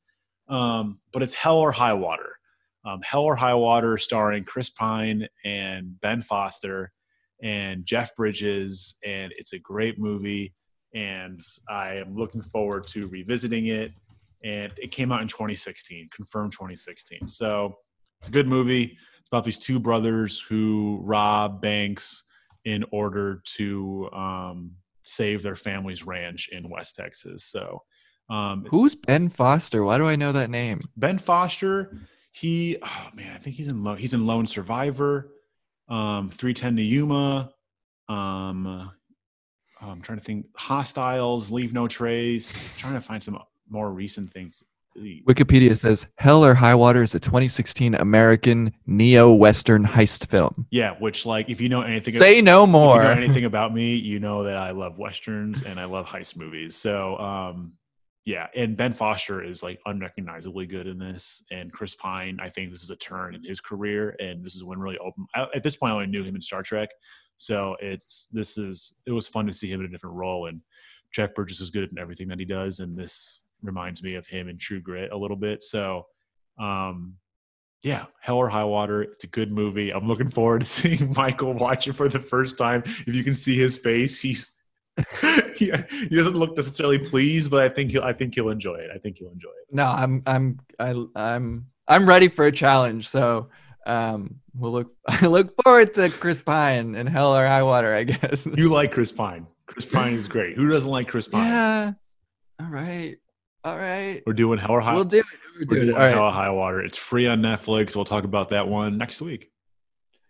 Um, 0.50 1.00
but 1.12 1.24
it's 1.24 1.34
Hell 1.34 1.58
or 1.58 1.72
High 1.72 1.94
Water. 1.94 2.38
Um, 2.86 3.02
Hell 3.02 3.24
or 3.24 3.36
High 3.36 3.54
Water, 3.54 3.98
starring 3.98 4.44
Chris 4.44 4.70
Pine 4.70 5.28
and 5.44 6.00
Ben 6.00 6.22
Foster 6.22 6.92
and 7.42 7.86
Jeff 7.86 8.16
Bridges, 8.16 8.96
and 9.06 9.34
it's 9.38 9.54
a 9.54 9.60
great 9.60 10.00
movie. 10.00 10.54
And 10.94 11.40
I 11.70 11.96
am 11.96 12.16
looking 12.16 12.42
forward 12.42 12.88
to 12.88 13.08
revisiting 13.08 13.68
it. 13.68 13.92
And 14.44 14.72
it 14.78 14.92
came 14.92 15.12
out 15.12 15.22
in 15.22 15.28
2016, 15.28 16.10
confirmed 16.16 16.52
2016. 16.52 17.28
So 17.28 17.78
it's 18.20 18.28
a 18.28 18.32
good 18.32 18.48
movie. 18.48 18.98
It's 19.20 19.28
about 19.30 19.44
these 19.44 19.60
two 19.60 19.80
brothers 19.80 20.40
who 20.40 21.00
rob 21.04 21.62
banks 21.62 22.24
in 22.66 22.86
order 22.92 23.42
to 23.56 24.10
um, 24.12 24.72
save 25.04 25.42
their 25.42 25.56
family's 25.56 26.06
ranch 26.06 26.50
in 26.50 26.70
West 26.70 26.96
Texas. 26.96 27.46
So 27.46 27.84
um, 28.30 28.66
Who's 28.70 28.94
Ben 28.94 29.30
Foster? 29.30 29.84
Why 29.84 29.98
do 29.98 30.08
I 30.08 30.16
know 30.18 30.32
that 30.34 30.50
name? 30.50 30.82
Ben 30.98 31.18
Foster, 31.18 31.98
he 32.34 32.78
oh 32.84 33.08
man, 33.16 33.34
I 33.34 33.38
think 33.38 33.56
he's 33.56 33.70
in 33.70 33.84
Lone, 33.84 33.98
he's 33.98 34.14
in 34.14 34.28
Lone 34.28 34.46
Survivor. 34.48 35.32
um, 35.90 36.30
310 36.30 36.76
to 36.76 36.82
Yuma. 36.82 37.52
Um, 38.10 38.92
I'm 39.82 40.02
trying 40.02 40.18
to 40.20 40.24
think. 40.24 40.48
Hostiles, 40.56 41.52
Leave 41.52 41.74
No 41.74 41.88
Trace. 41.88 42.74
Trying 42.78 42.96
to 42.96 43.02
find 43.02 43.22
some 43.24 43.40
more 43.70 43.92
recent 43.92 44.32
things. 44.32 44.64
Wikipedia 45.28 45.78
says 45.78 46.08
Hell 46.16 46.44
or 46.44 46.56
High 46.56 46.74
Water 46.74 47.04
is 47.04 47.14
a 47.14 47.20
2016 47.20 47.94
American 47.94 48.74
neo-western 48.88 49.86
heist 49.86 50.28
film. 50.28 50.66
Yeah, 50.72 50.96
which 51.00 51.24
like 51.26 51.50
if 51.50 51.62
you 51.62 51.70
know 51.70 51.82
anything, 51.84 52.16
Say 52.16 52.42
no 52.42 52.64
if 52.64 52.68
you 52.68 52.72
more. 52.72 53.04
know 53.04 53.12
anything 53.12 53.46
about 53.46 53.74
me, 53.74 53.96
you 53.96 54.20
know 54.20 54.44
that 54.46 54.58
I 54.58 54.72
love 54.72 54.98
westerns 54.98 55.62
and 55.64 55.80
I 55.80 55.86
love 55.86 56.08
heist 56.08 56.36
movies. 56.36 56.76
So 56.76 57.16
um, 57.20 57.74
yeah, 58.26 58.48
and 58.56 58.76
Ben 58.76 58.92
Foster 58.92 59.44
is 59.44 59.62
like 59.62 59.80
unrecognizably 59.86 60.66
good 60.66 60.88
in 60.88 60.98
this, 60.98 61.44
and 61.52 61.72
Chris 61.72 61.94
Pine. 61.96 62.40
I 62.42 62.50
think 62.50 62.72
this 62.72 62.82
is 62.84 62.90
a 62.90 62.96
turn 62.96 63.36
in 63.36 63.44
his 63.44 63.62
career, 63.62 64.16
and 64.20 64.44
this 64.44 64.56
is 64.56 64.64
when 64.64 64.80
really 64.80 64.98
open. 64.98 65.28
I- 65.36 65.48
At 65.56 65.62
this 65.64 65.76
point, 65.78 65.92
I 65.92 65.96
only 65.96 66.08
knew 66.08 66.24
him 66.24 66.36
in 66.36 66.42
Star 66.42 66.64
Trek, 66.64 66.90
so 67.38 67.78
it's 67.80 68.28
this 68.32 68.58
is 68.58 69.00
it 69.06 69.12
was 69.12 69.28
fun 69.28 69.46
to 69.46 69.54
see 69.54 69.72
him 69.72 69.80
in 69.82 69.86
a 69.86 69.90
different 69.90 70.16
role, 70.16 70.48
and 70.48 70.60
Jeff 71.14 71.36
Bridges 71.36 71.62
is 71.62 71.70
good 71.70 71.90
in 71.92 72.00
everything 72.00 72.28
that 72.30 72.40
he 72.40 72.46
does, 72.46 72.80
and 72.82 72.98
this 72.98 73.44
reminds 73.62 74.04
me 74.04 74.16
of 74.16 74.28
him 74.28 74.48
in 74.48 74.58
True 74.58 74.80
Grit 74.80 75.12
a 75.12 75.18
little 75.18 75.38
bit. 75.38 75.62
So, 75.64 76.08
um, 76.60 77.16
yeah, 77.84 78.06
Hell 78.20 78.38
or 78.38 78.50
High 78.50 78.64
Water. 78.64 79.04
It's 79.04 79.24
a 79.24 79.28
good 79.28 79.52
movie. 79.52 79.92
I'm 79.92 80.08
looking 80.08 80.30
forward 80.30 80.60
to 80.60 80.66
seeing 80.66 81.14
Michael 81.16 81.54
watch 81.54 81.88
it 81.88 81.94
for 81.94 82.10
the 82.10 82.20
first 82.20 82.58
time. 82.58 82.84
If 82.86 83.16
you 83.16 83.24
can 83.24 83.36
see 83.36 83.58
his 83.58 83.78
face, 83.78 84.20
he's 84.20 84.54
he, 85.56 85.72
he 85.90 86.16
doesn't 86.16 86.36
look 86.36 86.56
necessarily 86.56 86.98
pleased, 86.98 87.52
but 87.52 87.64
I 87.64 87.70
think 87.70 87.92
he'll 87.92 88.04
I 88.04 88.14
think 88.14 88.34
he'll 88.34 88.50
enjoy 88.50 88.76
it. 88.76 88.90
I 88.94 88.98
think 88.98 89.18
he'll 89.18 89.32
enjoy 89.32 89.50
it. 89.50 89.74
No, 89.74 89.86
I'm 89.86 90.24
I'm 90.26 90.60
I, 90.80 91.06
I'm 91.16 91.68
I'm 91.88 92.08
ready 92.08 92.28
for 92.28 92.46
a 92.46 92.52
challenge. 92.52 93.08
So 93.08 93.50
um, 93.86 94.40
we'll 94.56 94.72
look 94.72 94.96
I 95.08 95.28
look 95.28 95.54
forward 95.64 95.94
to 95.96 96.10
Chris 96.10 96.42
Pine 96.42 96.96
and 96.96 97.08
Hell 97.08 97.36
or 97.36 97.46
High 97.46 97.64
Water, 97.64 97.94
I 97.94 98.04
guess. 98.04 98.48
You 98.48 98.70
like 98.70 98.92
Chris 98.92 99.12
Pine. 99.12 99.46
Chris 99.68 99.86
Pine 99.86 100.14
is 100.14 100.28
great. 100.28 100.56
Who 100.56 100.70
doesn't 100.70 100.90
like 100.90 101.08
Chris 101.08 101.28
Pine? 101.28 101.46
yeah. 101.46 101.92
All 102.60 102.68
right. 102.68 103.18
All 103.68 103.78
right. 103.78 104.24
We're 104.26 104.32
doing 104.32 104.60
Hell 104.60 104.72
or 104.72 104.80
High 104.80 104.94
We'll 104.94 105.04
do 105.04 105.20
it. 105.20 105.26
We're 105.26 105.60
We're 105.60 105.66
doing 105.66 105.82
doing 105.88 105.90
it. 105.90 105.94
All 105.96 106.10
Hell 106.10 106.22
right. 106.22 106.28
or 106.30 106.32
High 106.32 106.50
Water. 106.52 106.82
It's 106.82 106.96
free 106.96 107.28
on 107.28 107.42
Netflix. 107.42 107.98
We'll 107.98 108.06
talk 108.06 108.24
about 108.24 108.52
that 108.52 108.66
one 108.70 108.98
next 108.98 109.20
week. 109.20 109.52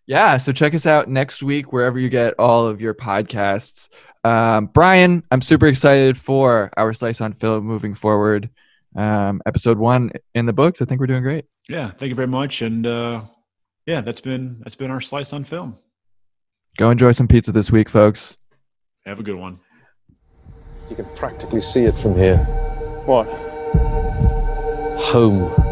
Yeah. 0.08 0.38
So 0.38 0.52
check 0.52 0.74
us 0.74 0.88
out 0.88 1.08
next 1.08 1.44
week 1.44 1.72
wherever 1.72 2.00
you 2.00 2.10
get 2.10 2.34
all 2.40 2.66
of 2.66 2.82
your 2.82 2.96
podcasts. 2.96 3.90
Um, 4.24 4.66
Brian, 4.66 5.22
I'm 5.30 5.44
super 5.44 5.68
excited 5.68 6.18
for 6.18 6.72
our 6.78 6.96
slice 6.96 7.22
on 7.22 7.34
film 7.34 7.64
moving 7.64 7.94
forward. 7.94 8.50
Um, 8.96 9.44
episode 9.46 9.78
one 9.78 10.14
in 10.34 10.48
the 10.48 10.54
books. 10.54 10.82
I 10.82 10.86
think 10.86 11.00
we're 11.00 11.06
doing 11.06 11.22
great. 11.22 11.46
Yeah, 11.70 11.92
thank 11.92 12.10
you 12.10 12.16
very 12.16 12.28
much. 12.28 12.64
And 12.64 12.88
uh 12.88 13.22
yeah, 13.86 14.02
that's 14.02 14.22
been 14.22 14.58
that's 14.62 14.74
been 14.76 14.90
our 14.90 15.00
slice 15.02 15.32
on 15.32 15.44
film. 15.44 15.78
Go 16.78 16.90
enjoy 16.90 17.12
some 17.12 17.28
pizza 17.28 17.52
this 17.52 17.70
week, 17.70 17.88
folks. 17.88 18.36
Have 19.06 19.20
a 19.20 19.24
good 19.24 19.36
one. 19.36 19.60
You 20.90 20.96
can 20.96 21.06
practically 21.16 21.62
see 21.62 21.84
it 21.84 21.98
from 22.00 22.16
here. 22.16 22.67
What? 23.08 23.26
Home. 25.00 25.67